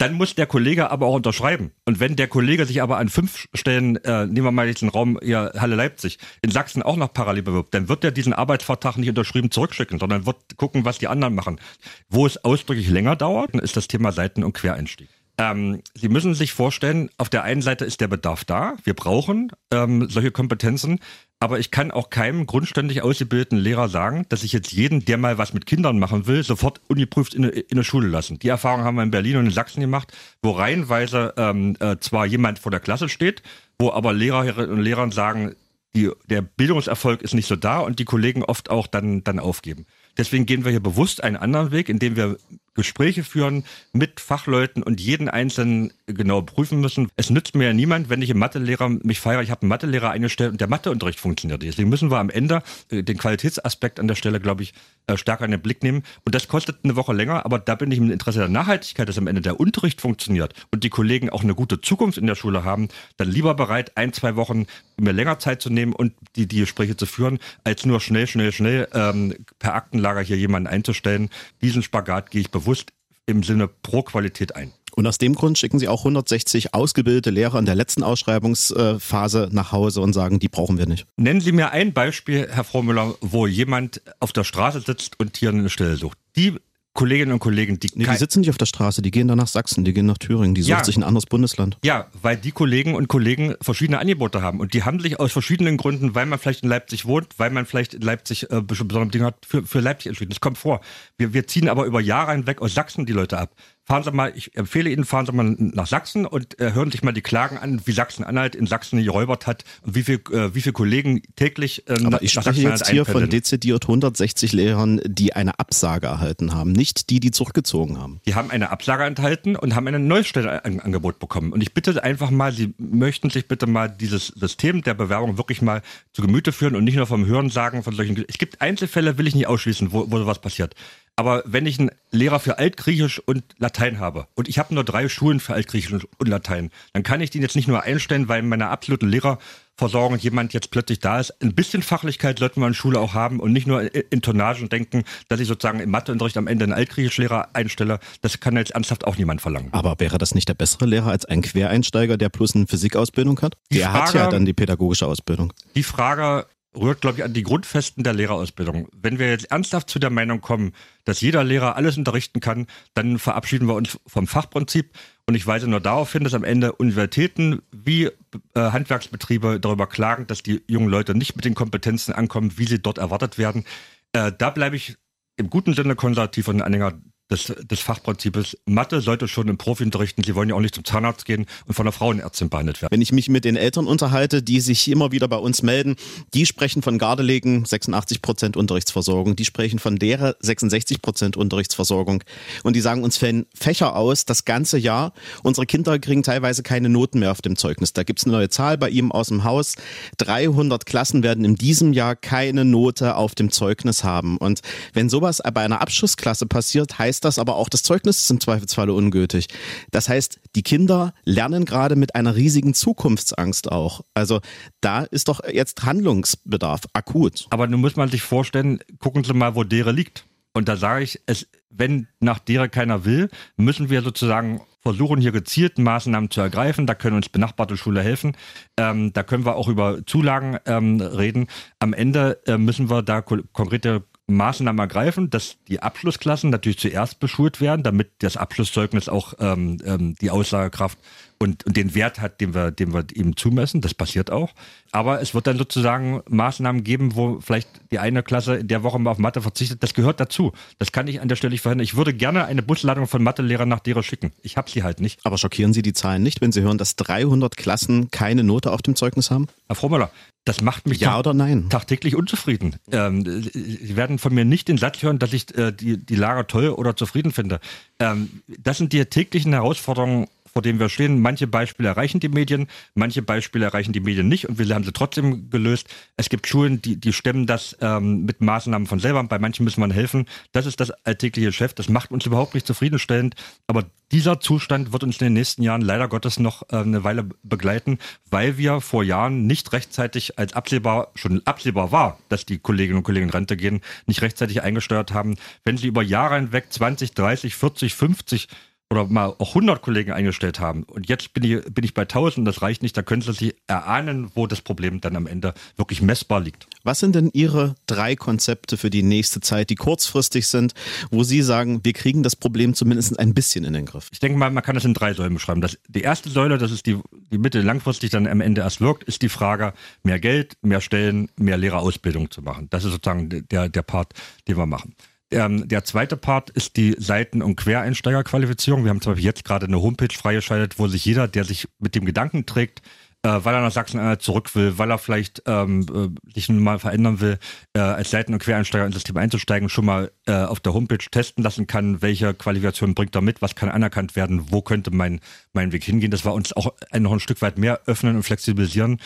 dann 0.00 0.14
muss 0.14 0.34
der 0.34 0.46
Kollege 0.46 0.90
aber 0.90 1.06
auch 1.06 1.14
unterschreiben. 1.14 1.72
Und 1.84 2.00
wenn 2.00 2.16
der 2.16 2.26
Kollege 2.26 2.64
sich 2.64 2.80
aber 2.80 2.96
an 2.96 3.10
fünf 3.10 3.46
Stellen, 3.52 3.96
äh, 3.96 4.26
nehmen 4.26 4.46
wir 4.46 4.50
mal 4.50 4.72
den 4.72 4.88
Raum 4.88 5.18
hier 5.22 5.52
Halle 5.58 5.76
Leipzig, 5.76 6.18
in 6.40 6.50
Sachsen 6.50 6.82
auch 6.82 6.96
noch 6.96 7.12
parallel 7.12 7.42
bewirbt, 7.42 7.74
dann 7.74 7.88
wird 7.88 8.02
er 8.02 8.10
diesen 8.10 8.32
Arbeitsvertrag 8.32 8.96
nicht 8.96 9.10
unterschrieben 9.10 9.50
zurückschicken, 9.50 9.98
sondern 9.98 10.24
wird 10.24 10.56
gucken, 10.56 10.86
was 10.86 10.98
die 10.98 11.08
anderen 11.08 11.34
machen. 11.34 11.60
Wo 12.08 12.24
es 12.24 12.42
ausdrücklich 12.42 12.88
länger 12.88 13.14
dauert, 13.14 13.54
ist 13.54 13.76
das 13.76 13.88
Thema 13.88 14.10
Seiten- 14.12 14.42
und 14.42 14.54
Quereinstieg. 14.54 15.10
Ähm, 15.36 15.82
Sie 15.94 16.08
müssen 16.08 16.34
sich 16.34 16.52
vorstellen, 16.52 17.10
auf 17.18 17.28
der 17.28 17.42
einen 17.42 17.62
Seite 17.62 17.84
ist 17.84 18.00
der 18.00 18.08
Bedarf 18.08 18.44
da. 18.44 18.76
Wir 18.84 18.94
brauchen 18.94 19.52
ähm, 19.70 20.08
solche 20.08 20.30
Kompetenzen. 20.30 21.00
Aber 21.42 21.58
ich 21.58 21.70
kann 21.70 21.90
auch 21.90 22.10
keinem 22.10 22.44
grundständig 22.44 23.00
ausgebildeten 23.00 23.56
Lehrer 23.56 23.88
sagen, 23.88 24.26
dass 24.28 24.44
ich 24.44 24.52
jetzt 24.52 24.72
jeden, 24.72 25.06
der 25.06 25.16
mal 25.16 25.38
was 25.38 25.54
mit 25.54 25.64
Kindern 25.64 25.98
machen 25.98 26.26
will, 26.26 26.44
sofort 26.44 26.82
ungeprüft 26.86 27.34
in 27.34 27.44
in 27.44 27.64
eine 27.70 27.84
Schule 27.84 28.08
lassen. 28.08 28.38
Die 28.38 28.48
Erfahrung 28.48 28.84
haben 28.84 28.96
wir 28.96 29.02
in 29.02 29.10
Berlin 29.10 29.38
und 29.38 29.46
in 29.46 29.50
Sachsen 29.50 29.80
gemacht, 29.80 30.12
wo 30.42 30.50
reihenweise 30.50 31.32
ähm, 31.38 31.76
äh, 31.80 31.96
zwar 31.98 32.26
jemand 32.26 32.58
vor 32.58 32.70
der 32.70 32.80
Klasse 32.80 33.08
steht, 33.08 33.42
wo 33.78 33.90
aber 33.90 34.12
Lehrerinnen 34.12 34.70
und 34.70 34.80
Lehrer 34.80 35.10
sagen, 35.10 35.56
die, 35.94 36.10
der 36.28 36.42
Bildungserfolg 36.42 37.22
ist 37.22 37.34
nicht 37.34 37.46
so 37.46 37.56
da 37.56 37.80
und 37.80 37.98
die 37.98 38.04
Kollegen 38.04 38.44
oft 38.44 38.70
auch 38.70 38.86
dann, 38.86 39.24
dann 39.24 39.38
aufgeben. 39.38 39.86
Deswegen 40.18 40.44
gehen 40.46 40.64
wir 40.64 40.70
hier 40.70 40.82
bewusst 40.82 41.24
einen 41.24 41.36
anderen 41.36 41.72
Weg, 41.72 41.88
indem 41.88 42.16
wir 42.16 42.36
Gespräche 42.74 43.24
führen 43.24 43.64
mit 43.92 44.20
Fachleuten 44.20 44.82
und 44.82 45.00
jeden 45.00 45.28
einzelnen 45.28 45.92
genau 46.06 46.42
prüfen 46.42 46.80
müssen. 46.80 47.08
Es 47.16 47.30
nützt 47.30 47.54
mir 47.54 47.66
ja 47.66 47.72
niemand, 47.72 48.08
wenn 48.08 48.22
ich 48.22 48.30
einen 48.30 48.38
Mathelehrer 48.38 48.88
mich 48.88 49.20
feiere, 49.20 49.42
ich 49.42 49.50
habe 49.50 49.62
einen 49.62 49.70
Mathelehrer 49.70 50.10
eingestellt 50.10 50.52
und 50.52 50.60
der 50.60 50.68
Matheunterricht 50.68 51.18
funktioniert. 51.18 51.62
Deswegen 51.62 51.88
müssen 51.88 52.10
wir 52.10 52.18
am 52.18 52.30
Ende 52.30 52.62
äh, 52.90 53.02
den 53.02 53.18
Qualitätsaspekt 53.18 53.98
an 53.98 54.08
der 54.08 54.14
Stelle, 54.14 54.40
glaube 54.40 54.62
ich, 54.62 54.72
stärker 55.16 55.44
in 55.44 55.50
den 55.50 55.60
Blick 55.60 55.82
nehmen. 55.82 56.02
Und 56.24 56.34
das 56.34 56.48
kostet 56.48 56.78
eine 56.84 56.96
Woche 56.96 57.12
länger, 57.12 57.44
aber 57.44 57.58
da 57.58 57.74
bin 57.74 57.90
ich 57.90 57.98
im 57.98 58.10
Interesse 58.10 58.40
der 58.40 58.48
Nachhaltigkeit, 58.48 59.08
dass 59.08 59.18
am 59.18 59.26
Ende 59.26 59.40
der 59.40 59.60
Unterricht 59.60 60.00
funktioniert 60.00 60.54
und 60.70 60.84
die 60.84 60.90
Kollegen 60.90 61.30
auch 61.30 61.42
eine 61.42 61.54
gute 61.54 61.80
Zukunft 61.80 62.18
in 62.18 62.26
der 62.26 62.34
Schule 62.34 62.64
haben, 62.64 62.88
dann 63.16 63.28
lieber 63.28 63.54
bereit, 63.54 63.96
ein, 63.96 64.12
zwei 64.12 64.36
Wochen 64.36 64.66
mir 64.98 65.12
länger 65.12 65.38
Zeit 65.38 65.62
zu 65.62 65.70
nehmen 65.70 65.92
und 65.92 66.12
die, 66.36 66.46
die 66.46 66.60
Gespräche 66.60 66.96
zu 66.96 67.06
führen, 67.06 67.38
als 67.64 67.86
nur 67.86 68.00
schnell, 68.00 68.26
schnell, 68.26 68.52
schnell 68.52 68.88
ähm, 68.92 69.34
per 69.58 69.74
Aktenlager 69.74 70.20
hier 70.20 70.36
jemanden 70.36 70.68
einzustellen. 70.68 71.30
Diesen 71.62 71.82
Spagat 71.82 72.30
gehe 72.30 72.40
ich 72.40 72.50
bewusst 72.50 72.92
im 73.26 73.42
Sinne 73.42 73.68
pro 73.68 74.02
Qualität 74.02 74.56
ein. 74.56 74.72
Und 75.00 75.06
aus 75.06 75.16
dem 75.16 75.34
Grund 75.34 75.56
schicken 75.56 75.78
Sie 75.78 75.88
auch 75.88 76.00
160 76.00 76.74
ausgebildete 76.74 77.30
Lehrer 77.30 77.58
in 77.58 77.64
der 77.64 77.74
letzten 77.74 78.02
Ausschreibungsphase 78.02 79.48
nach 79.50 79.72
Hause 79.72 80.02
und 80.02 80.12
sagen, 80.12 80.40
die 80.40 80.48
brauchen 80.48 80.76
wir 80.76 80.84
nicht. 80.84 81.06
Nennen 81.16 81.40
Sie 81.40 81.52
mir 81.52 81.70
ein 81.70 81.94
Beispiel, 81.94 82.46
Herr 82.50 82.64
Frau 82.64 82.82
Müller, 82.82 83.14
wo 83.22 83.46
jemand 83.46 84.02
auf 84.20 84.34
der 84.34 84.44
Straße 84.44 84.82
sitzt 84.82 85.18
und 85.18 85.38
hier 85.38 85.48
eine 85.48 85.70
Stelle 85.70 85.96
sucht. 85.96 86.18
Die 86.36 86.54
Kolleginnen 86.92 87.32
und 87.32 87.38
Kollegen, 87.38 87.80
die. 87.80 87.88
Nee, 87.94 88.04
die 88.04 88.16
sitzen 88.16 88.40
nicht 88.40 88.50
auf 88.50 88.58
der 88.58 88.66
Straße, 88.66 89.00
die 89.00 89.10
gehen 89.10 89.26
dann 89.26 89.38
nach 89.38 89.46
Sachsen, 89.46 89.84
die 89.84 89.94
gehen 89.94 90.04
nach 90.04 90.18
Thüringen, 90.18 90.54
die 90.54 90.60
suchen 90.60 90.84
sich 90.84 90.98
ein 90.98 91.02
anderes 91.02 91.24
Bundesland. 91.24 91.78
Ja, 91.82 92.08
weil 92.20 92.36
die 92.36 92.52
Kollegen 92.52 92.94
und 92.94 93.08
Kollegen 93.08 93.54
verschiedene 93.62 94.00
Angebote 94.00 94.42
haben. 94.42 94.60
Und 94.60 94.74
die 94.74 94.82
haben 94.82 95.00
sich 95.00 95.18
aus 95.18 95.32
verschiedenen 95.32 95.78
Gründen, 95.78 96.14
weil 96.14 96.26
man 96.26 96.38
vielleicht 96.38 96.62
in 96.62 96.68
Leipzig 96.68 97.06
wohnt, 97.06 97.28
weil 97.38 97.48
man 97.50 97.64
vielleicht 97.64 97.94
in 97.94 98.02
Leipzig 98.02 98.50
äh, 98.50 98.60
besondere 98.60 99.06
Bedingungen 99.06 99.28
hat, 99.28 99.46
für, 99.46 99.62
für 99.62 99.80
Leipzig 99.80 100.08
entschieden. 100.08 100.30
Das 100.30 100.40
kommt 100.40 100.58
vor. 100.58 100.82
Wir, 101.16 101.32
wir 101.32 101.46
ziehen 101.46 101.70
aber 101.70 101.86
über 101.86 102.02
Jahre 102.02 102.32
hinweg 102.32 102.60
aus 102.60 102.74
Sachsen 102.74 103.06
die 103.06 103.14
Leute 103.14 103.38
ab 103.38 103.54
fahren 103.90 104.04
Sie 104.04 104.12
mal, 104.12 104.32
ich 104.36 104.56
empfehle 104.56 104.88
Ihnen, 104.88 105.04
fahren 105.04 105.26
Sie 105.26 105.32
mal 105.32 105.56
nach 105.58 105.88
Sachsen 105.88 106.24
und 106.24 106.60
äh, 106.60 106.74
hören 106.74 106.92
sich 106.92 107.02
mal 107.02 107.10
die 107.10 107.22
Klagen 107.22 107.58
an, 107.58 107.80
wie 107.86 107.90
Sachsen-Anhalt 107.90 108.54
in 108.54 108.68
Sachsen 108.68 109.02
geräubert 109.02 109.48
hat 109.48 109.64
und 109.82 109.96
wie 109.96 110.04
viel, 110.04 110.20
äh, 110.30 110.54
wie 110.54 110.60
viele 110.60 110.74
Kollegen 110.74 111.22
täglich 111.34 111.88
äh, 111.88 111.96
Aber 112.04 112.22
ich 112.22 112.30
spreche 112.30 112.60
jetzt 112.60 112.88
hier 112.88 113.04
von 113.04 113.28
dezidiert 113.28 113.82
160 113.82 114.52
Lehrern, 114.52 115.00
die 115.04 115.32
eine 115.32 115.58
Absage 115.58 116.06
erhalten 116.06 116.54
haben, 116.54 116.70
nicht 116.70 117.10
die, 117.10 117.18
die 117.18 117.32
zurückgezogen 117.32 117.98
haben. 117.98 118.20
Die 118.26 118.36
haben 118.36 118.52
eine 118.52 118.70
Absage 118.70 119.02
enthalten 119.02 119.56
und 119.56 119.74
haben 119.74 119.88
ein 119.88 120.06
neues 120.06 120.28
Stellenangebot 120.28 121.18
bekommen. 121.18 121.52
Und 121.52 121.60
ich 121.60 121.74
bitte 121.74 122.00
einfach 122.04 122.30
mal, 122.30 122.52
Sie 122.52 122.72
möchten 122.78 123.28
sich 123.28 123.48
bitte 123.48 123.66
mal 123.66 123.88
dieses 123.88 124.28
System 124.28 124.82
der 124.82 124.94
Bewerbung 124.94 125.36
wirklich 125.36 125.62
mal 125.62 125.82
zu 126.12 126.22
Gemüte 126.22 126.52
führen 126.52 126.76
und 126.76 126.84
nicht 126.84 126.94
nur 126.94 127.08
vom 127.08 127.26
Hören 127.26 127.50
sagen 127.50 127.82
von 127.82 127.96
solchen. 127.96 128.24
Es 128.28 128.38
gibt 128.38 128.60
Einzelfälle, 128.60 129.18
will 129.18 129.26
ich 129.26 129.34
nicht 129.34 129.48
ausschließen, 129.48 129.90
wo, 129.90 130.12
wo 130.12 130.18
sowas 130.18 130.40
passiert. 130.40 130.76
Aber 131.20 131.42
wenn 131.44 131.66
ich 131.66 131.78
einen 131.78 131.90
Lehrer 132.12 132.40
für 132.40 132.56
Altgriechisch 132.58 133.18
und 133.18 133.44
Latein 133.58 133.98
habe 133.98 134.26
und 134.36 134.48
ich 134.48 134.58
habe 134.58 134.72
nur 134.72 134.84
drei 134.84 135.06
Schulen 135.10 135.38
für 135.38 135.52
Altgriechisch 135.52 135.92
und 135.92 136.28
Latein, 136.28 136.70
dann 136.94 137.02
kann 137.02 137.20
ich 137.20 137.28
den 137.28 137.42
jetzt 137.42 137.56
nicht 137.56 137.68
nur 137.68 137.82
einstellen, 137.82 138.26
weil 138.26 138.38
in 138.40 138.48
meiner 138.48 138.70
absoluten 138.70 139.06
Lehrerversorgung 139.06 140.16
jemand 140.16 140.54
jetzt 140.54 140.70
plötzlich 140.70 140.98
da 141.00 141.20
ist. 141.20 141.34
Ein 141.42 141.54
bisschen 141.54 141.82
Fachlichkeit 141.82 142.38
sollte 142.38 142.58
man 142.58 142.68
in 142.70 142.74
Schule 142.74 142.98
auch 142.98 143.12
haben 143.12 143.38
und 143.38 143.52
nicht 143.52 143.66
nur 143.66 143.94
in 143.94 144.22
Tonnagen 144.22 144.70
denken, 144.70 145.04
dass 145.28 145.40
ich 145.40 145.46
sozusagen 145.46 145.80
im 145.80 145.90
Matheunterricht 145.90 146.38
am 146.38 146.46
Ende 146.46 146.62
einen 146.64 146.72
Altgriechischlehrer 146.72 147.50
einstelle. 147.52 148.00
Das 148.22 148.40
kann 148.40 148.56
jetzt 148.56 148.70
ernsthaft 148.70 149.06
auch 149.06 149.18
niemand 149.18 149.42
verlangen. 149.42 149.68
Aber 149.72 149.96
wäre 150.00 150.16
das 150.16 150.34
nicht 150.34 150.48
der 150.48 150.54
bessere 150.54 150.86
Lehrer 150.86 151.10
als 151.10 151.26
ein 151.26 151.42
Quereinsteiger, 151.42 152.16
der 152.16 152.30
plus 152.30 152.54
eine 152.56 152.66
Physikausbildung 152.66 153.38
hat? 153.42 153.58
Die 153.70 153.76
der 153.76 153.92
hat 153.92 154.04
Frage- 154.08 154.18
ja 154.20 154.28
dann 154.30 154.46
die 154.46 154.54
pädagogische 154.54 155.06
Ausbildung. 155.06 155.52
Die 155.74 155.82
Frage 155.82 156.46
rührt, 156.74 157.00
glaube 157.00 157.18
ich, 157.18 157.24
an 157.24 157.32
die 157.32 157.42
Grundfesten 157.42 158.04
der 158.04 158.12
Lehrerausbildung. 158.12 158.88
Wenn 158.92 159.18
wir 159.18 159.28
jetzt 159.28 159.50
ernsthaft 159.50 159.90
zu 159.90 159.98
der 159.98 160.10
Meinung 160.10 160.40
kommen, 160.40 160.72
dass 161.04 161.20
jeder 161.20 161.42
Lehrer 161.42 161.76
alles 161.76 161.96
unterrichten 161.96 162.40
kann, 162.40 162.66
dann 162.94 163.18
verabschieden 163.18 163.66
wir 163.66 163.74
uns 163.74 163.98
vom 164.06 164.26
Fachprinzip. 164.26 164.90
Und 165.26 165.34
ich 165.34 165.46
weise 165.46 165.68
nur 165.68 165.80
darauf 165.80 166.12
hin, 166.12 166.24
dass 166.24 166.34
am 166.34 166.44
Ende 166.44 166.72
Universitäten 166.72 167.62
wie 167.72 168.06
äh, 168.06 168.10
Handwerksbetriebe 168.54 169.60
darüber 169.60 169.86
klagen, 169.86 170.26
dass 170.26 170.42
die 170.42 170.62
jungen 170.66 170.88
Leute 170.88 171.14
nicht 171.14 171.36
mit 171.36 171.44
den 171.44 171.54
Kompetenzen 171.54 172.12
ankommen, 172.12 172.52
wie 172.56 172.66
sie 172.66 172.80
dort 172.80 172.98
erwartet 172.98 173.38
werden. 173.38 173.64
Äh, 174.12 174.32
da 174.36 174.50
bleibe 174.50 174.76
ich 174.76 174.96
im 175.36 175.50
guten 175.50 175.74
Sinne 175.74 175.96
konservativ 175.96 176.48
und 176.48 176.62
Anhänger 176.62 177.00
des, 177.30 177.52
des 177.62 177.80
Fachprinzips. 177.80 178.56
Mathe 178.66 179.00
sollte 179.00 179.28
schon 179.28 179.48
im 179.48 179.58
Profi 179.58 179.84
unterrichten. 179.84 180.22
Sie 180.24 180.34
wollen 180.34 180.48
ja 180.48 180.54
auch 180.54 180.60
nicht 180.60 180.74
zum 180.74 180.84
Zahnarzt 180.84 181.24
gehen 181.24 181.46
und 181.66 181.74
von 181.74 181.86
einer 181.86 181.92
Frauenärztin 181.92 182.50
behandelt 182.50 182.82
werden. 182.82 182.92
Wenn 182.92 183.02
ich 183.02 183.12
mich 183.12 183.28
mit 183.28 183.44
den 183.44 183.56
Eltern 183.56 183.86
unterhalte, 183.86 184.42
die 184.42 184.60
sich 184.60 184.88
immer 184.90 185.12
wieder 185.12 185.28
bei 185.28 185.36
uns 185.36 185.62
melden, 185.62 185.96
die 186.34 186.46
sprechen 186.46 186.82
von 186.82 186.98
Gardelegen 186.98 187.64
86 187.64 188.22
Prozent 188.22 188.56
Unterrichtsversorgung, 188.56 189.36
die 189.36 189.44
sprechen 189.44 189.78
von 189.78 189.96
Lehre 189.96 190.36
66 190.40 191.02
Prozent 191.02 191.36
Unterrichtsversorgung 191.36 192.24
und 192.62 192.74
die 192.74 192.80
sagen 192.80 193.02
uns 193.04 193.16
fällen 193.16 193.46
Fächer 193.54 193.96
aus 193.96 194.24
das 194.24 194.44
ganze 194.44 194.78
Jahr. 194.78 195.12
Unsere 195.42 195.66
Kinder 195.66 195.98
kriegen 195.98 196.22
teilweise 196.22 196.62
keine 196.62 196.88
Noten 196.88 197.20
mehr 197.20 197.30
auf 197.30 197.42
dem 197.42 197.56
Zeugnis. 197.56 197.92
Da 197.92 198.02
gibt's 198.02 198.24
eine 198.24 198.32
neue 198.32 198.48
Zahl 198.48 198.78
bei 198.78 198.90
ihm 198.90 199.12
aus 199.12 199.28
dem 199.28 199.44
Haus. 199.44 199.76
300 200.18 200.86
Klassen 200.86 201.22
werden 201.22 201.44
in 201.44 201.54
diesem 201.54 201.92
Jahr 201.92 202.16
keine 202.16 202.64
Note 202.64 203.16
auf 203.16 203.34
dem 203.34 203.50
Zeugnis 203.50 204.04
haben. 204.04 204.36
Und 204.36 204.60
wenn 204.92 205.08
sowas 205.08 205.40
bei 205.54 205.62
einer 205.62 205.80
Abschlussklasse 205.80 206.46
passiert, 206.46 206.98
heißt 206.98 207.19
das 207.24 207.38
aber 207.38 207.56
auch, 207.56 207.68
das 207.68 207.82
Zeugnis 207.82 208.20
ist 208.20 208.30
im 208.30 208.40
Zweifelsfalle 208.40 208.92
ungültig. 208.92 209.48
Das 209.90 210.08
heißt, 210.08 210.40
die 210.54 210.62
Kinder 210.62 211.14
lernen 211.24 211.64
gerade 211.64 211.96
mit 211.96 212.14
einer 212.14 212.34
riesigen 212.36 212.74
Zukunftsangst 212.74 213.70
auch. 213.70 214.02
Also 214.14 214.40
da 214.80 215.02
ist 215.02 215.28
doch 215.28 215.40
jetzt 215.50 215.82
Handlungsbedarf 215.82 216.82
akut. 216.92 217.46
Aber 217.50 217.66
nun 217.66 217.80
muss 217.80 217.96
man 217.96 218.08
sich 218.08 218.22
vorstellen, 218.22 218.80
gucken 218.98 219.24
Sie 219.24 219.34
mal, 219.34 219.54
wo 219.54 219.64
Dere 219.64 219.92
liegt. 219.92 220.26
Und 220.52 220.68
da 220.68 220.76
sage 220.76 221.04
ich, 221.04 221.20
es, 221.26 221.46
wenn 221.70 222.08
nach 222.18 222.40
Dere 222.40 222.68
keiner 222.68 223.04
will, 223.04 223.30
müssen 223.56 223.88
wir 223.88 224.02
sozusagen 224.02 224.60
versuchen, 224.82 225.20
hier 225.20 225.32
gezielt 225.32 225.78
Maßnahmen 225.78 226.30
zu 226.30 226.40
ergreifen. 226.40 226.86
Da 226.86 226.94
können 226.94 227.16
uns 227.16 227.28
benachbarte 227.28 227.76
Schule 227.76 228.02
helfen. 228.02 228.36
Ähm, 228.76 229.12
da 229.12 229.22
können 229.22 229.44
wir 229.44 229.56
auch 229.56 229.68
über 229.68 230.04
Zulagen 230.06 230.58
ähm, 230.66 231.00
reden. 231.00 231.46
Am 231.78 231.92
Ende 231.92 232.40
äh, 232.46 232.58
müssen 232.58 232.90
wir 232.90 233.02
da 233.02 233.20
ko 233.20 233.38
konkrete 233.52 234.04
Maßnahmen 234.36 234.78
ergreifen, 234.78 235.30
dass 235.30 235.56
die 235.68 235.82
Abschlussklassen 235.82 236.50
natürlich 236.50 236.78
zuerst 236.78 237.20
beschult 237.20 237.60
werden, 237.60 237.82
damit 237.82 238.10
das 238.18 238.36
Abschlusszeugnis 238.36 239.08
auch 239.08 239.34
ähm, 239.38 239.78
ähm, 239.84 240.14
die 240.20 240.30
Aussagekraft 240.30 240.98
und, 241.42 241.64
und 241.64 241.76
den 241.76 241.94
Wert 241.94 242.20
hat, 242.20 242.40
den 242.40 242.54
wir, 242.54 242.70
den 242.70 242.92
wir 242.92 243.04
ihm 243.14 243.34
zumessen. 243.36 243.80
Das 243.80 243.94
passiert 243.94 244.30
auch. 244.30 244.50
Aber 244.92 245.22
es 245.22 245.34
wird 245.34 245.46
dann 245.46 245.56
sozusagen 245.56 246.20
Maßnahmen 246.28 246.84
geben, 246.84 247.16
wo 247.16 247.40
vielleicht 247.40 247.68
die 247.90 247.98
eine 247.98 248.22
Klasse 248.22 248.56
in 248.56 248.68
der 248.68 248.82
Woche 248.82 248.98
mal 248.98 249.10
auf 249.10 249.18
Mathe 249.18 249.40
verzichtet. 249.40 249.82
Das 249.82 249.94
gehört 249.94 250.20
dazu. 250.20 250.52
Das 250.78 250.92
kann 250.92 251.08
ich 251.08 251.20
an 251.20 251.28
der 251.28 251.36
Stelle 251.36 251.52
nicht 251.52 251.62
verhindern. 251.62 251.84
Ich 251.84 251.96
würde 251.96 252.12
gerne 252.12 252.44
eine 252.44 252.62
Busladung 252.62 253.06
von 253.06 253.22
Mathelehrern 253.22 253.68
nach 253.68 253.80
Dere 253.80 254.02
schicken. 254.02 254.32
Ich 254.42 254.58
habe 254.58 254.70
sie 254.70 254.82
halt 254.82 255.00
nicht. 255.00 255.20
Aber 255.24 255.38
schockieren 255.38 255.72
Sie 255.72 255.80
die 255.80 255.94
Zahlen 255.94 256.22
nicht, 256.22 256.42
wenn 256.42 256.52
Sie 256.52 256.60
hören, 256.60 256.76
dass 256.76 256.96
300 256.96 257.56
Klassen 257.56 258.10
keine 258.10 258.44
Note 258.44 258.70
auf 258.70 258.82
dem 258.82 258.94
Zeugnis 258.94 259.30
haben? 259.30 259.46
Herr 259.66 259.76
Frommüller, 259.76 260.10
das 260.44 260.60
macht 260.60 260.86
mich 260.86 261.00
Ja 261.00 261.18
oder 261.18 261.32
nein? 261.32 261.70
tagtäglich 261.70 262.16
unzufrieden. 262.16 262.76
Ähm, 262.92 263.24
Sie 263.24 263.96
werden 263.96 264.18
von 264.18 264.34
mir 264.34 264.44
nicht 264.44 264.68
den 264.68 264.76
Satz 264.76 265.02
hören, 265.02 265.18
dass 265.18 265.32
ich 265.32 265.56
äh, 265.56 265.72
die, 265.72 265.96
die 265.96 266.16
Lage 266.16 266.46
toll 266.46 266.68
oder 266.68 266.96
zufrieden 266.96 267.32
finde. 267.32 267.60
Ähm, 267.98 268.42
das 268.58 268.78
sind 268.78 268.92
die 268.92 269.04
täglichen 269.04 269.52
Herausforderungen, 269.52 270.26
vor 270.52 270.62
denen 270.62 270.80
wir 270.80 270.88
stehen. 270.88 271.20
Manche 271.20 271.46
Beispiele 271.46 271.88
erreichen 271.88 272.20
die 272.20 272.28
Medien, 272.28 272.68
manche 272.94 273.22
Beispiele 273.22 273.64
erreichen 273.64 273.92
die 273.92 274.00
Medien 274.00 274.28
nicht 274.28 274.48
und 274.48 274.58
wir 274.58 274.74
haben 274.74 274.84
sie 274.84 274.92
trotzdem 274.92 275.50
gelöst. 275.50 275.88
Es 276.16 276.28
gibt 276.28 276.46
Schulen, 276.46 276.82
die, 276.82 276.96
die 276.96 277.12
stemmen 277.12 277.46
das 277.46 277.76
ähm, 277.80 278.24
mit 278.24 278.40
Maßnahmen 278.40 278.86
von 278.86 278.98
selber. 278.98 279.22
Bei 279.24 279.38
manchen 279.38 279.64
müssen 279.64 279.80
wir 279.80 279.92
helfen. 279.94 280.26
Das 280.52 280.66
ist 280.66 280.80
das 280.80 280.90
alltägliche 281.04 281.48
Geschäft. 281.48 281.78
Das 281.78 281.88
macht 281.88 282.10
uns 282.10 282.26
überhaupt 282.26 282.54
nicht 282.54 282.66
zufriedenstellend. 282.66 283.34
Aber 283.66 283.84
dieser 284.12 284.40
Zustand 284.40 284.92
wird 284.92 285.04
uns 285.04 285.18
in 285.20 285.26
den 285.26 285.32
nächsten 285.34 285.62
Jahren 285.62 285.82
leider 285.82 286.08
Gottes 286.08 286.38
noch 286.38 286.62
äh, 286.70 286.76
eine 286.76 287.04
Weile 287.04 287.28
begleiten, 287.42 287.98
weil 288.30 288.58
wir 288.58 288.80
vor 288.80 289.04
Jahren 289.04 289.46
nicht 289.46 289.72
rechtzeitig 289.72 290.38
als 290.38 290.52
absehbar, 290.52 291.12
schon 291.14 291.42
absehbar 291.46 291.92
war, 291.92 292.18
dass 292.28 292.44
die 292.44 292.58
Kolleginnen 292.58 292.98
und 292.98 293.04
Kollegen 293.04 293.26
in 293.26 293.30
Rente 293.30 293.56
gehen, 293.56 293.80
nicht 294.06 294.22
rechtzeitig 294.22 294.62
eingesteuert 294.62 295.12
haben. 295.12 295.36
Wenn 295.64 295.76
sie 295.76 295.86
über 295.86 296.02
Jahre 296.02 296.36
hinweg 296.36 296.66
20, 296.70 297.12
30, 297.12 297.54
40, 297.54 297.94
50 297.94 298.48
oder 298.90 299.06
mal 299.06 299.34
auch 299.38 299.50
100 299.50 299.80
Kollegen 299.82 300.10
eingestellt 300.12 300.58
haben 300.58 300.82
und 300.82 301.08
jetzt 301.08 301.32
bin 301.32 301.44
ich, 301.44 301.64
bin 301.72 301.84
ich 301.84 301.94
bei 301.94 302.02
1000, 302.02 302.46
das 302.46 302.60
reicht 302.60 302.82
nicht, 302.82 302.96
da 302.96 303.02
können 303.02 303.22
Sie 303.22 303.32
sich 303.32 303.54
erahnen, 303.68 304.32
wo 304.34 304.48
das 304.48 304.60
Problem 304.60 305.00
dann 305.00 305.14
am 305.14 305.28
Ende 305.28 305.54
wirklich 305.76 306.02
messbar 306.02 306.40
liegt. 306.40 306.66
Was 306.82 306.98
sind 306.98 307.14
denn 307.14 307.30
Ihre 307.32 307.76
drei 307.86 308.16
Konzepte 308.16 308.76
für 308.76 308.90
die 308.90 309.04
nächste 309.04 309.40
Zeit, 309.40 309.70
die 309.70 309.76
kurzfristig 309.76 310.48
sind, 310.48 310.74
wo 311.12 311.22
Sie 311.22 311.42
sagen, 311.42 311.84
wir 311.84 311.92
kriegen 311.92 312.24
das 312.24 312.34
Problem 312.34 312.74
zumindest 312.74 313.18
ein 313.18 313.32
bisschen 313.32 313.64
in 313.64 313.74
den 313.74 313.86
Griff? 313.86 314.08
Ich 314.10 314.18
denke 314.18 314.36
mal, 314.36 314.50
man 314.50 314.64
kann 314.64 314.74
das 314.74 314.84
in 314.84 314.94
drei 314.94 315.14
Säulen 315.14 315.34
beschreiben. 315.34 315.60
Das, 315.60 315.78
die 315.86 316.02
erste 316.02 316.28
Säule, 316.28 316.58
das 316.58 316.72
ist 316.72 316.86
die, 316.86 316.98
die 317.30 317.38
mittel- 317.38 317.62
langfristig 317.62 318.10
dann 318.10 318.26
am 318.26 318.40
Ende 318.40 318.62
erst 318.62 318.80
wirkt, 318.80 319.04
ist 319.04 319.22
die 319.22 319.28
Frage, 319.28 319.72
mehr 320.02 320.18
Geld, 320.18 320.54
mehr 320.62 320.80
Stellen, 320.80 321.28
mehr 321.36 321.58
Lehrerausbildung 321.58 322.30
zu 322.30 322.42
machen. 322.42 322.66
Das 322.70 322.84
ist 322.84 322.90
sozusagen 322.90 323.28
der, 323.48 323.68
der 323.68 323.82
Part, 323.82 324.14
den 324.48 324.56
wir 324.56 324.66
machen. 324.66 324.96
Ähm, 325.30 325.68
der 325.68 325.84
zweite 325.84 326.16
Part 326.16 326.50
ist 326.50 326.76
die 326.76 326.96
Seiten- 326.98 327.42
und 327.42 327.56
Quereinsteigerqualifizierung. 327.56 328.84
Wir 328.84 328.90
haben 328.90 329.00
zum 329.00 329.12
Beispiel 329.12 329.26
jetzt 329.26 329.44
gerade 329.44 329.66
eine 329.66 329.80
Homepage 329.80 330.14
freigeschaltet, 330.14 330.78
wo 330.78 330.88
sich 330.88 331.04
jeder, 331.04 331.28
der 331.28 331.44
sich 331.44 331.68
mit 331.78 331.94
dem 331.94 332.04
Gedanken 332.04 332.46
trägt, 332.46 332.82
äh, 333.22 333.28
weil 333.44 333.54
er 333.54 333.60
nach 333.60 333.70
Sachsen-Anhalt 333.70 334.22
zurück 334.22 334.54
will, 334.54 334.78
weil 334.78 334.90
er 334.90 334.98
vielleicht 334.98 335.42
ähm, 335.46 335.86
äh, 336.26 336.32
sich 336.32 336.48
nun 336.48 336.60
mal 336.60 336.78
verändern 336.78 337.20
will, 337.20 337.38
äh, 337.74 337.80
als 337.80 338.10
Seiten- 338.10 338.32
und 338.32 338.42
Quereinsteiger 338.42 338.86
ins 338.86 338.94
System 338.94 339.16
einzusteigen, 339.18 339.68
schon 339.68 339.84
mal 339.84 340.10
äh, 340.26 340.32
auf 340.32 340.58
der 340.58 340.72
Homepage 340.72 340.98
testen 341.10 341.44
lassen 341.44 341.66
kann, 341.66 342.02
welche 342.02 342.34
Qualifikation 342.34 342.94
bringt 342.94 343.14
er 343.14 343.20
mit, 343.20 343.42
was 343.42 343.54
kann 343.54 343.68
anerkannt 343.68 344.16
werden, 344.16 344.50
wo 344.50 344.62
könnte 344.62 344.90
mein, 344.90 345.20
mein 345.52 345.70
Weg 345.70 345.84
hingehen, 345.84 346.10
dass 346.10 346.24
wir 346.24 346.32
uns 346.32 346.54
auch 346.54 346.72
noch 346.98 347.12
ein 347.12 347.20
Stück 347.20 347.42
weit 347.42 347.58
mehr 347.58 347.80
öffnen 347.86 348.16
und 348.16 348.22
flexibilisieren. 348.22 348.98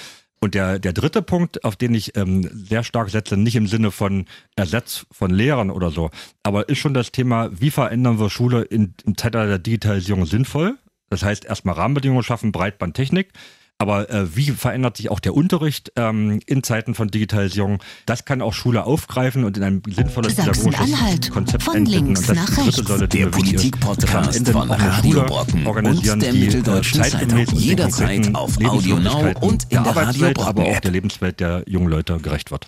Und 0.44 0.54
der, 0.54 0.78
der 0.78 0.92
dritte 0.92 1.22
Punkt, 1.22 1.64
auf 1.64 1.74
den 1.74 1.94
ich 1.94 2.18
ähm, 2.18 2.46
sehr 2.52 2.84
stark 2.84 3.08
setze, 3.08 3.34
nicht 3.34 3.56
im 3.56 3.66
Sinne 3.66 3.90
von 3.90 4.26
Ersatz 4.56 5.06
von 5.10 5.30
Lehrern 5.30 5.70
oder 5.70 5.90
so, 5.90 6.10
aber 6.42 6.68
ist 6.68 6.80
schon 6.80 6.92
das 6.92 7.12
Thema, 7.12 7.48
wie 7.58 7.70
verändern 7.70 8.20
wir 8.20 8.28
Schule 8.28 8.60
in, 8.60 8.92
im 9.06 9.16
Zeitalter 9.16 9.48
der 9.48 9.58
Digitalisierung 9.58 10.26
sinnvoll? 10.26 10.76
Das 11.08 11.22
heißt, 11.22 11.46
erstmal 11.46 11.76
Rahmenbedingungen 11.76 12.22
schaffen, 12.22 12.52
Breitbandtechnik. 12.52 13.32
Aber 13.78 14.08
äh, 14.08 14.36
wie 14.36 14.50
verändert 14.50 14.96
sich 14.96 15.10
auch 15.10 15.18
der 15.18 15.34
Unterricht 15.34 15.92
ähm, 15.96 16.40
in 16.46 16.62
Zeiten 16.62 16.94
von 16.94 17.08
Digitalisierung? 17.08 17.82
Das 18.06 18.24
kann 18.24 18.40
auch 18.40 18.52
Schule 18.52 18.84
aufgreifen 18.84 19.44
und 19.44 19.56
in 19.56 19.62
ein 19.64 19.82
sinnvolles 19.88 20.36
Sachsen-Anhalt. 20.36 21.22
pädagogisches 21.22 21.30
Konzept 21.30 21.62
Von 21.64 21.84
links 21.84 22.20
Und 22.20 22.28
das 22.28 22.36
nach 22.36 22.58
rechts. 22.66 22.76
Säule, 22.76 23.08
Der. 23.08 23.26
Politik-Podcast 23.26 24.48
von 24.48 24.70
Radio 24.70 25.22
Brocken 25.24 25.66
organisieren, 25.66 26.14
und 26.14 26.22
der 26.22 26.32
die, 26.32 26.38
äh, 26.38 26.44
Mitteldeutschen 26.44 27.02
Zeitung. 27.02 27.46
Jederzeit 27.54 28.34
auf 28.34 28.56
Audio 28.64 28.98
Now 28.98 29.32
und 29.40 29.64
in 29.64 29.68
der 29.70 29.82
der 29.82 29.96
Radio 29.96 30.00
Arbeitswelt, 30.02 30.38
aber 30.38 30.52
Brocken 30.52 30.76
auch 30.76 30.80
der 30.80 30.90
Lebenswelt 30.92 31.40
der 31.40 31.64
jungen 31.66 31.88
Leute 31.88 32.18
gerecht 32.18 32.50
wird. 32.52 32.66